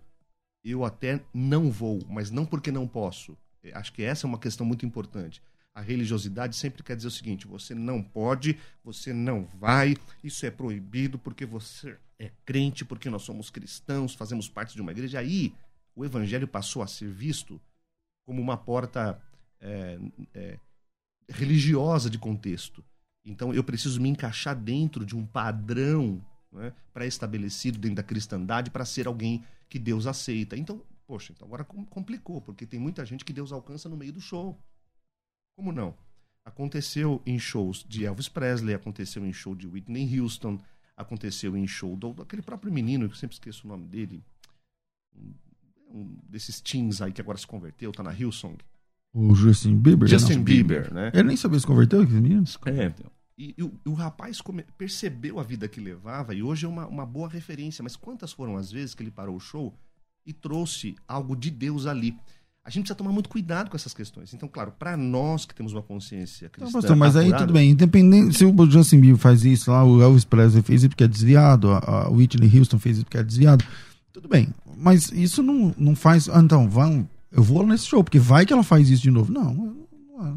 eu 0.65 0.85
até 0.85 1.21
não 1.33 1.71
vou, 1.71 2.01
mas 2.09 2.31
não 2.31 2.45
porque 2.45 2.73
não 2.73 2.89
posso. 2.89 3.37
É, 3.63 3.73
acho 3.77 3.93
que 3.93 4.03
essa 4.03 4.27
é 4.27 4.29
uma 4.29 4.39
questão 4.39 4.67
muito 4.67 4.85
importante. 4.85 5.41
A 5.75 5.81
religiosidade 5.81 6.57
sempre 6.57 6.83
quer 6.83 6.97
dizer 6.97 7.09
o 7.09 7.13
seguinte: 7.13 7.47
você 7.47 7.75
não 7.75 8.03
pode, 8.03 8.59
você 8.85 9.13
não 9.13 9.45
vai, 9.59 9.97
isso 10.23 10.45
é 10.45 10.51
proibido 10.51 11.19
porque 11.19 11.47
você 11.47 11.97
é 12.23 12.31
crente, 12.45 12.85
porque 12.85 13.11
nós 13.11 13.23
somos 13.23 13.51
cristãos, 13.51 14.15
fazemos 14.15 14.49
parte 14.49 14.75
de 14.75 14.81
uma 14.81 14.93
igreja. 14.93 15.19
Aí 15.19 15.53
o 15.95 16.05
evangelho 16.05 16.47
passou 16.47 16.81
a 16.81 16.87
ser 16.87 17.11
visto 17.11 17.61
como 18.25 18.41
uma 18.41 18.57
porta 18.57 19.21
é, 19.61 19.99
é, 20.33 20.59
religiosa 21.29 22.09
de 22.09 22.19
contexto. 22.19 22.85
Então 23.25 23.53
eu 23.53 23.65
preciso 23.65 24.01
me 24.01 24.09
encaixar 24.09 24.55
dentro 24.57 25.05
de 25.05 25.17
um 25.17 25.27
padrão 25.27 26.25
né, 26.53 26.73
pré-estabelecido 26.93 27.79
dentro 27.79 27.97
da 27.97 28.03
cristandade 28.05 28.71
para 28.71 28.85
ser 28.85 29.09
alguém 29.09 29.45
que 29.69 29.79
Deus 29.79 30.07
aceita. 30.07 30.57
Então, 30.57 30.81
poxa, 31.07 31.33
então 31.33 31.47
agora 31.47 31.65
complicou, 31.65 32.41
porque 32.41 32.67
tem 32.67 32.79
muita 32.79 33.05
gente 33.05 33.25
que 33.25 33.33
Deus 33.33 33.51
alcança 33.51 33.89
no 33.89 33.97
meio 33.97 34.13
do 34.13 34.21
show. 34.21 34.57
Como 35.57 35.73
não? 35.73 35.93
Aconteceu 36.45 37.21
em 37.27 37.39
shows 37.39 37.85
de 37.89 38.05
Elvis 38.05 38.29
Presley, 38.29 38.75
aconteceu 38.75 39.27
em 39.27 39.33
show 39.33 39.55
de 39.55 39.67
Whitney 39.67 40.21
Houston, 40.21 40.61
aconteceu 41.03 41.57
em 41.57 41.67
show 41.67 41.97
do, 41.97 42.13
daquele 42.13 42.43
próprio 42.43 42.73
menino, 42.73 43.07
que 43.09 43.15
eu 43.15 43.19
sempre 43.19 43.35
esqueço 43.35 43.67
o 43.67 43.69
nome 43.69 43.87
dele, 43.87 44.25
um, 45.15 45.35
um 45.91 46.17
desses 46.29 46.61
teens 46.61 47.03
aí 47.03 47.13
que 47.13 47.21
agora 47.21 47.39
se 47.39 47.47
converteu, 47.47 47.93
tá 47.93 48.03
na 48.03 48.13
Hillsong. 48.13 48.59
O 49.15 49.35
Justin 49.35 49.77
Bieber? 49.77 50.09
Justin 50.09 50.37
não. 50.37 50.45
Bieber, 50.45 50.93
né? 50.93 51.11
Ele 51.13 51.25
nem 51.25 51.37
sabia 51.37 51.61
se 51.61 51.67
converteu, 51.67 52.01
aquele 52.01 52.21
menino? 52.21 52.45
É, 52.67 52.95
e, 53.37 53.55
e, 53.59 53.63
o, 53.63 53.79
e, 53.85 53.89
o, 53.89 53.93
rapaz 53.93 54.41
come, 54.41 54.65
percebeu 54.79 55.39
a 55.39 55.43
vida 55.43 55.69
que 55.69 55.81
levava 55.81 56.35
e 56.35 56.43
hoje 56.43 56.65
é 56.65 56.69
uma, 56.69 56.87
uma 56.87 57.05
boa 57.05 57.29
referência. 57.29 57.83
Mas 57.83 57.95
quantas 57.95 58.33
foram 58.33 58.57
as 58.57 58.73
vezes 58.73 58.95
que 58.95 59.03
ele 59.03 59.11
parou 59.11 59.37
o 59.37 59.41
show 59.41 59.75
e 60.25 60.33
trouxe 60.33 60.97
algo 61.07 61.37
de 61.37 61.51
Deus 61.51 61.87
ali? 61.87 62.19
A 62.65 62.71
gente 62.71 62.85
precisa 62.85 62.95
tomar 62.95 63.11
muito 63.11 63.29
cuidado 63.29 63.69
com 63.69 63.77
essas 63.77 63.93
questões. 63.93 64.33
Então, 64.33 64.49
claro, 64.49 64.73
para 64.79 64.97
nós 64.97 65.45
que 65.45 65.55
temos 65.55 65.73
uma 65.73 65.83
consciência 65.83 66.49
cristã. 66.49 66.67
Não, 66.67 66.73
pastor, 66.73 66.97
mas 66.97 67.17
apurada, 67.17 67.37
aí 67.37 67.41
tudo 67.41 67.53
bem. 67.53 67.71
Independente 67.71 68.39
se 68.39 68.45
o 68.45 68.71
Justin 68.71 69.01
Bieber 69.01 69.19
faz 69.19 69.45
isso 69.45 69.71
lá, 69.71 69.85
o 69.85 70.01
Elvis 70.01 70.25
Presley 70.25 70.63
fez 70.63 70.83
isso 70.83 70.91
porque 70.91 71.03
é 71.03 71.09
desviado, 71.09 71.73
a, 71.73 71.79
a 71.79 72.09
Whitney 72.09 72.57
Houston 72.57 72.79
fez 72.79 72.99
isso 72.99 73.05
porque 73.05 73.19
é 73.19 73.23
desviado. 73.23 73.65
Tudo 74.13 74.29
bem. 74.29 74.49
Mas 74.77 75.11
isso 75.11 75.43
não, 75.43 75.75
não 75.77 75.97
faz. 75.97 76.29
Ah, 76.29 76.41
então, 76.41 76.71
vamos, 76.71 77.07
eu 77.33 77.43
vou 77.43 77.67
nesse 77.67 77.87
show, 77.87 78.05
porque 78.05 78.21
vai 78.21 78.47
que 78.47 78.53
ela 78.53 78.63
faz 78.63 78.89
isso 78.89 79.03
de 79.03 79.11
novo. 79.11 79.33
Não, 79.33 79.83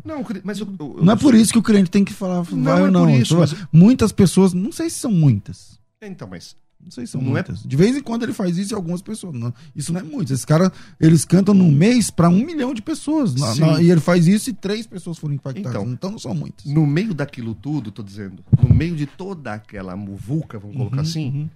não, 0.03 0.25
mas 0.43 0.59
eu, 0.59 0.67
eu, 0.79 0.97
não 1.03 1.13
é 1.13 1.15
por 1.15 1.35
isso 1.35 1.51
que 1.51 1.59
o 1.59 1.63
crente 1.63 1.91
tem 1.91 2.03
que 2.03 2.13
falar 2.13 2.41
vai 2.41 2.59
não 2.59 2.81
ou 2.81 2.87
é 2.87 2.91
não. 2.91 3.09
Isso, 3.09 3.37
mas... 3.37 3.55
Muitas 3.71 4.11
pessoas, 4.11 4.51
não 4.51 4.71
sei 4.71 4.89
se 4.89 4.97
são 4.97 5.11
muitas. 5.11 5.79
Então, 6.01 6.27
mas 6.27 6.55
não 6.81 6.91
sei 6.91 7.05
se 7.05 7.13
são 7.13 7.21
não 7.21 7.31
é 7.31 7.33
muitas. 7.33 7.65
É... 7.65 7.67
De 7.67 7.75
vez 7.75 7.95
em 7.95 8.01
quando 8.01 8.23
ele 8.23 8.33
faz 8.33 8.57
isso 8.57 8.73
e 8.73 8.75
algumas 8.75 9.01
pessoas. 9.01 9.33
Não, 9.33 9.53
isso 9.75 9.91
não 9.91 9.99
é 9.99 10.03
muito. 10.03 10.31
Esses 10.31 10.45
caras, 10.45 10.71
eles 10.99 11.25
cantam 11.25 11.53
num 11.53 11.71
mês 11.71 12.09
para 12.09 12.29
um 12.29 12.45
milhão 12.45 12.73
de 12.73 12.81
pessoas. 12.81 13.33
Na, 13.35 13.55
na, 13.55 13.81
e 13.81 13.89
ele 13.89 14.01
faz 14.01 14.27
isso 14.27 14.49
e 14.49 14.53
três 14.53 14.85
pessoas 14.85 15.17
foram 15.17 15.33
impactadas. 15.33 15.81
Então, 15.81 15.91
então 15.91 16.11
não 16.11 16.19
são 16.19 16.33
muitas. 16.35 16.65
No 16.65 16.85
meio 16.85 17.13
daquilo 17.13 17.55
tudo, 17.55 17.91
tô 17.91 18.03
dizendo, 18.03 18.43
no 18.61 18.73
meio 18.73 18.95
de 18.95 19.05
toda 19.05 19.53
aquela 19.53 19.95
muvuca, 19.95 20.59
vamos 20.59 20.77
colocar 20.77 20.97
uhum, 20.97 21.01
assim, 21.01 21.29
uhum 21.29 21.49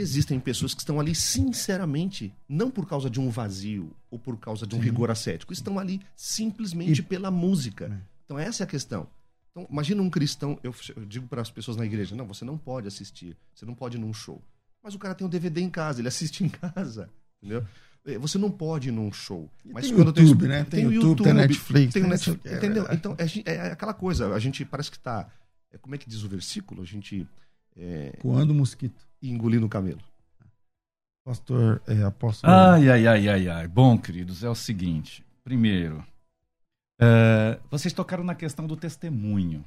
existem 0.00 0.38
pessoas 0.38 0.74
que 0.74 0.80
estão 0.80 1.00
ali 1.00 1.14
sinceramente, 1.14 2.32
não 2.48 2.70
por 2.70 2.86
causa 2.86 3.10
de 3.10 3.20
um 3.20 3.30
vazio 3.30 3.90
ou 4.08 4.18
por 4.18 4.38
causa 4.38 4.66
de 4.66 4.74
um 4.74 4.78
Sim. 4.78 4.84
rigor 4.84 5.10
ascético, 5.10 5.52
estão 5.52 5.78
ali 5.78 6.00
simplesmente 6.14 7.00
e... 7.00 7.02
pela 7.02 7.30
música. 7.30 7.86
É. 7.86 8.18
Então 8.24 8.38
essa 8.38 8.62
é 8.62 8.64
a 8.64 8.66
questão. 8.66 9.08
Então, 9.58 9.66
imagina 9.70 10.00
um 10.02 10.10
cristão, 10.10 10.58
eu, 10.62 10.72
eu 10.94 11.04
digo 11.04 11.26
para 11.26 11.42
as 11.42 11.50
pessoas 11.50 11.76
na 11.76 11.84
igreja, 11.84 12.14
não, 12.14 12.26
você 12.26 12.44
não 12.44 12.56
pode 12.56 12.86
assistir, 12.86 13.36
você 13.52 13.66
não 13.66 13.74
pode 13.74 13.96
ir 13.96 14.00
num 14.00 14.12
show. 14.12 14.40
Mas 14.82 14.94
o 14.94 14.98
cara 14.98 15.14
tem 15.14 15.26
um 15.26 15.30
DVD 15.30 15.60
em 15.60 15.70
casa, 15.70 16.00
ele 16.00 16.06
assiste 16.06 16.44
em 16.44 16.48
casa, 16.48 17.10
entendeu? 17.42 17.66
É, 18.06 18.16
você 18.16 18.38
não 18.38 18.50
pode 18.50 18.88
ir 18.88 18.92
num 18.92 19.12
show. 19.12 19.50
Mas 19.64 19.86
tem 19.86 19.96
quando 19.96 20.16
YouTube, 20.16 20.40
tem, 20.40 20.48
né? 20.48 20.64
Tem, 20.64 20.80
tem 20.80 20.86
o 20.86 20.92
YouTube, 20.92 21.24
tem 21.24 21.32
Netflix. 21.32 21.92
Tem, 21.92 22.02
Netflix, 22.04 22.52
entendeu? 22.52 22.86
Então, 22.92 23.16
é, 23.18 23.52
é, 23.52 23.72
aquela 23.72 23.92
coisa, 23.92 24.32
a 24.32 24.38
gente 24.38 24.64
parece 24.64 24.90
que 24.90 24.96
está... 24.96 25.28
É, 25.72 25.78
como 25.78 25.94
é 25.94 25.98
que 25.98 26.08
diz 26.08 26.22
o 26.22 26.28
versículo? 26.28 26.82
A 26.82 26.86
gente... 26.86 27.26
É, 27.76 28.16
Coando 28.20 28.54
mosquito 28.54 29.06
e 29.20 29.30
engolindo 29.30 29.66
o 29.66 29.68
camelo. 29.68 30.00
Pastor, 31.24 31.82
é, 31.86 32.02
apóstolo. 32.02 32.52
Ai, 32.52 32.88
ai, 32.88 33.06
ai, 33.06 33.28
ai, 33.28 33.48
ai. 33.48 33.68
Bom, 33.68 33.98
queridos, 33.98 34.42
é 34.42 34.48
o 34.48 34.54
seguinte. 34.54 35.24
Primeiro, 35.44 36.04
uh, 37.00 37.60
vocês 37.70 37.92
tocaram 37.92 38.24
na 38.24 38.34
questão 38.34 38.66
do 38.66 38.76
testemunho. 38.76 39.64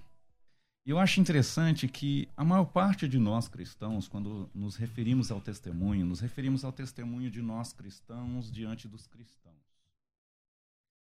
Eu 0.83 0.97
acho 0.97 1.21
interessante 1.21 1.87
que 1.87 2.27
a 2.35 2.43
maior 2.43 2.65
parte 2.65 3.07
de 3.07 3.19
nós 3.19 3.47
cristãos, 3.47 4.07
quando 4.07 4.49
nos 4.53 4.75
referimos 4.75 5.31
ao 5.31 5.39
testemunho, 5.39 6.05
nos 6.05 6.19
referimos 6.19 6.65
ao 6.65 6.71
testemunho 6.71 7.29
de 7.29 7.41
nós 7.41 7.71
cristãos 7.71 8.51
diante 8.51 8.87
dos 8.87 9.05
cristãos. 9.05 9.55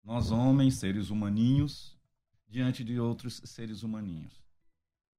Nós, 0.03 0.31
homens, 0.31 0.75
seres 0.75 1.09
humaninhos, 1.09 1.97
diante 2.47 2.83
de 2.83 2.99
outros 2.99 3.41
seres 3.45 3.83
humaninhos. 3.83 4.41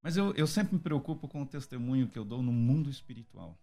Mas 0.02 0.16
eu, 0.16 0.34
eu 0.34 0.46
sempre 0.46 0.74
me 0.74 0.80
preocupo 0.80 1.28
com 1.28 1.42
o 1.42 1.46
testemunho 1.46 2.08
que 2.08 2.18
eu 2.18 2.24
dou 2.24 2.42
no 2.42 2.52
mundo 2.52 2.90
espiritual. 2.90 3.58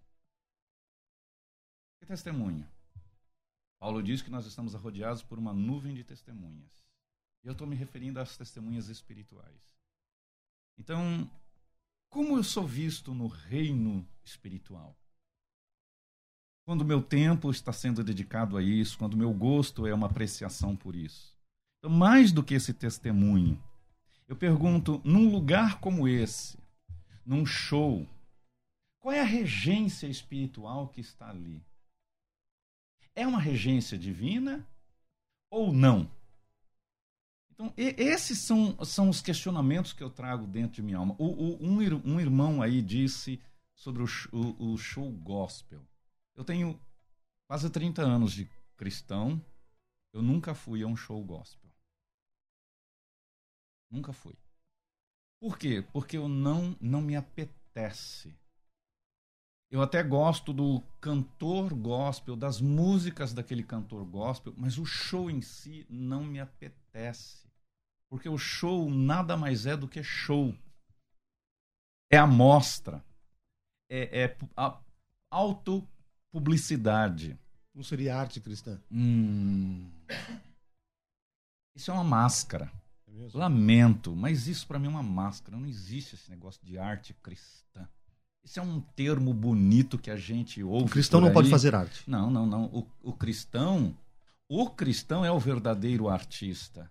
Que 1.99 2.05
testemunho? 2.05 2.67
Paulo 3.79 4.01
diz 4.01 4.21
que 4.21 4.31
nós 4.31 4.45
estamos 4.45 4.73
rodeados 4.73 5.21
por 5.21 5.37
uma 5.37 5.53
nuvem 5.53 5.93
de 5.93 6.03
testemunhas. 6.03 6.86
Eu 7.43 7.53
estou 7.53 7.67
me 7.67 7.75
referindo 7.75 8.19
às 8.19 8.35
testemunhas 8.35 8.89
espirituais. 8.89 9.61
Então, 10.77 11.29
como 12.09 12.37
eu 12.37 12.43
sou 12.43 12.65
visto 12.65 13.13
no 13.13 13.27
reino 13.27 14.07
espiritual? 14.23 14.95
Quando 16.65 16.83
meu 16.83 17.01
tempo 17.01 17.49
está 17.49 17.71
sendo 17.71 18.03
dedicado 18.03 18.57
a 18.57 18.61
isso, 18.61 18.97
quando 18.97 19.15
meu 19.15 19.33
gosto 19.33 19.87
é 19.87 19.93
uma 19.93 20.07
apreciação 20.07 20.75
por 20.75 20.95
isso. 20.95 21.37
Então, 21.79 21.89
mais 21.89 22.31
do 22.31 22.43
que 22.43 22.53
esse 22.53 22.73
testemunho, 22.73 23.61
eu 24.27 24.35
pergunto, 24.35 25.01
num 25.05 25.31
lugar 25.31 25.79
como 25.79 26.07
esse, 26.07 26.57
num 27.25 27.45
show, 27.45 28.05
qual 28.99 29.13
é 29.13 29.21
a 29.21 29.25
regência 29.25 30.07
espiritual 30.07 30.89
que 30.89 30.99
está 30.99 31.29
ali? 31.29 31.63
É 33.15 33.25
uma 33.25 33.39
regência 33.39 33.97
divina 33.97 34.67
ou 35.49 35.71
não? 35.71 36.11
Então, 37.59 37.73
esses 37.75 38.37
são, 38.37 38.77
são 38.85 39.09
os 39.09 39.19
questionamentos 39.19 39.91
que 39.91 40.03
eu 40.03 40.11
trago 40.11 40.45
dentro 40.45 40.75
de 40.75 40.83
minha 40.83 40.99
alma. 40.99 41.15
O, 41.17 41.25
o, 41.25 41.63
um, 41.63 41.79
um, 42.05 42.19
irmão 42.19 42.61
aí 42.61 42.83
disse 42.83 43.41
sobre 43.73 44.03
o, 44.03 44.07
o, 44.31 44.73
o 44.73 44.77
show 44.77 45.11
gospel. 45.11 45.81
Eu 46.35 46.43
tenho 46.43 46.79
quase 47.47 47.67
30 47.67 48.03
anos 48.03 48.33
de 48.33 48.47
cristão, 48.75 49.43
eu 50.13 50.21
nunca 50.21 50.53
fui 50.53 50.83
a 50.83 50.87
um 50.87 50.95
show 50.95 51.23
gospel. 51.23 51.71
Nunca 53.89 54.13
fui. 54.13 54.35
Por 55.39 55.57
quê? 55.57 55.83
Porque 55.91 56.15
eu 56.15 56.27
não, 56.27 56.77
não 56.79 57.01
me 57.01 57.15
apetece. 57.15 58.37
Eu 59.69 59.81
até 59.81 60.03
gosto 60.03 60.53
do 60.53 60.81
cantor 61.01 61.73
gospel, 61.73 62.35
das 62.35 62.61
músicas 62.61 63.33
daquele 63.33 63.63
cantor 63.63 64.05
gospel, 64.05 64.53
mas 64.55 64.77
o 64.77 64.85
show 64.85 65.29
em 65.29 65.41
si 65.41 65.85
não 65.89 66.23
me 66.23 66.39
apetece. 66.39 67.46
Porque 68.09 68.29
o 68.29 68.37
show 68.37 68.89
nada 68.89 69.35
mais 69.35 69.65
é 69.65 69.75
do 69.75 69.87
que 69.87 70.03
show. 70.03 70.55
É 72.11 72.17
amostra. 72.17 73.03
É, 73.89 74.23
é 74.23 74.37
a 74.55 74.79
autopublicidade. 75.29 77.37
Não 77.73 77.83
seria 77.83 78.15
arte 78.15 78.39
cristã? 78.39 78.79
Hum. 78.91 79.91
Isso 81.75 81.91
é 81.91 81.93
uma 81.93 82.03
máscara. 82.03 82.71
Lamento, 83.33 84.15
mas 84.15 84.47
isso 84.47 84.67
para 84.67 84.79
mim 84.79 84.87
é 84.87 84.89
uma 84.89 85.03
máscara. 85.03 85.57
Não 85.57 85.67
existe 85.67 86.15
esse 86.15 86.29
negócio 86.29 86.65
de 86.65 86.77
arte 86.77 87.13
cristã. 87.15 87.87
Isso 88.43 88.59
é 88.59 88.63
um 88.63 88.79
termo 88.79 89.33
bonito 89.33 89.97
que 89.97 90.09
a 90.09 90.15
gente 90.15 90.63
ouve. 90.63 90.85
O 90.85 90.89
cristão 90.89 91.19
não 91.19 91.33
pode 91.33 91.49
fazer 91.49 91.75
arte. 91.75 92.09
Não, 92.09 92.31
não, 92.31 92.45
não. 92.45 92.65
O, 92.65 92.87
o 93.03 93.13
cristão, 93.13 93.95
o 94.47 94.69
cristão 94.69 95.25
é 95.25 95.31
o 95.31 95.39
verdadeiro 95.39 96.07
artista. 96.07 96.89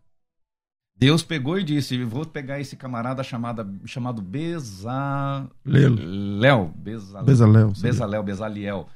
Deus 0.98 1.22
pegou 1.22 1.58
e 1.58 1.64
disse: 1.64 2.02
Vou 2.04 2.24
pegar 2.24 2.58
esse 2.58 2.76
camarada 2.76 3.22
chamada, 3.22 3.68
chamado 3.84 4.22
Bezalel. 4.22 5.52
Bezalel. 6.74 7.24
Bezalel. 7.24 7.72
Bezalel, 7.72 8.22
Bezaliel. 8.22 8.88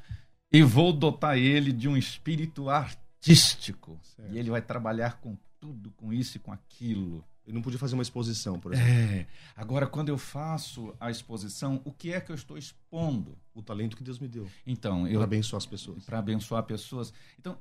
E 0.52 0.62
vou 0.62 0.92
dotar 0.92 1.36
ele 1.36 1.72
de 1.72 1.88
um 1.88 1.96
espírito 1.96 2.70
artístico. 2.70 3.98
Certo. 4.02 4.32
E 4.32 4.38
ele 4.38 4.50
vai 4.50 4.62
trabalhar 4.62 5.20
com 5.20 5.36
tudo 5.60 5.90
com 5.90 6.12
isso 6.12 6.38
e 6.38 6.40
com 6.40 6.50
aquilo. 6.50 7.22
Ele 7.50 7.56
não 7.56 7.62
podia 7.62 7.78
fazer 7.80 7.94
uma 7.94 8.02
exposição, 8.02 8.60
por 8.60 8.72
exemplo. 8.72 8.90
É. 8.92 9.26
Agora, 9.56 9.84
quando 9.84 10.08
eu 10.08 10.16
faço 10.16 10.94
a 11.00 11.10
exposição, 11.10 11.80
o 11.84 11.90
que 11.92 12.12
é 12.12 12.20
que 12.20 12.30
eu 12.30 12.34
estou 12.36 12.56
expondo? 12.56 13.36
O 13.52 13.60
talento 13.60 13.96
que 13.96 14.04
Deus 14.04 14.20
me 14.20 14.28
deu. 14.28 14.48
Então, 14.64 15.06
eu 15.08 15.14
para 15.16 15.24
abençoar 15.24 15.58
as 15.58 15.66
pessoas. 15.66 16.04
Para 16.04 16.20
abençoar 16.20 16.62
pessoas. 16.62 17.12
Então, 17.40 17.56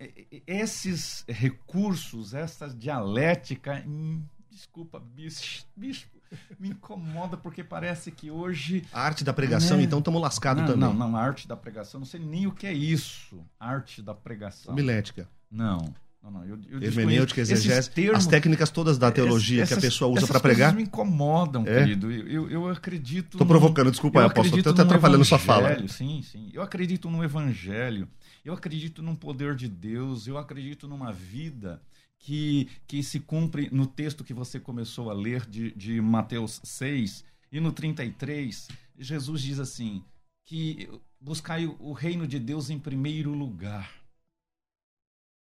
esses 0.46 1.26
recursos, 1.28 2.36
essa 2.36 2.70
dialética, 2.70 3.84
hum, 3.88 4.24
desculpa, 4.52 5.00
bispo, 5.00 5.66
bispo, 5.76 6.20
me 6.60 6.70
incomoda 6.70 7.36
porque 7.36 7.64
parece 7.64 8.12
que 8.12 8.30
hoje. 8.30 8.86
A 8.94 9.02
arte 9.02 9.24
da 9.24 9.34
pregação, 9.34 9.80
É. 9.80 9.82
então 9.82 9.98
estamos 9.98 10.22
lascados 10.22 10.62
também. 10.64 10.78
Não, 10.78 10.94
não, 10.94 11.16
a 11.18 11.20
arte 11.20 11.48
da 11.48 11.58
pregação, 11.58 12.00
não 12.00 12.06
sei 12.06 12.20
nem 12.20 12.46
o 12.46 12.52
que 12.52 12.68
é 12.68 12.74
isso. 12.74 13.44
Arte 13.60 14.04
da 14.04 14.14
pregação. 14.14 14.72
Homilética. 14.72 15.28
Não. 15.50 15.92
Não, 16.22 16.32
não, 16.32 16.46
eu, 16.46 16.60
eu 16.70 16.84
Hermenêutica, 16.84 17.40
exegese, 17.40 17.90
termos- 17.92 18.18
as 18.20 18.28
técnicas 18.28 18.70
todas 18.70 18.98
da 18.98 19.10
teologia 19.10 19.58
que 19.66 19.74
a 19.74 19.78
essas- 19.78 19.80
pessoa 19.84 20.12
usa 20.12 20.20
essas 20.20 20.30
para 20.32 20.40
pregar. 20.42 20.76
me 20.76 20.84
incomodam, 20.84 21.64
É? 21.66 21.80
querido. 21.80 22.12
Eu, 22.12 22.50
eu, 22.50 22.68
acredito. 22.68 23.38
Num- 23.38 23.48
provocando, 23.48 23.90
desculpa, 23.90 24.20
eu 24.20 24.26
apóstolo, 24.26 24.62
tô 24.62 24.70
até 24.72 24.82
atrapalhando 24.82 25.24
sua 25.24 25.40
fala. 25.40 25.88
Sim, 25.88 26.22
sim. 26.22 26.50
Eu 26.54 26.62
acredito 26.62 27.10
no 27.10 27.24
evangelho. 27.24 28.08
Eu 28.44 28.54
acredito 28.54 29.02
num 29.02 29.16
poder 29.16 29.56
de 29.56 29.70
Deus. 29.70 30.28
Eu 30.28 30.38
acredito 30.38 30.88
numa 30.90 31.12
vida 31.14 31.82
que, 32.20 32.68
que 32.86 33.02
se 33.02 33.22
cumpre 33.22 33.70
no 33.72 33.88
texto 33.88 34.24
que 34.24 34.34
você 34.34 34.60
começou 34.60 35.10
a 35.10 35.14
ler 35.14 35.46
de, 35.50 35.72
de 35.72 36.02
Mateus 36.02 36.60
6 36.66 37.24
e 37.50 37.62
no 37.62 37.72
33. 37.72 38.68
Jesus 39.00 39.42
diz 39.42 39.58
assim: 39.58 40.04
que 40.46 40.90
buscai 41.20 41.66
o 41.80 41.94
reino 41.94 42.28
de 42.28 42.40
Deus 42.40 42.70
em 42.70 42.78
primeiro 42.78 43.32
lugar. 43.34 43.90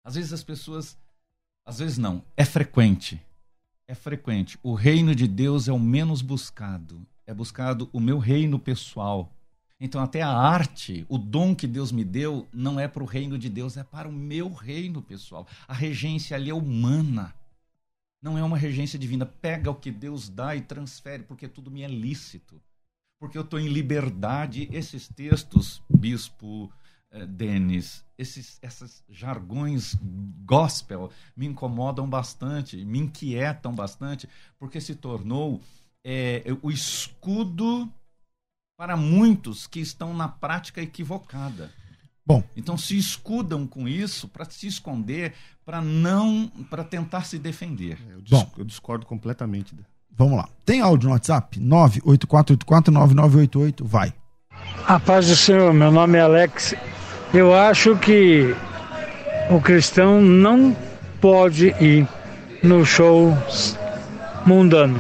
Às 0.05 0.15
vezes 0.15 0.33
as 0.33 0.43
pessoas. 0.43 0.97
Às 1.65 1.79
vezes 1.79 1.99
não. 1.99 2.25
É 2.37 2.45
frequente. 2.45 3.21
É 3.87 3.95
frequente. 3.95 4.59
O 4.63 4.75
reino 4.75 5.15
de 5.15 5.27
Deus 5.27 5.69
é 5.69 5.73
o 5.73 5.79
menos 5.79 6.23
buscado. 6.23 7.07
É 7.27 7.35
buscado 7.35 7.89
o 7.93 8.01
meu 8.01 8.19
reino 8.19 8.59
pessoal. 8.59 9.33
Então, 9.81 10.03
até 10.03 10.23
a 10.23 10.31
arte, 10.31 11.07
o 11.09 11.17
dom 11.17 11.55
que 11.55 11.67
Deus 11.67 11.93
me 11.93 12.03
deu, 12.03 12.49
não 12.53 12.81
é 12.81 12.89
para 12.89 13.03
o 13.03 13.07
reino 13.07 13.39
de 13.39 13.49
Deus, 13.49 13.77
é 13.77 13.85
para 13.85 14.09
o 14.09 14.13
meu 14.13 14.53
reino 14.53 15.01
pessoal. 15.01 15.47
A 15.69 15.73
regência 15.73 16.37
ali 16.37 16.51
é 16.51 16.55
humana. 16.55 17.35
Não 18.21 18.37
é 18.37 18.43
uma 18.43 18.59
regência 18.59 18.99
divina. 18.99 19.25
Pega 19.25 19.71
o 19.71 19.75
que 19.75 19.91
Deus 19.91 20.29
dá 20.29 20.57
e 20.57 20.61
transfere, 20.61 21.23
porque 21.23 21.47
tudo 21.47 21.71
me 21.71 21.83
é 21.83 21.89
lícito. 21.89 22.61
Porque 23.21 23.39
eu 23.39 23.43
estou 23.43 23.61
em 23.61 23.69
liberdade. 23.69 24.69
Esses 24.73 25.09
textos, 25.09 25.81
Bispo 25.89 26.73
Denis, 27.27 28.05
esses, 28.19 28.59
esses 28.63 29.03
jargões 29.09 29.97
gospel 30.45 31.11
me 31.37 31.47
incomodam 31.47 32.07
bastante, 32.09 32.85
me 32.85 32.99
inquietam 32.99 33.75
bastante, 33.75 34.29
porque 34.59 34.81
se 34.81 34.95
tornou 34.95 35.61
eh, 36.05 36.45
o 36.63 36.71
escudo 36.71 37.91
para 38.77 38.97
muitos 38.97 39.67
que 39.67 39.81
estão 39.81 40.13
na 40.15 40.29
prática 40.29 40.81
equivocada. 40.83 41.71
Bom. 42.27 42.43
Então 42.55 42.77
se 42.77 42.97
escudam 42.99 43.67
com 43.67 43.89
isso 43.89 44.29
para 44.29 44.45
se 44.45 44.67
esconder, 44.67 45.33
para 45.65 45.81
não, 45.81 46.49
para 46.69 46.85
tentar 46.85 47.25
se 47.25 47.39
defender. 47.39 47.99
Eu, 48.11 48.21
dis- 48.21 48.31
Bom. 48.31 48.51
eu 48.59 48.65
discordo 48.65 49.07
completamente. 49.07 49.75
Vamos 50.11 50.37
lá. 50.37 50.47
Tem 50.65 50.81
áudio 50.83 51.09
no 51.09 51.15
WhatsApp? 51.15 51.59
984849988. 51.59 53.83
Vai. 53.85 54.13
A 54.87 55.01
paz 55.01 55.27
do 55.29 55.37
Senhor, 55.37 55.73
meu 55.73 55.91
nome 55.91 56.19
é 56.19 56.21
Alex. 56.21 56.75
Eu 57.33 57.55
acho 57.55 57.97
que 57.97 58.55
o 59.51 59.61
cristão 59.61 60.21
não 60.23 60.75
pode 61.21 61.69
ir 61.81 62.07
no 62.63 62.87
show 62.87 63.37
mundano, 64.47 64.99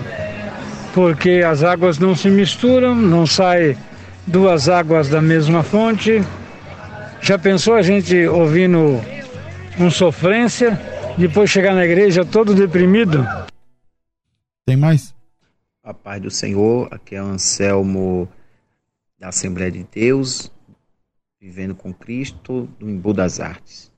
porque 0.94 1.42
as 1.46 1.62
águas 1.62 1.98
não 1.98 2.14
se 2.14 2.28
misturam, 2.28 2.94
não 2.94 3.26
sai 3.26 3.76
duas 4.26 4.68
águas 4.68 5.08
da 5.08 5.22
mesma 5.22 5.62
fonte. 5.62 6.22
Já 7.20 7.38
pensou 7.38 7.74
a 7.74 7.82
gente 7.82 8.26
ouvindo 8.26 9.00
um 9.80 9.90
sofrência, 9.90 10.78
depois 11.16 11.50
chegar 11.50 11.74
na 11.74 11.84
igreja 11.84 12.26
todo 12.26 12.54
deprimido? 12.54 13.26
Tem 14.66 14.76
mais? 14.76 15.14
A 15.82 15.94
paz 15.94 16.20
do 16.20 16.30
Senhor, 16.30 16.88
aqui 16.90 17.14
é 17.14 17.22
o 17.22 17.26
Anselmo 17.26 18.28
da 19.18 19.28
Assembleia 19.28 19.72
de 19.72 19.86
Deus, 19.90 20.52
vivendo 21.40 21.74
com 21.74 21.92
Cristo 21.92 22.68
no 22.78 22.90
Embu 22.90 23.12
das 23.12 23.40
Artes. 23.40 23.92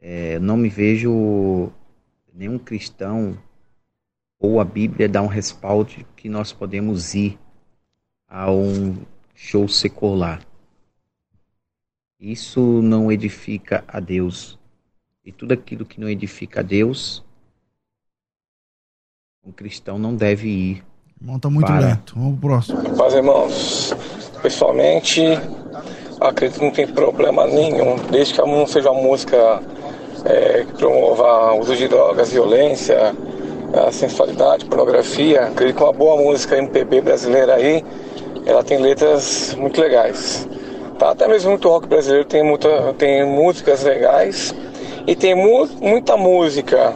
É, 0.00 0.38
não 0.38 0.56
me 0.56 0.68
vejo 0.68 1.70
nenhum 2.32 2.58
cristão 2.58 3.38
ou 4.38 4.58
a 4.58 4.64
Bíblia 4.64 5.08
dá 5.08 5.20
um 5.20 5.26
respaldo 5.26 5.90
de 5.90 6.04
que 6.16 6.28
nós 6.28 6.52
podemos 6.52 7.14
ir 7.14 7.38
a 8.26 8.50
um 8.50 8.96
show 9.34 9.68
secular. 9.68 10.40
Isso 12.18 12.80
não 12.82 13.12
edifica 13.12 13.84
a 13.86 14.00
Deus. 14.00 14.58
E 15.24 15.30
tudo 15.30 15.52
aquilo 15.52 15.84
que 15.84 16.00
não 16.00 16.08
edifica 16.08 16.60
a 16.60 16.62
Deus, 16.62 17.22
um 19.44 19.52
cristão 19.52 19.98
não 19.98 20.14
deve 20.14 20.48
ir. 20.48 20.84
Irmão, 21.20 21.38
tá 21.38 21.50
muito 21.50 21.66
Para. 21.66 21.88
lento. 21.88 22.14
Vamos 22.14 22.38
pro 22.38 22.48
próximo. 22.48 22.96
Paz, 22.96 23.14
irmãos. 23.14 23.90
Pessoalmente, 24.40 25.20
acredito 26.20 26.58
que 26.58 26.64
não 26.64 26.70
tem 26.70 26.86
problema 26.86 27.46
nenhum, 27.46 27.96
desde 28.10 28.34
que 28.34 28.40
não 28.40 28.66
seja 28.66 28.90
uma 28.90 29.00
música 29.00 29.62
é, 30.24 30.64
que 30.66 30.72
promova 30.74 31.54
uso 31.54 31.74
de 31.74 31.88
drogas, 31.88 32.30
violência, 32.32 33.14
a 33.72 33.90
sensualidade, 33.90 34.64
pornografia. 34.66 35.44
Acredito 35.44 35.76
que 35.76 35.82
uma 35.82 35.92
boa 35.92 36.16
música 36.16 36.56
MPB 36.56 37.00
brasileira 37.00 37.54
aí, 37.54 37.84
ela 38.44 38.62
tem 38.62 38.78
letras 38.78 39.54
muito 39.56 39.80
legais. 39.80 40.46
Tá? 40.98 41.10
Até 41.10 41.26
mesmo 41.26 41.50
muito 41.50 41.68
rock 41.68 41.86
brasileiro 41.86 42.26
tem, 42.26 42.42
muita, 42.42 42.94
tem 42.98 43.24
músicas 43.24 43.82
legais 43.82 44.54
e 45.06 45.16
tem 45.16 45.34
mu 45.34 45.66
muita 45.80 46.16
música 46.16 46.92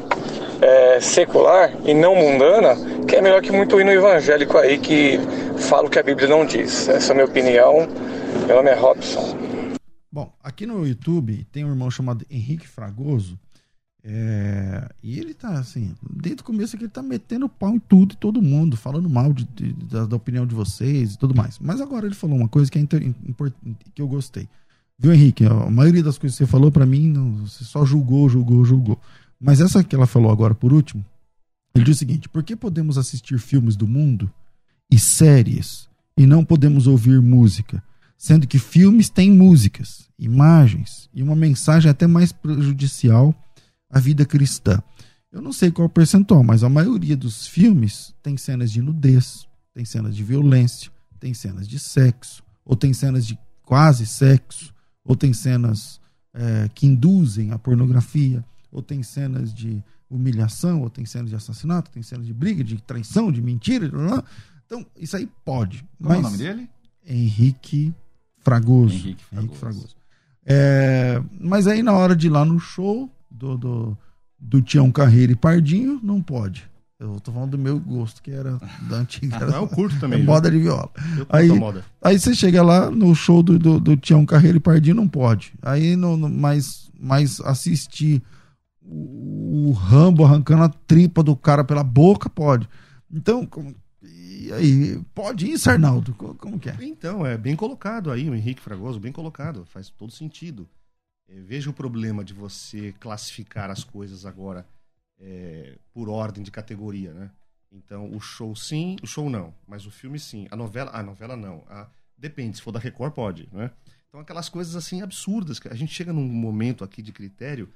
é, 0.60 0.98
secular 1.00 1.72
e 1.84 1.94
não 1.94 2.14
mundana 2.14 2.76
que 3.06 3.16
é 3.16 3.22
melhor 3.22 3.40
que 3.40 3.50
muito 3.50 3.80
hino 3.80 3.90
evangélico 3.90 4.58
aí 4.58 4.78
que 4.78 5.18
fala 5.58 5.86
o 5.86 5.90
que 5.90 5.98
a 5.98 6.02
Bíblia 6.02 6.28
não 6.28 6.44
diz. 6.46 6.88
Essa 6.88 7.08
é 7.08 7.10
a 7.12 7.14
minha 7.14 7.26
opinião. 7.26 7.86
Meu 8.46 8.56
nome 8.56 8.70
é 8.70 8.74
Robson. 8.74 9.36
Bom, 10.12 10.32
aqui 10.42 10.66
no 10.66 10.86
YouTube 10.86 11.46
tem 11.50 11.64
um 11.64 11.70
irmão 11.70 11.90
chamado 11.90 12.24
Henrique 12.30 12.66
Fragoso. 12.68 13.38
é, 14.06 14.88
e 15.02 15.18
ele 15.18 15.32
tá 15.34 15.58
assim, 15.58 15.94
desde 16.10 16.42
o 16.42 16.44
começo 16.44 16.76
aqui 16.76 16.84
ele 16.84 16.90
tá 16.92 17.02
metendo 17.02 17.48
pau 17.48 17.70
em 17.74 17.78
tudo 17.78 18.12
e 18.12 18.16
todo 18.16 18.42
mundo, 18.42 18.76
falando 18.76 19.08
mal 19.08 19.32
de, 19.32 19.44
de- 19.44 19.72
da, 19.72 20.04
da 20.04 20.14
opinião 20.16 20.46
de 20.46 20.54
vocês 20.54 21.14
e 21.14 21.18
tudo 21.18 21.34
mais. 21.34 21.58
Mas 21.58 21.80
agora 21.80 22.06
ele 22.06 22.14
falou 22.14 22.36
uma 22.36 22.48
coisa 22.48 22.70
que 22.70 22.78
é 22.78 22.82
inter- 22.82 23.02
import- 23.26 23.54
que 23.94 24.02
eu 24.02 24.06
gostei. 24.06 24.46
Viu, 24.98 25.12
Henrique? 25.12 25.44
A 25.46 25.70
maioria 25.70 26.02
das 26.02 26.18
coisas 26.18 26.38
que 26.38 26.44
você 26.44 26.50
falou 26.50 26.70
pra 26.70 26.84
mim, 26.86 27.08
não, 27.08 27.32
você 27.46 27.64
só 27.64 27.84
julgou, 27.84 28.28
julgou, 28.28 28.64
julgou. 28.64 29.00
Mas 29.40 29.60
essa 29.60 29.82
que 29.82 29.96
ela 29.96 30.06
falou 30.06 30.30
agora 30.30 30.54
por 30.54 30.72
último, 30.72 31.04
ele 31.74 31.84
diz 31.84 31.96
o 31.96 31.98
seguinte: 31.98 32.28
por 32.28 32.42
que 32.44 32.54
podemos 32.54 32.96
assistir 32.98 33.38
filmes 33.38 33.74
do 33.74 33.88
mundo 33.88 34.30
e 34.90 34.98
séries 34.98 35.88
e 36.16 36.26
não 36.26 36.44
podemos 36.44 36.86
ouvir 36.86 37.20
música? 37.20 37.82
Sendo 38.16 38.46
que 38.46 38.58
filmes 38.58 39.10
têm 39.10 39.30
músicas, 39.30 40.08
imagens 40.18 41.08
e 41.12 41.22
uma 41.22 41.36
mensagem 41.36 41.90
até 41.90 42.06
mais 42.06 42.32
prejudicial 42.32 43.34
à 43.90 43.98
vida 44.00 44.24
cristã. 44.24 44.82
Eu 45.30 45.42
não 45.42 45.52
sei 45.52 45.70
qual 45.70 45.86
é 45.86 45.90
percentual, 45.90 46.44
mas 46.44 46.62
a 46.62 46.68
maioria 46.68 47.16
dos 47.16 47.46
filmes 47.46 48.14
tem 48.22 48.36
cenas 48.36 48.70
de 48.70 48.80
nudez, 48.80 49.46
tem 49.74 49.84
cenas 49.84 50.14
de 50.14 50.22
violência, 50.22 50.90
tem 51.18 51.34
cenas 51.34 51.66
de 51.66 51.78
sexo, 51.78 52.42
ou 52.64 52.76
tem 52.76 52.92
cenas 52.92 53.26
de 53.26 53.38
quase 53.64 54.06
sexo, 54.06 54.72
ou 55.04 55.16
tem 55.16 55.32
cenas 55.32 56.00
eh, 56.32 56.68
que 56.74 56.86
induzem 56.86 57.50
a 57.50 57.58
pornografia, 57.58 58.44
ou 58.70 58.82
tem 58.82 59.02
cenas 59.02 59.52
de 59.52 59.82
humilhação, 60.08 60.82
ou 60.82 60.90
tem 60.90 61.04
cenas 61.04 61.30
de 61.30 61.36
assassinato, 61.36 61.90
tem 61.90 62.02
cenas 62.02 62.26
de 62.26 62.32
briga, 62.32 62.62
de 62.62 62.76
traição, 62.82 63.32
de 63.32 63.42
mentira. 63.42 63.88
blá, 63.88 64.06
blá. 64.06 64.24
Então, 64.66 64.84
isso 64.98 65.16
aí 65.16 65.28
pode. 65.44 65.84
Qual 66.02 66.14
é 66.14 66.18
o 66.18 66.22
mas 66.22 66.32
nome 66.32 66.36
dele? 66.38 66.68
Henrique 67.06 67.94
Fragoso. 68.40 68.94
Henrique 68.94 69.56
Fragoso. 69.56 69.94
É, 70.46 71.22
mas 71.40 71.66
aí 71.66 71.82
na 71.82 71.92
hora 71.92 72.14
de 72.14 72.26
ir 72.26 72.30
lá 72.30 72.44
no 72.44 72.58
show 72.58 73.10
do, 73.30 73.56
do, 73.56 73.98
do 74.38 74.60
Tião 74.62 74.90
Carreira 74.92 75.32
e 75.32 75.36
Pardinho, 75.36 75.98
não 76.02 76.20
pode. 76.22 76.68
Eu 76.98 77.18
tô 77.20 77.32
falando 77.32 77.50
do 77.52 77.58
meu 77.58 77.78
gosto, 77.78 78.22
que 78.22 78.30
era 78.30 78.58
da 78.88 78.96
antiga. 78.98 79.36
Era, 79.36 79.46
Não, 79.46 79.62
eu 79.62 79.68
curto 79.68 79.98
também, 79.98 80.20
é 80.20 80.22
moda 80.24 80.50
de 80.50 80.58
viola. 80.58 80.90
Eu 81.18 81.26
Aí, 81.28 81.48
moda. 81.48 81.84
aí 82.02 82.18
você 82.18 82.34
chega 82.34 82.62
lá 82.62 82.90
no 82.90 83.14
show 83.14 83.42
do, 83.42 83.58
do, 83.58 83.80
do 83.80 83.96
Tião 83.96 84.24
Carreira 84.24 84.56
e 84.56 84.60
Pardinho, 84.60 84.96
não 84.96 85.08
pode. 85.08 85.52
Aí, 85.60 85.96
no, 85.96 86.16
no- 86.16 86.30
mas, 86.30 86.90
mas 86.98 87.40
assistir 87.40 88.22
o, 88.80 89.68
o 89.68 89.72
Rambo 89.72 90.24
arrancando 90.24 90.62
a 90.62 90.68
tripa 90.68 91.22
do 91.22 91.34
cara 91.34 91.64
pela 91.64 91.82
boca, 91.82 92.30
pode. 92.30 92.68
Então, 93.12 93.44
como- 93.44 93.74
aí, 94.52 95.00
pode 95.14 95.46
ir, 95.46 95.58
Sarnaldo? 95.58 96.14
Co- 96.14 96.34
Como 96.34 96.58
que 96.58 96.70
é? 96.70 96.76
Então, 96.80 97.26
é 97.26 97.36
bem 97.36 97.54
colocado 97.56 98.10
aí, 98.10 98.28
o 98.28 98.34
Henrique 98.34 98.60
Fragoso, 98.60 98.98
bem 99.00 99.12
colocado, 99.12 99.64
faz 99.66 99.88
todo 99.90 100.12
sentido. 100.12 100.68
É, 101.28 101.40
veja 101.40 101.70
o 101.70 101.72
problema 101.74 102.22
de 102.24 102.34
você 102.34 102.92
classificar 103.00 103.70
as 103.70 103.82
coisas 103.84 104.26
agora 104.26 104.66
é, 105.18 105.78
por 105.92 106.08
ordem 106.08 106.42
de 106.42 106.50
categoria, 106.50 107.12
né? 107.14 107.30
Então, 107.72 108.14
o 108.14 108.20
show 108.20 108.54
sim, 108.54 108.96
o 109.02 109.06
show 109.06 109.28
não, 109.30 109.52
mas 109.66 109.86
o 109.86 109.90
filme 109.90 110.18
sim. 110.18 110.46
A 110.50 110.56
novela, 110.56 110.90
a 110.94 111.02
novela 111.02 111.36
não. 111.36 111.64
A- 111.68 111.88
depende, 112.16 112.56
se 112.56 112.62
for 112.62 112.72
da 112.72 112.78
Record, 112.78 113.12
pode, 113.14 113.48
né? 113.52 113.70
Então, 114.08 114.20
aquelas 114.20 114.48
coisas 114.48 114.76
assim 114.76 115.02
absurdas, 115.02 115.58
que 115.58 115.66
a 115.68 115.74
gente 115.74 115.92
chega 115.92 116.12
num 116.12 116.24
momento 116.26 116.84
aqui 116.84 117.02
de 117.02 117.10
critério 117.12 117.68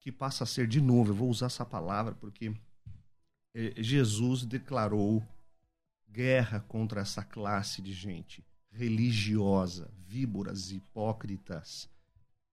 que 0.00 0.10
passa 0.10 0.44
a 0.44 0.46
ser, 0.46 0.66
de 0.66 0.80
novo, 0.80 1.10
eu 1.10 1.14
vou 1.14 1.28
usar 1.28 1.46
essa 1.46 1.64
palavra 1.66 2.14
porque 2.14 2.52
é, 3.54 3.74
Jesus 3.76 4.44
declarou 4.44 5.22
guerra 6.12 6.60
contra 6.60 7.00
essa 7.00 7.24
classe 7.24 7.80
de 7.80 7.92
gente 7.92 8.44
religiosa, 8.72 9.90
víboras 10.06 10.72
hipócritas, 10.72 11.88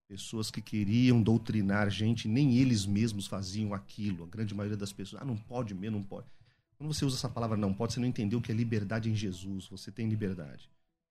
pessoas 0.06 0.50
que 0.50 0.60
queriam 0.60 1.22
doutrinar 1.22 1.88
gente, 1.88 2.28
nem 2.28 2.58
eles 2.58 2.84
mesmos 2.84 3.26
faziam 3.26 3.72
aquilo. 3.72 4.24
A 4.24 4.26
grande 4.26 4.54
maioria 4.54 4.76
das 4.76 4.92
pessoas, 4.92 5.22
ah, 5.22 5.24
não 5.24 5.36
pode 5.36 5.74
mesmo, 5.74 5.98
não 5.98 6.04
pode. 6.04 6.26
Quando 6.76 6.92
você 6.92 7.04
usa 7.04 7.16
essa 7.16 7.28
palavra 7.28 7.56
não 7.56 7.72
pode, 7.72 7.94
você 7.94 8.00
não 8.00 8.08
entendeu 8.08 8.38
o 8.38 8.42
que 8.42 8.52
é 8.52 8.54
liberdade 8.54 9.10
em 9.10 9.14
Jesus. 9.14 9.66
Você 9.68 9.90
tem 9.90 10.08
liberdade. 10.08 10.68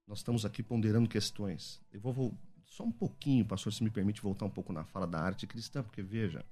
Nós 0.08 0.20
estamos 0.20 0.45
aqui 0.45 0.62
ponderando 0.62 1.08
questões. 1.08 1.82
Eu 1.91 2.00
vou, 2.00 2.14
vou 2.14 2.38
só 2.66 2.84
um 2.84 2.91
pouquinho, 2.91 3.45
pastor, 3.45 3.72
se 3.74 3.84
me 3.84 3.89
permite 3.89 4.22
voltar 4.22 4.45
um 4.45 4.50
pouco 4.50 4.74
na 4.74 4.84
fala 4.84 5.08
da 5.08 5.20
arte 5.20 5.47
cristã, 5.47 5.84
porque 5.84 6.02
veja, 6.02 6.43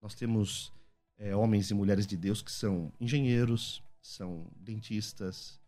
nós 0.00 0.14
temos 0.14 0.72
é, 1.18 1.34
homens 1.34 1.70
e 1.70 1.74
mulheres 1.74 2.06
de 2.06 2.16
Deus 2.16 2.42
que 2.42 2.52
são 2.52 2.92
engenheiros, 3.00 3.82
são 4.04 4.46
dentistas, 4.54 5.58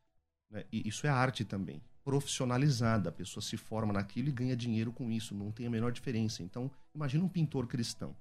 né? 0.51 0.65
e 0.71 0.87
isso 0.87 1.07
é 1.07 1.11
arte 1.11 1.43
também, 1.43 1.83
profissionalizada. 2.05 3.09
A 3.09 3.13
pessoa 3.13 3.43
se 3.43 3.57
forma 3.57 3.95
naquilo 3.95 4.29
e 4.29 4.33
ganha 4.33 4.55
dinheiro 4.55 4.93
com 4.93 5.11
isso, 5.11 5.35
não 5.35 5.51
tem 5.51 5.67
a 5.67 5.71
menor 5.71 5.91
diferença. 5.91 6.43
Então, 6.43 6.71
imagina 6.95 7.25
um 7.25 7.29
pintor 7.29 7.67
cristão. 7.67 8.15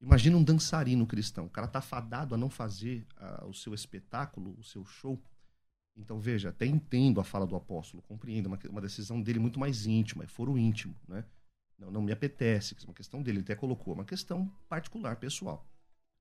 Imagina 0.00 0.38
um 0.38 0.42
dançarino 0.42 1.06
cristão. 1.06 1.44
O 1.44 1.50
cara 1.50 1.66
está 1.66 1.80
fadado 1.80 2.34
a 2.34 2.38
não 2.38 2.48
fazer 2.48 3.06
o 3.46 3.52
seu 3.52 3.74
espetáculo, 3.74 4.56
o 4.58 4.64
seu 4.64 4.84
show. 4.84 5.22
Então, 5.94 6.18
veja, 6.18 6.48
até 6.48 6.66
entendo 6.66 7.20
a 7.20 7.24
fala 7.24 7.46
do 7.46 7.54
apóstolo, 7.54 8.02
compreendo, 8.02 8.46
uma, 8.46 8.58
uma 8.68 8.80
decisão 8.80 9.20
dele 9.20 9.38
muito 9.38 9.60
mais 9.60 9.86
íntima, 9.86 10.24
é 10.24 10.26
foro 10.26 10.58
íntimo, 10.58 10.96
né? 11.06 11.24
Não, 11.78 11.90
não 11.90 12.02
me 12.02 12.12
apetece, 12.12 12.74
é 12.80 12.84
uma 12.84 12.94
questão 12.94 13.22
dele, 13.22 13.38
ele 13.38 13.44
até 13.44 13.54
colocou, 13.54 13.92
é 13.92 13.96
uma 13.96 14.04
questão 14.04 14.50
particular, 14.68 15.16
pessoal. 15.16 15.64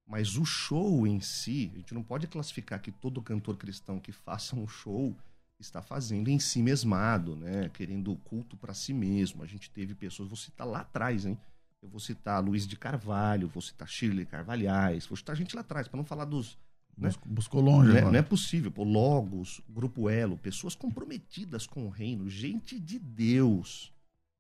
Mas 0.06 0.38
o 0.38 0.46
show 0.46 1.08
em 1.08 1.20
si, 1.20 1.72
a 1.74 1.78
gente 1.78 1.94
não 1.94 2.04
pode 2.04 2.28
classificar 2.28 2.82
que 2.82 2.92
todo 2.92 3.22
cantor 3.22 3.58
cristão 3.58 4.00
que 4.00 4.12
faça 4.12 4.56
um 4.56 4.68
show 4.68 5.16
está 5.60 5.82
fazendo 5.82 6.30
em 6.30 6.40
si 6.40 6.62
mesmado, 6.62 7.36
né? 7.36 7.70
Querendo 7.70 8.16
culto 8.18 8.58
para 8.58 8.74
si 8.74 8.94
mesmo. 8.94 9.44
A 9.44 9.48
gente 9.48 9.70
teve 9.70 9.96
pessoas, 9.96 10.28
vou 10.28 10.38
citar 10.38 10.68
lá 10.68 10.82
atrás, 10.82 11.26
hein? 11.26 11.38
Eu 11.82 11.90
vou 11.90 12.00
citar 12.00 12.44
Luiz 12.44 12.68
de 12.68 12.78
Carvalho, 12.78 13.50
vou 13.50 13.62
citar 13.62 13.88
Shirley 13.88 14.26
Carvalhais, 14.26 15.06
vou 15.06 15.18
citar 15.18 15.36
gente 15.36 15.56
lá 15.56 15.62
atrás, 15.62 15.88
para 15.88 15.98
não 15.98 16.06
falar 16.06 16.26
dos. 16.26 16.58
Né? 16.98 17.10
Buscou 17.26 17.60
longe, 17.60 17.90
não 17.90 17.98
é, 17.98 18.02
não 18.02 18.16
é 18.16 18.22
possível. 18.22 18.72
Pô, 18.72 18.84
Logos, 18.84 19.62
Grupo 19.70 20.10
Elo, 20.10 20.38
pessoas 20.38 20.76
comprometidas 20.76 21.66
com 21.66 21.86
o 21.86 21.90
reino, 21.90 22.30
gente 22.30 22.80
de 22.80 23.00
Deus. 23.00 23.92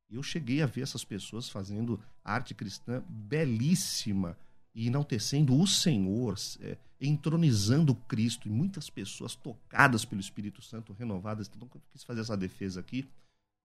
Eu 0.10 0.22
cheguei 0.22 0.62
a 0.62 0.68
ver 0.68 0.82
essas 0.82 1.04
pessoas 1.04 1.50
fazendo 1.50 2.00
arte 2.24 2.54
cristã 2.54 3.04
belíssima 3.10 4.38
e 4.74 4.88
enaltecendo 4.88 5.60
o 5.60 5.68
Senhor, 5.68 6.36
é, 6.62 6.78
entronizando 7.00 7.94
Cristo, 7.94 8.48
e 8.48 8.52
muitas 8.52 8.90
pessoas 8.90 9.36
tocadas 9.36 10.06
pelo 10.06 10.22
Espírito 10.22 10.62
Santo, 10.62 10.94
renovadas. 10.94 11.50
Então, 11.54 11.70
eu 11.74 11.82
quis 11.92 12.04
fazer 12.04 12.22
essa 12.22 12.36
defesa 12.36 12.80
aqui, 12.80 13.08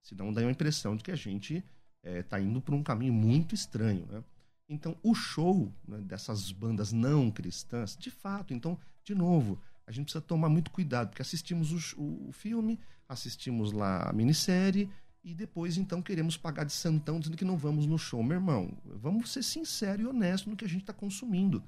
senão 0.03 0.33
dá 0.33 0.43
uma 0.43 0.51
impressão 0.51 0.97
de 0.97 1.03
que 1.03 1.11
a 1.11 1.17
gente 1.17 1.65
está 2.03 2.11
é, 2.11 2.23
tá 2.23 2.41
indo 2.41 2.61
por 2.61 2.75
um 2.75 2.83
caminho 2.83 3.13
muito 3.13 3.55
estranho. 3.55 4.07
Né? 4.07 4.23
Então, 4.69 4.97
o 5.03 5.15
show 5.15 5.73
né, 5.87 5.99
dessas 5.99 6.53
bandas 6.53 6.93
não 6.93 7.31
cristãs, 7.31 7.97
de 7.97 8.11
fato, 8.11 8.53
então, 8.53 8.79
de 9.05 9.15
novo, 9.15 9.59
a 9.87 9.93
gente 9.93 10.05
precisa 10.05 10.21
tomar 10.21 10.51
muito 10.51 10.71
cuidado, 10.71 11.09
porque 11.09 11.23
assistimos 11.23 11.95
o, 11.95 12.29
o 12.29 12.33
filme, 12.33 12.79
assistimos 13.09 13.73
lá 13.73 14.11
a 14.11 14.13
minissérie, 14.13 14.91
e 15.29 15.35
depois 15.35 15.77
então 15.77 16.01
queremos 16.01 16.39
pagar 16.39 16.65
de 16.65 16.73
santão 16.73 17.21
dizendo 17.21 17.37
que 17.37 17.45
não 17.45 17.59
vamos 17.59 17.85
no 17.85 17.99
show. 17.99 18.23
Meu 18.23 18.39
irmão, 18.39 18.73
vamos 18.83 19.31
ser 19.31 19.43
sinceros 19.43 20.03
e 20.03 20.09
honestos 20.09 20.47
no 20.51 20.57
que 20.57 20.65
a 20.65 20.69
gente 20.69 20.81
está 20.81 20.93
consumindo. 20.95 21.63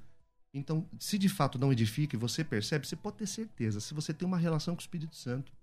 Então, 0.51 0.89
se 0.99 1.15
de 1.15 1.29
fato 1.29 1.59
não 1.59 1.71
edifica 1.71 2.15
e 2.15 2.19
você 2.19 2.43
percebe, 2.43 2.87
você 2.87 2.95
pode 2.95 3.17
ter 3.17 3.27
certeza, 3.27 3.79
se 3.79 3.93
você 3.93 4.15
tem 4.15 4.27
uma 4.27 4.39
relação 4.39 4.75
com 4.75 4.79
o 4.79 4.81
Espírito 4.81 5.15
Santo, 5.15 5.53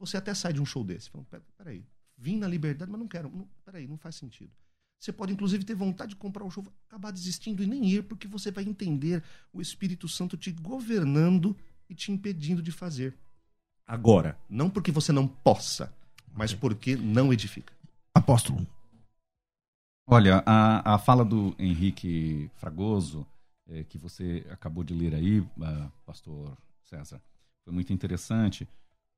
você 0.00 0.16
até 0.16 0.34
sai 0.34 0.52
de 0.52 0.60
um 0.60 0.66
show 0.66 0.82
desse. 0.82 1.10
Fala, 1.10 1.24
peraí, 1.56 1.86
vim 2.18 2.36
na 2.38 2.48
liberdade, 2.48 2.90
mas 2.90 3.00
não 3.00 3.06
quero. 3.06 3.30
Não, 3.30 3.48
peraí, 3.64 3.86
não 3.86 3.96
faz 3.96 4.16
sentido. 4.16 4.50
Você 4.98 5.12
pode, 5.12 5.32
inclusive, 5.32 5.64
ter 5.64 5.76
vontade 5.76 6.10
de 6.10 6.16
comprar 6.16 6.44
o 6.44 6.50
show, 6.50 6.66
acabar 6.88 7.12
desistindo 7.12 7.62
e 7.62 7.66
nem 7.68 7.88
ir, 7.88 8.02
porque 8.02 8.26
você 8.26 8.50
vai 8.50 8.64
entender 8.64 9.22
o 9.52 9.60
Espírito 9.60 10.08
Santo 10.08 10.36
te 10.36 10.50
governando 10.50 11.56
e 11.88 11.94
te 11.94 12.10
impedindo 12.10 12.60
de 12.60 12.72
fazer. 12.72 13.16
Agora, 13.86 14.36
não 14.48 14.68
porque 14.68 14.90
você 14.90 15.12
não 15.12 15.28
possa, 15.28 15.92
mas 16.34 16.54
porque 16.54 16.96
não 16.96 17.32
edifica. 17.32 17.72
Apóstolo. 18.14 18.66
Olha, 20.06 20.42
a, 20.44 20.94
a 20.94 20.98
fala 20.98 21.24
do 21.24 21.54
Henrique 21.58 22.50
Fragoso, 22.56 23.26
é, 23.68 23.84
que 23.84 23.96
você 23.96 24.44
acabou 24.50 24.82
de 24.82 24.92
ler 24.92 25.14
aí, 25.14 25.40
uh, 25.40 25.92
pastor 26.04 26.56
César, 26.82 27.20
foi 27.64 27.72
muito 27.72 27.92
interessante, 27.92 28.68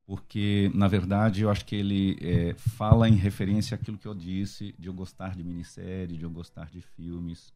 porque, 0.07 0.71
na 0.75 0.87
verdade, 0.87 1.43
eu 1.43 1.51
acho 1.51 1.65
que 1.65 1.75
ele 1.75 2.19
é, 2.21 2.55
fala 2.55 3.09
em 3.09 3.15
referência 3.15 3.75
àquilo 3.75 3.97
que 3.97 4.07
eu 4.07 4.15
disse, 4.15 4.75
de 4.79 4.89
eu 4.89 4.93
gostar 4.93 5.35
de 5.35 5.43
minissérie, 5.43 6.19
de 6.19 6.25
eu 6.25 6.31
gostar 6.31 6.71
de 6.71 6.83
filmes. 6.83 7.53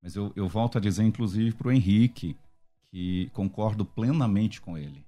Mas 0.00 0.14
eu, 0.14 0.32
eu 0.36 0.48
volto 0.48 0.78
a 0.78 0.80
dizer, 0.80 1.02
inclusive, 1.02 1.52
para 1.56 1.68
o 1.68 1.72
Henrique, 1.72 2.36
que 2.90 3.28
concordo 3.34 3.84
plenamente 3.84 4.60
com 4.60 4.78
ele. 4.78 5.04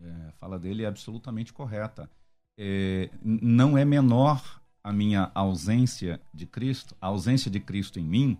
É, 0.00 0.28
a 0.28 0.32
fala 0.32 0.58
dele 0.58 0.84
é 0.84 0.86
absolutamente 0.86 1.52
correta 1.52 2.10
é, 2.58 3.10
não 3.22 3.76
é 3.76 3.84
menor 3.84 4.60
a 4.82 4.92
minha 4.92 5.30
ausência 5.34 6.20
de 6.32 6.46
Cristo, 6.46 6.96
a 7.00 7.06
ausência 7.06 7.50
de 7.50 7.60
Cristo 7.60 7.98
em 7.98 8.04
mim, 8.04 8.38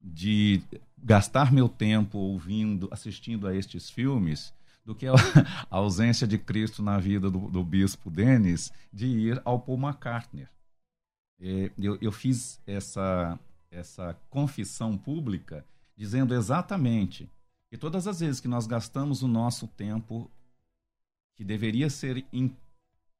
de 0.00 0.62
gastar 0.98 1.52
meu 1.52 1.68
tempo 1.68 2.18
ouvindo, 2.18 2.88
assistindo 2.90 3.46
a 3.46 3.54
estes 3.54 3.90
filmes, 3.90 4.52
do 4.84 4.94
que 4.94 5.06
a 5.06 5.12
ausência 5.70 6.26
de 6.26 6.38
Cristo 6.38 6.82
na 6.82 6.98
vida 6.98 7.30
do, 7.30 7.48
do 7.48 7.64
bispo 7.64 8.10
Denis 8.10 8.72
de 8.92 9.06
ir 9.06 9.40
ao 9.44 9.60
Paul 9.60 9.78
McCartney. 9.78 10.48
É, 11.40 11.70
eu, 11.78 11.98
eu 12.00 12.12
fiz 12.12 12.60
essa, 12.66 13.38
essa 13.70 14.16
confissão 14.30 14.96
pública 14.96 15.64
dizendo 15.96 16.34
exatamente 16.34 17.28
que 17.68 17.76
todas 17.76 18.06
as 18.06 18.20
vezes 18.20 18.40
que 18.40 18.48
nós 18.48 18.66
gastamos 18.66 19.22
o 19.22 19.28
nosso 19.28 19.66
tempo 19.66 20.30
que 21.36 21.44
deveria 21.44 21.88
ser 21.88 22.24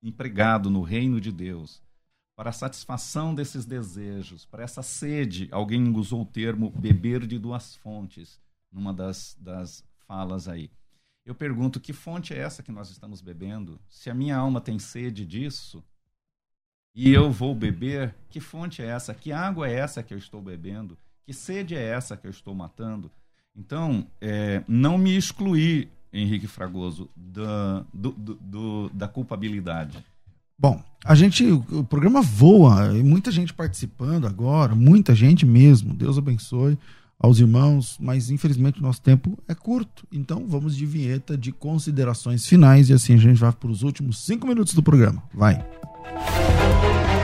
empregado 0.03 0.69
no 0.69 0.83
reino 0.83 1.21
de 1.21 1.31
Deus, 1.31 1.81
para 2.35 2.51
a 2.51 2.53
satisfação 2.53 3.35
desses 3.35 3.65
desejos, 3.65 4.45
para 4.47 4.65
essa 4.65 4.83
sede, 4.83 5.49
alguém 5.53 5.95
usou 5.95 6.23
o 6.23 6.27
termo 6.27 6.71
beber 6.71 7.27
de 7.27 7.39
duas 7.39 7.77
fontes, 7.77 8.41
numa 8.71 8.93
das, 8.93 9.37
das 9.39 9.85
falas 10.07 10.49
aí. 10.49 10.71
Eu 11.25 11.35
pergunto: 11.35 11.79
que 11.79 11.93
fonte 11.93 12.35
é 12.35 12.39
essa 12.39 12.63
que 12.63 12.73
nós 12.73 12.91
estamos 12.91 13.21
bebendo? 13.21 13.79
Se 13.89 14.11
a 14.11 14.15
minha 14.15 14.37
alma 14.37 14.61
tem 14.61 14.79
sede 14.79 15.25
disso, 15.25 15.85
e 16.95 17.11
eu 17.13 17.31
vou 17.31 17.55
beber, 17.55 18.15
que 18.29 18.41
fonte 18.41 18.83
é 18.83 18.87
essa? 18.87 19.15
Que 19.15 19.33
água 19.33 19.69
é 19.69 19.75
essa 19.75 20.03
que 20.03 20.13
eu 20.13 20.19
estou 20.19 20.43
bebendo? 20.43 20.99
Que 21.25 21.33
sede 21.33 21.75
é 21.75 21.83
essa 21.83 22.17
que 22.17 22.27
eu 22.27 22.31
estou 22.31 22.55
matando? 22.55 23.11
Então, 23.55 24.07
é, 24.21 24.65
não 24.67 24.99
me 24.99 25.17
excluir 25.17 25.91
Henrique 26.13 26.47
Fragoso, 26.47 27.09
da, 27.17 27.85
do, 27.93 28.11
do, 28.13 28.35
do, 28.35 28.91
da 28.93 29.09
culpabilidade? 29.09 30.05
Bom, 30.59 30.81
a 31.05 31.15
gente, 31.15 31.45
o 31.45 31.83
programa 31.83 32.23
voa, 32.23 32.97
e 32.97 33.03
muita 33.03 33.33
gente 33.33 33.53
participando 33.53 34.27
agora, 34.27 34.75
muita 34.75 35.15
gente 35.15 35.45
mesmo. 35.45 35.93
Deus 35.93 36.19
abençoe 36.19 36.79
aos 37.19 37.39
irmãos, 37.39 37.97
mas 38.01 38.31
infelizmente 38.31 38.81
o 38.81 38.83
nosso 38.83 39.01
tempo 39.01 39.39
é 39.49 39.55
curto. 39.55 40.07
Então 40.13 40.45
vamos 40.47 40.77
de 40.77 40.85
vinheta 40.85 41.37
de 41.37 41.53
considerações 41.53 42.47
finais 42.47 42.91
e 42.91 42.93
assim 42.93 43.15
a 43.15 43.19
gente 43.19 43.39
vai 43.39 43.53
para 43.53 43.71
os 43.71 43.83
últimos 43.83 44.25
cinco 44.25 44.47
minutos 44.47 44.75
do 44.75 44.83
programa. 44.83 45.23
Vai. 45.33 45.65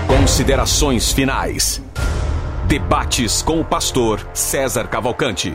Considerações 0.06 1.12
finais. 1.12 1.82
Debates 2.68 3.42
com 3.42 3.60
o 3.60 3.64
pastor 3.64 4.28
César 4.34 4.88
Cavalcante. 4.88 5.52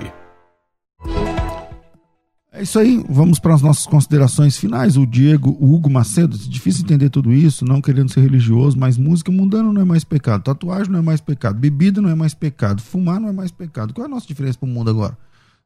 É 2.55 2.61
isso 2.61 2.77
aí, 2.77 3.03
vamos 3.09 3.39
para 3.39 3.55
as 3.55 3.63
nossas 3.63 3.87
considerações 3.87 4.55
finais. 4.55 4.95
O 4.95 5.07
Diego, 5.07 5.57
o 5.59 5.73
Hugo 5.73 5.89
Macedo, 5.89 6.35
é 6.35 6.47
difícil 6.47 6.83
entender 6.83 7.09
tudo 7.09 7.33
isso, 7.33 7.65
não 7.65 7.81
querendo 7.81 8.13
ser 8.13 8.21
religioso, 8.21 8.77
mas 8.77 8.95
música 8.95 9.31
mundana 9.31 9.73
não 9.73 9.81
é 9.81 9.85
mais 9.85 10.03
pecado, 10.03 10.43
tatuagem 10.43 10.91
não 10.91 10.99
é 10.99 11.01
mais 11.01 11.19
pecado, 11.19 11.57
bebida 11.57 11.99
não 11.99 12.11
é 12.11 12.15
mais 12.15 12.35
pecado, 12.35 12.79
fumar 12.79 13.19
não 13.19 13.27
é 13.27 13.31
mais 13.31 13.49
pecado. 13.49 13.91
Qual 13.91 14.05
é 14.05 14.07
a 14.07 14.11
nossa 14.11 14.27
diferença 14.27 14.59
para 14.59 14.67
o 14.67 14.69
mundo 14.69 14.91
agora? 14.91 15.17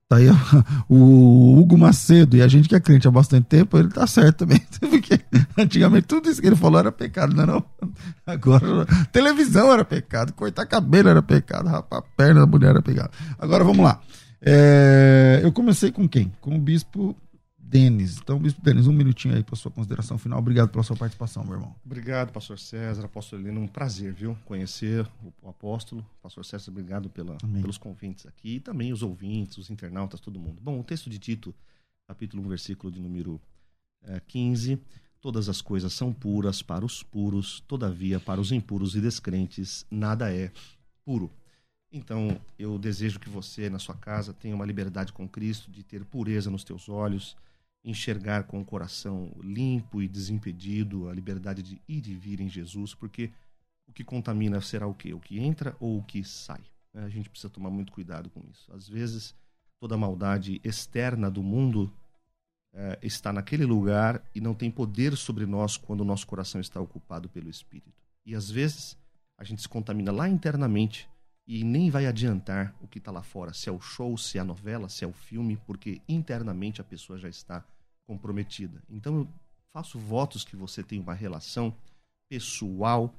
Tá 0.08 0.16
aí 0.16 0.28
o 0.88 1.60
Hugo 1.60 1.78
Macedo, 1.78 2.38
e 2.38 2.42
a 2.42 2.48
gente 2.48 2.70
que 2.70 2.76
é 2.76 2.80
crente 2.80 3.06
há 3.06 3.12
bastante 3.12 3.48
tempo, 3.48 3.78
ele 3.78 3.90
tá 3.90 4.08
certo 4.08 4.46
também. 4.46 4.62
Porque 4.80 5.20
antigamente 5.58 6.08
tudo 6.08 6.30
isso 6.30 6.40
que 6.40 6.48
ele 6.48 6.56
falou 6.56 6.80
era 6.80 6.90
pecado, 6.90 7.36
não 7.36 7.44
é 7.44 7.48
não? 7.48 7.66
Agora, 8.26 8.86
televisão 9.12 9.74
era 9.74 9.84
pecado, 9.84 10.32
cortar 10.32 10.66
cabelo 10.66 11.10
era 11.10 11.22
pecado, 11.22 11.68
rapar 11.68 12.00
a 12.00 12.02
perna 12.02 12.40
da 12.40 12.48
mulher 12.48 12.70
era 12.70 12.82
pecado. 12.82 13.12
Agora 13.38 13.66
vamos 13.66 13.84
lá. 13.84 14.00
É, 14.42 15.42
eu 15.44 15.52
comecei 15.52 15.92
com 15.92 16.08
quem? 16.08 16.32
Com 16.42 16.56
o 16.56 16.60
bispo 16.60 17.16
Denis. 17.58 18.18
Então, 18.18 18.40
bispo 18.40 18.62
Denis, 18.62 18.88
um 18.88 18.94
minutinho 18.94 19.36
aí 19.36 19.44
para 19.44 19.56
sua 19.56 19.70
consideração 19.70 20.18
final. 20.18 20.40
Obrigado 20.40 20.70
pela 20.70 20.84
sua 20.84 20.96
participação, 20.96 21.44
meu 21.44 21.56
irmão. 21.56 21.76
Obrigado, 21.86 22.32
pastor 22.32 22.58
César, 22.58 23.06
apóstolo 23.06 23.42
Helena. 23.42 23.60
Um 23.60 23.68
prazer, 23.68 24.14
viu? 24.14 24.38
Conhecer 24.46 25.06
o, 25.42 25.50
apóstolo. 25.50 26.06
Pastor 26.22 26.46
César, 26.46 26.72
obrigado 26.72 27.10
pela, 27.10 27.36
pelos 27.62 27.78
convites 27.78 28.26
aqui. 28.26 28.56
E 28.56 28.60
também 28.60 28.94
os 28.94 29.04
ouvintes, 29.04 29.58
os 29.58 29.70
internautas, 29.70 30.22
todo 30.22 30.40
mundo. 30.40 30.62
Bom, 30.62 30.80
o 30.80 30.84
texto 30.84 31.10
de 31.10 31.20
Tito, 31.20 31.54
capítulo 32.08 32.42
1, 32.44 32.48
versículo 32.48 32.92
de 32.92 33.02
número 33.02 33.42
é, 34.04 34.22
15. 34.22 34.80
Todas 35.20 35.50
as 35.50 35.62
coisas 35.62 35.92
são 35.92 36.14
puras 36.14 36.62
para 36.62 36.86
os 36.86 37.04
puros, 37.04 37.60
todavia, 37.68 38.18
para 38.18 38.40
os 38.40 38.52
impuros 38.52 38.96
e 38.96 39.02
descrentes, 39.02 39.86
nada 39.92 40.34
é 40.34 40.52
puro. 41.04 41.30
Então, 41.92 42.40
eu 42.60 42.78
desejo 42.78 43.20
que 43.20 43.30
você, 43.30 43.70
na 43.70 43.80
sua 43.80 43.96
casa, 43.96 44.34
tenha 44.34 44.56
uma 44.56 44.66
liberdade 44.66 45.14
com 45.14 45.28
Cristo, 45.28 45.72
de 45.72 45.84
ter 45.84 46.04
pureza 46.04 46.52
nos 46.52 46.64
teus 46.64 46.90
olhos, 46.90 47.38
enxergar 47.84 48.44
com 48.44 48.60
o 48.60 48.66
coração 48.66 49.32
limpo 49.42 50.02
e 50.02 50.08
desimpedido, 50.08 51.10
a 51.10 51.14
liberdade 51.14 51.64
de 51.64 51.82
ir 51.88 52.06
e 52.08 52.14
vir 52.14 52.42
em 52.42 52.50
Jesus, 52.50 52.94
porque 52.94 53.32
o 53.88 53.94
que 53.94 54.04
contamina 54.04 54.60
será 54.60 54.86
o 54.86 54.94
quê? 54.94 55.14
O 55.14 55.20
que 55.20 55.40
entra 55.40 55.76
ou 55.80 56.00
o 56.00 56.04
que 56.04 56.24
sai? 56.24 56.62
Né? 56.94 57.04
A 57.06 57.10
gente 57.10 57.30
precisa 57.30 57.50
tomar 57.50 57.70
muito 57.70 57.94
cuidado 57.94 58.30
com 58.30 58.42
isso. 58.52 58.70
Às 58.74 58.90
vezes, 58.90 59.34
toda 59.80 59.96
a 59.96 59.98
maldade 59.98 60.60
externa 60.66 61.32
do 61.32 61.42
mundo 61.42 61.92
é, 62.74 63.00
está 63.02 63.32
naquele 63.32 63.66
lugar 63.66 64.22
e 64.36 64.42
não 64.42 64.54
tem 64.54 64.70
poder 64.70 65.16
sobre 65.16 65.46
nós 65.46 65.78
quando 65.78 66.02
o 66.02 66.06
nosso 66.06 66.28
coração 66.28 66.60
está 66.60 66.82
ocupado 66.82 67.30
pelo 67.30 67.50
Espírito. 67.50 68.04
E 68.26 68.36
às 68.36 68.52
vezes, 68.52 68.98
a 69.38 69.46
gente 69.46 69.62
se 69.62 69.70
contamina 69.70 70.12
lá 70.12 70.28
internamente 70.28 71.08
e 71.48 71.64
nem 71.64 71.90
vai 71.90 72.06
adiantar 72.06 72.76
o 72.82 72.88
que 72.88 72.98
está 72.98 73.10
lá 73.10 73.24
fora, 73.24 73.54
se 73.54 73.70
é 73.70 73.72
o 73.72 73.80
show, 73.80 74.18
se 74.18 74.38
é 74.38 74.42
a 74.42 74.44
novela, 74.44 74.90
se 74.90 75.06
é 75.06 75.08
o 75.08 75.14
filme, 75.14 75.56
porque 75.66 76.02
internamente 76.08 76.82
a 76.82 76.84
pessoa 76.84 77.18
já 77.18 77.30
está 77.30 77.64
comprometida. 78.06 78.84
Então 78.90 79.16
eu 79.20 79.28
faço 79.72 79.98
votos 79.98 80.44
que 80.44 80.58
você 80.58 80.84
tenha 80.84 81.02
uma 81.02 81.14
relação 81.14 81.74
pessoal, 82.28 83.14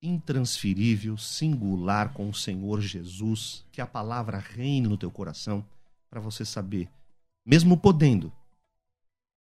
intransferível, 0.00 1.18
singular 1.18 2.12
com 2.12 2.28
o 2.28 2.34
Senhor 2.34 2.80
Jesus, 2.80 3.66
que 3.72 3.80
a 3.80 3.86
palavra 3.86 4.38
reine 4.38 4.86
no 4.86 4.96
teu 4.96 5.10
coração, 5.10 5.64
para 6.08 6.20
você 6.20 6.44
saber, 6.44 6.88
mesmo 7.44 7.76
podendo, 7.76 8.32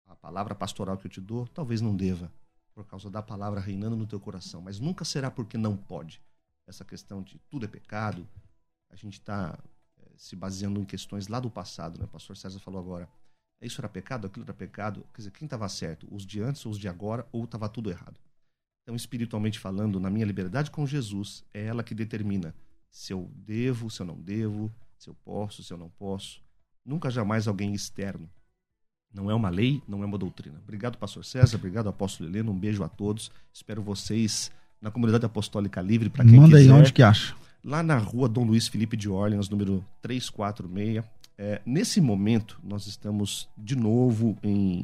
a 0.08 0.16
palavra 0.16 0.56
pastoral 0.56 0.98
que 0.98 1.06
eu 1.06 1.12
te 1.12 1.22
dou, 1.22 1.48
talvez 1.48 1.80
não 1.82 1.96
deva, 1.96 2.32
por 2.74 2.86
causa 2.86 3.10
da 3.10 3.22
palavra 3.22 3.60
reinando 3.60 3.96
no 3.96 4.08
teu 4.08 4.20
coração, 4.20 4.62
mas 4.62 4.80
nunca 4.80 5.06
será 5.06 5.30
porque 5.30 5.58
não 5.58 5.78
pode. 5.78 6.20
Essa 6.68 6.86
questão 6.86 7.22
de 7.22 7.40
tudo 7.50 7.66
é 7.66 7.68
pecado, 7.68 8.28
a 8.90 8.96
gente 8.96 9.20
está 9.20 9.58
é, 9.98 10.02
eh, 10.02 10.12
se 10.18 10.36
baseando 10.36 10.80
em 10.80 10.86
questões 10.86 11.28
lá 11.28 11.40
do 11.40 11.50
passado, 11.50 12.00
né? 12.00 12.06
O 12.06 12.08
pastor 12.08 12.38
César 12.38 12.60
falou 12.60 12.80
agora, 12.80 13.10
isso 13.62 13.80
era 13.80 13.90
pecado, 13.90 14.28
aquilo 14.28 14.44
era 14.44 14.54
pecado. 14.54 15.06
Quer 15.14 15.22
dizer, 15.22 15.32
quem 15.32 15.46
estava 15.46 15.68
certo? 15.70 16.08
Os 16.14 16.26
de 16.26 16.42
antes 16.42 16.66
ou 16.66 16.72
os 16.72 16.78
de 16.78 16.88
agora? 16.88 17.28
Ou 17.32 17.46
estava 17.46 17.70
tudo 17.70 17.90
errado? 17.90 18.20
Então, 18.84 18.96
espiritualmente 18.96 19.60
falando, 19.60 20.00
na 20.00 20.10
minha 20.10 20.26
liberdade 20.26 20.70
com 20.70 20.86
Jesus, 20.86 21.44
é 21.54 21.66
ela 21.66 21.84
que 21.84 21.96
determina 21.96 22.54
se 22.92 23.14
eu 23.14 23.32
devo, 23.34 23.90
se 23.90 24.02
eu 24.02 24.06
não 24.06 24.20
devo, 24.20 24.74
se 24.98 25.10
eu 25.10 25.16
posso, 25.16 25.64
se 25.64 25.72
eu 25.72 25.78
não 25.78 25.90
posso. 25.90 26.44
Nunca 26.86 27.10
jamais 27.10 27.48
alguém 27.48 27.74
externo. 27.74 28.30
Não 29.14 29.32
é 29.32 29.34
uma 29.34 29.50
lei, 29.50 29.82
não 29.88 30.04
é 30.04 30.06
uma 30.06 30.18
doutrina. 30.18 30.60
Obrigado, 30.60 30.98
pastor 30.98 31.24
César. 31.24 31.56
Obrigado, 31.58 31.88
apóstolo 31.88 32.30
Helena. 32.30 32.52
Um 32.52 32.60
beijo 32.60 32.84
a 32.84 32.90
todos. 32.90 33.32
Espero 33.54 33.82
vocês 33.82 34.52
na 34.84 34.92
comunidade 34.92 35.26
apostólica 35.26 35.82
livre 35.82 36.10
para 36.10 36.26
quem 36.26 36.36
Manda 36.36 36.58
quiser. 36.58 36.74
aí 36.74 36.80
onde 36.80 36.92
que 36.92 37.02
acha. 37.02 37.34
Lá 37.64 37.82
na 37.82 37.98
rua 37.98 38.28
Dom 38.28 38.44
Luiz 38.44 38.68
Felipe 38.68 38.98
de 38.98 39.08
Orleans, 39.08 39.48
número 39.48 39.84
346. 40.02 41.06
É, 41.38 41.62
nesse 41.66 42.02
momento, 42.02 42.60
nós 42.62 42.86
estamos 42.86 43.48
de 43.58 43.78
novo 43.78 44.38
em 44.44 44.84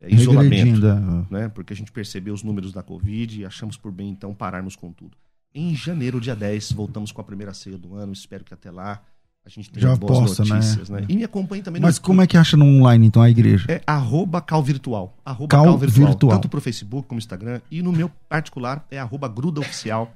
é, 0.00 0.12
isolamento, 0.12 0.84
é. 0.84 1.32
né? 1.32 1.48
porque 1.48 1.72
a 1.72 1.76
gente 1.76 1.92
percebeu 1.92 2.34
os 2.34 2.42
números 2.42 2.72
da 2.72 2.82
Covid 2.82 3.40
e 3.40 3.46
achamos 3.46 3.76
por 3.76 3.92
bem, 3.92 4.10
então, 4.10 4.34
pararmos 4.34 4.74
com 4.74 4.92
tudo. 4.92 5.16
Em 5.54 5.74
janeiro, 5.74 6.20
dia 6.20 6.34
10, 6.34 6.72
voltamos 6.72 7.12
com 7.12 7.20
a 7.20 7.24
primeira 7.24 7.54
ceia 7.54 7.78
do 7.78 7.94
ano. 7.94 8.12
Espero 8.12 8.44
que 8.44 8.52
até 8.52 8.72
lá 8.72 9.00
a 9.48 9.50
gente 9.50 9.70
tenha 9.70 9.88
Já 9.88 9.96
boas 9.96 10.38
né? 10.38 10.44
notícias. 10.44 10.90
Né? 10.90 11.06
E 11.08 11.16
me 11.16 11.24
acompanhe 11.24 11.62
também 11.62 11.80
Mas 11.80 11.96
no 11.96 12.02
como 12.02 12.20
é 12.20 12.26
que 12.26 12.36
acha 12.36 12.54
no 12.56 12.66
online, 12.66 13.06
então, 13.06 13.22
a 13.22 13.30
igreja? 13.30 13.64
é 13.68 13.80
arroba 13.86 14.42
calvirtual. 14.42 15.16
Arroba 15.24 15.48
Cal 15.48 15.64
calvirtual. 15.64 16.08
Virtual. 16.08 16.32
Tanto 16.32 16.48
pro 16.48 16.60
Facebook 16.60 17.08
como 17.08 17.18
Instagram. 17.18 17.60
E 17.70 17.80
no 17.80 17.90
meu 17.90 18.10
particular 18.28 18.86
é 18.90 18.98
arroba 18.98 19.26
gruda 19.26 19.60
oficial. 19.60 20.12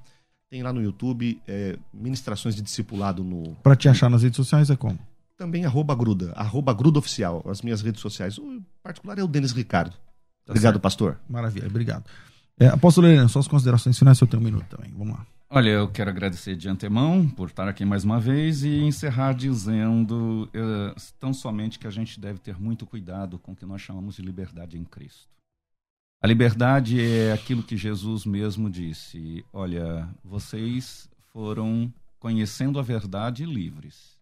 Tem 0.50 0.62
lá 0.62 0.70
no 0.70 0.82
YouTube 0.82 1.40
é, 1.48 1.78
ministrações 1.94 2.54
de 2.54 2.60
discipulado 2.60 3.24
no. 3.24 3.54
Pra 3.62 3.74
te 3.74 3.88
achar 3.88 4.10
nas 4.10 4.22
redes 4.22 4.36
sociais 4.36 4.68
é 4.68 4.76
como? 4.76 4.98
Também 5.38 5.64
arroba 5.64 5.94
gruda. 5.94 6.32
Arroba 6.36 6.74
gruda 6.74 6.98
oficial. 6.98 7.42
As 7.48 7.62
minhas 7.62 7.80
redes 7.80 8.02
sociais. 8.02 8.36
O 8.36 8.62
particular 8.82 9.18
é 9.18 9.24
o 9.24 9.26
Denis 9.26 9.52
Ricardo. 9.52 9.96
Obrigado, 10.46 10.74
certo. 10.74 10.82
pastor. 10.82 11.18
Maravilha, 11.26 11.68
obrigado. 11.68 12.04
É, 12.60 12.66
Apóstolo 12.66 13.06
Helena, 13.06 13.28
suas 13.28 13.48
considerações 13.48 13.98
finais, 13.98 14.20
eu 14.20 14.26
tenho 14.26 14.42
um 14.42 14.44
minuto 14.44 14.66
também. 14.68 14.92
Vamos 14.94 15.14
lá. 15.16 15.26
Olha, 15.54 15.68
eu 15.68 15.86
quero 15.86 16.08
agradecer 16.08 16.56
de 16.56 16.66
antemão 16.66 17.28
por 17.28 17.50
estar 17.50 17.68
aqui 17.68 17.84
mais 17.84 18.04
uma 18.04 18.18
vez 18.18 18.64
e 18.64 18.78
encerrar 18.84 19.34
dizendo 19.34 20.48
eh, 20.54 20.94
tão 21.20 21.34
somente 21.34 21.78
que 21.78 21.86
a 21.86 21.90
gente 21.90 22.18
deve 22.18 22.38
ter 22.38 22.58
muito 22.58 22.86
cuidado 22.86 23.38
com 23.38 23.52
o 23.52 23.54
que 23.54 23.66
nós 23.66 23.82
chamamos 23.82 24.16
de 24.16 24.22
liberdade 24.22 24.78
em 24.78 24.84
Cristo. 24.84 25.28
A 26.22 26.26
liberdade 26.26 26.98
é 26.98 27.34
aquilo 27.34 27.62
que 27.62 27.76
Jesus 27.76 28.24
mesmo 28.24 28.70
disse: 28.70 29.44
olha, 29.52 30.08
vocês 30.24 31.06
foram 31.34 31.92
conhecendo 32.18 32.78
a 32.78 32.82
verdade 32.82 33.44
livres. 33.44 34.18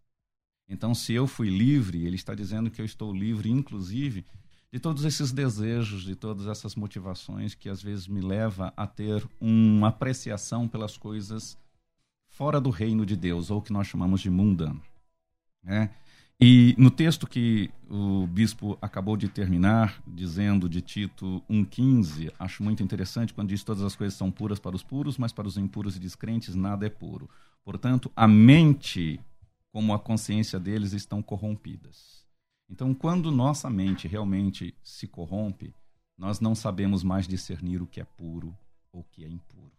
Então, 0.68 0.93
se 0.97 1.12
eu 1.12 1.28
fui 1.28 1.49
livre, 1.49 2.05
ele 2.05 2.16
está 2.16 2.35
dizendo 2.35 2.72
que 2.72 2.81
eu 2.81 2.85
estou 2.85 3.14
livre, 3.14 3.49
inclusive, 3.49 4.24
de 4.73 4.79
todos 4.79 5.05
esses 5.05 5.33
desejos, 5.33 6.03
de 6.03 6.14
todas 6.14 6.47
essas 6.47 6.77
motivações 6.77 7.55
que 7.55 7.68
às 7.68 7.83
vezes 7.83 8.07
me 8.07 8.21
leva 8.21 8.73
a 8.77 8.87
ter 8.87 9.27
uma 9.41 9.89
apreciação 9.89 10.68
pelas 10.68 10.97
coisas 10.97 11.59
fora 12.29 12.61
do 12.61 12.71
reino 12.71 13.05
de 13.05 13.16
Deus, 13.16 13.51
ou 13.51 13.61
que 13.61 13.73
nós 13.73 13.87
chamamos 13.87 14.21
de 14.21 14.31
mundano. 14.31 14.81
né? 15.62 15.91
E 16.43 16.75
no 16.79 16.91
texto 16.91 17.27
que 17.27 17.71
o 17.87 18.27
bispo 18.27 18.79
acabou 18.81 19.14
de 19.14 19.29
terminar, 19.29 20.03
dizendo 20.07 20.71
de 20.71 20.81
Tito 20.81 21.43
1,15, 21.51 22.33
acho 22.39 22.62
muito 22.62 22.83
interessante 22.83 23.35
quando 23.35 23.49
diz 23.51 23.62
todas 23.62 23.83
as 23.83 23.95
coisas 23.95 24.16
são 24.16 24.31
puras 24.31 24.59
para 24.59 24.75
os 24.75 24.83
puros, 24.83 25.18
mas 25.18 25.33
para 25.33 25.47
os 25.47 25.59
impuros 25.59 25.97
e 25.97 26.01
descrentes 26.01 26.55
nada 26.55 26.87
é 26.87 26.89
puro. 26.89 27.29
Portanto, 27.62 28.11
a 28.16 28.27
mente 28.27 29.21
como 29.71 29.93
a 29.93 29.99
consciência 29.99 30.59
deles 30.59 30.95
estão 30.95 31.23
corrompidas. 31.23 32.20
Então, 32.71 32.95
quando 32.95 33.33
nossa 33.33 33.68
mente 33.68 34.07
realmente 34.07 34.73
se 34.83 35.09
corrompe, 35.09 35.75
nós 36.16 36.39
não 36.39 36.55
sabemos 36.55 37.03
mais 37.03 37.27
discernir 37.27 37.83
o 37.83 37.87
que 37.87 38.01
é 38.01 38.05
puro 38.05 38.57
ou 38.93 39.01
o 39.01 39.05
que 39.11 39.25
é 39.25 39.29
impuro. 39.29 39.73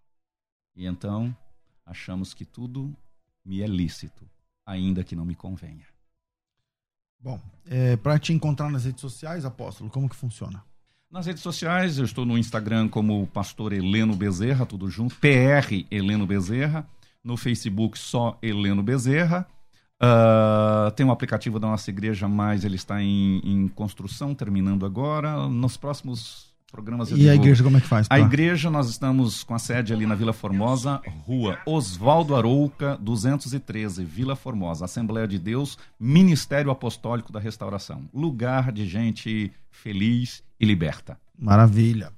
E 0.76 0.86
então, 0.86 1.36
achamos 1.86 2.34
que 2.34 2.44
tudo 2.44 2.94
me 3.46 3.62
é 3.62 3.68
lícito, 3.68 4.30
ainda 4.66 5.04
que 5.04 5.16
não 5.16 5.24
me 5.24 5.36
convenha. 5.36 5.86
Bom, 7.18 7.40
é, 7.66 7.96
para 7.96 8.20
te 8.20 8.34
encontrar 8.34 8.70
nas 8.70 8.84
redes 8.84 9.02
sociais, 9.02 9.46
Apóstolo, 9.46 9.90
como 9.90 10.10
que 10.10 10.16
funciona? 10.16 10.64
Nas 11.10 11.28
redes 11.28 11.44
sociais, 11.44 11.98
eu 11.98 12.06
estou 12.06 12.26
no 12.26 12.38
Instagram 12.38 12.90
como 12.90 13.28
Pastor 13.28 13.74
Heleno 13.74 14.16
Bezerra, 14.16 14.66
tudo 14.66 14.90
junto, 14.90 15.16
PR 15.16 15.86
Heleno 15.90 16.26
Bezerra. 16.26 16.88
No 17.24 17.38
Facebook, 17.38 18.00
só 18.00 18.38
Heleno 18.42 18.82
Bezerra. 18.82 19.48
Ah, 20.02 20.92
tem 20.96 21.06
um 21.06 21.12
aplicativo 21.12 21.60
da 21.60 21.68
nossa 21.68 21.90
igreja, 21.90 22.28
mas 22.28 22.66
ele 22.66 22.76
está 22.76 23.02
em, 23.02 23.40
em 23.44 23.68
construção, 23.68 24.34
terminando 24.34 24.86
agora. 24.86 25.48
Nos 25.48 25.78
próximos 25.78 26.50
programas 26.72 27.12
E 27.12 27.30
a 27.30 27.36
igreja 27.36 27.64
como 27.64 27.78
é 27.78 27.82
que 27.82 27.88
faz? 27.88 28.08
A 28.08 28.16
pra- 28.16 28.20
igreja, 28.20 28.70
nós 28.72 28.90
estamos 28.90 29.44
com 29.44 29.54
a 29.54 29.60
sede 29.60 29.94
ali 29.94 30.06
na 30.06 30.16
Vila 30.16 30.32
Formosa, 30.34 31.02
rua 31.28 31.60
Oswaldo 31.66 32.36
Arouca, 32.36 32.98
213, 33.02 34.04
Vila 34.06 34.36
Formosa, 34.36 34.86
Assembleia 34.86 35.28
de 35.28 35.38
Deus, 35.38 35.78
Ministério 36.00 36.72
Apostólico 36.72 37.32
da 37.32 37.40
Restauração. 37.40 38.10
Lugar 38.14 38.72
de 38.72 38.88
gente 38.88 39.52
feliz 39.70 40.42
e 40.60 40.66
liberta. 40.66 41.18
Maravilha. 41.38 42.12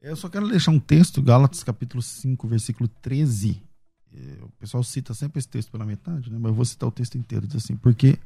Eu 0.00 0.16
só 0.16 0.28
quero 0.28 0.48
deixar 0.48 0.70
um 0.70 0.78
texto, 0.78 1.20
Gálatas 1.20 1.62
capítulo 1.62 2.00
5, 2.02 2.48
versículo 2.48 2.88
13. 3.02 3.62
É, 4.14 4.44
O 4.44 4.48
pessoal 4.58 4.82
cita 4.82 5.12
sempre 5.14 5.38
esse 5.38 5.48
texto 5.48 5.70
pela 5.70 5.84
metade, 5.84 6.30
né? 6.30 6.38
mas 6.40 6.50
eu 6.50 6.54
vou 6.54 6.64
citar 6.64 6.88
o 6.88 6.92
texto 6.92 7.16
inteiro. 7.16 7.46
Diz 7.46 7.56
assim: 7.64 7.76
Porque 7.76 8.18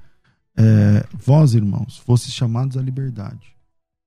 é, 0.57 1.07
vós, 1.15 1.55
irmãos, 1.55 1.99
fostes 1.99 2.33
chamados 2.35 2.77
à 2.77 2.83
liberdade, 2.83 3.55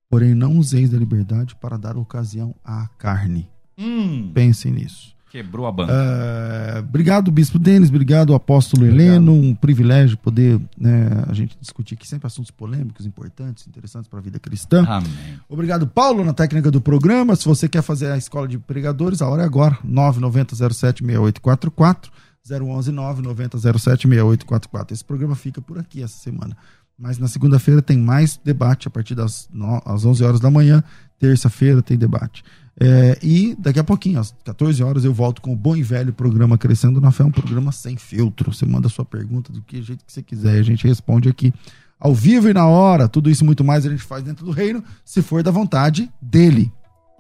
porém 0.10 0.34
não 0.36 0.58
useis 0.58 0.90
da 0.90 0.98
liberdade 0.98 1.56
para 1.56 1.78
dar 1.78 1.98
ocasião 1.98 2.56
à 2.64 2.88
carne. 2.98 3.50
Hum, 3.78 4.32
Pensem 4.34 4.72
nisso. 4.72 5.15
Quebrou 5.36 5.68
a 5.68 5.72
banca. 5.72 5.92
É, 5.94 6.80
obrigado, 6.80 7.30
Bispo 7.30 7.60
Denis, 7.60 7.90
obrigado, 7.90 8.34
Apóstolo 8.34 8.86
Heleno. 8.86 9.34
Um 9.34 9.54
privilégio 9.54 10.18
poder 10.18 10.62
né, 10.78 11.10
a 11.28 11.34
gente 11.34 11.58
discutir 11.60 11.96
aqui 11.96 12.08
sempre 12.08 12.26
assuntos 12.28 12.52
polêmicos, 12.52 13.06
importantes, 13.06 13.68
interessantes 13.68 14.08
para 14.10 14.20
a 14.20 14.22
vida 14.22 14.40
cristã. 14.40 14.86
Amém. 14.88 15.12
Obrigado, 15.50 15.86
Paulo, 15.88 16.24
na 16.24 16.34
técnica 16.34 16.72
do 16.72 16.80
programa. 16.80 17.36
Se 17.36 17.44
você 17.46 17.68
quer 17.68 17.82
fazer 17.82 18.10
a 18.12 18.18
escola 18.18 18.48
de 18.48 18.58
pregadores, 18.58 19.22
a 19.22 19.28
hora 19.28 19.42
é 19.44 19.46
agora. 19.46 19.78
990076844, 19.86 22.10
011 22.50 22.92
990076844. 22.94 24.92
Esse 24.92 25.04
programa 25.04 25.36
fica 25.36 25.60
por 25.62 25.78
aqui 25.78 26.02
essa 26.02 26.18
semana. 26.18 26.56
Mas 26.98 27.18
na 27.18 27.28
segunda-feira 27.28 27.82
tem 27.82 27.98
mais 27.98 28.40
debate 28.42 28.88
a 28.88 28.92
partir 28.92 29.16
das 29.16 29.50
no- 29.52 29.82
às 29.86 30.06
11 30.06 30.24
horas 30.24 30.40
da 30.40 30.50
manhã. 30.50 30.82
Terça-feira 31.20 31.82
tem 31.82 31.98
debate. 31.98 32.42
É, 32.80 33.18
e 33.24 33.56
daqui 33.58 33.80
a 33.80 33.84
pouquinho, 33.84 34.20
às 34.20 34.36
14 34.44 34.84
horas, 34.84 35.06
eu 35.06 35.14
volto 35.14 35.42
com 35.42 35.54
o 35.54 35.56
bom 35.56 35.76
e 35.76 35.84
velho 35.84 36.12
programa 36.12 36.58
Crescendo 36.58 37.00
na 37.00 37.12
Fé, 37.12 37.24
um 37.24 37.32
programa 37.32 37.72
sem 37.72 37.96
filtro. 37.96 38.54
Você 38.54 38.66
manda 38.66 38.90
sua 38.90 39.06
pergunta 39.06 39.52
do 39.52 39.62
que 39.62 39.82
jeito 39.82 40.04
que 40.04 40.12
você 40.12 40.22
quiser, 40.22 40.60
a 40.60 40.64
gente 40.64 40.86
responde 40.86 41.30
aqui 41.30 41.54
ao 42.00 42.14
vivo 42.14 42.50
e 42.50 42.54
na 42.54 42.68
hora. 42.68 43.08
Tudo 43.08 43.30
isso 43.30 43.44
e 43.44 43.46
muito 43.46 43.64
mais 43.64 43.86
a 43.86 43.90
gente 43.90 44.04
faz 44.04 44.24
dentro 44.24 44.46
do 44.46 44.52
reino, 44.52 44.84
se 45.06 45.22
for 45.22 45.42
da 45.42 45.52
vontade 45.52 46.12
dele. 46.22 46.72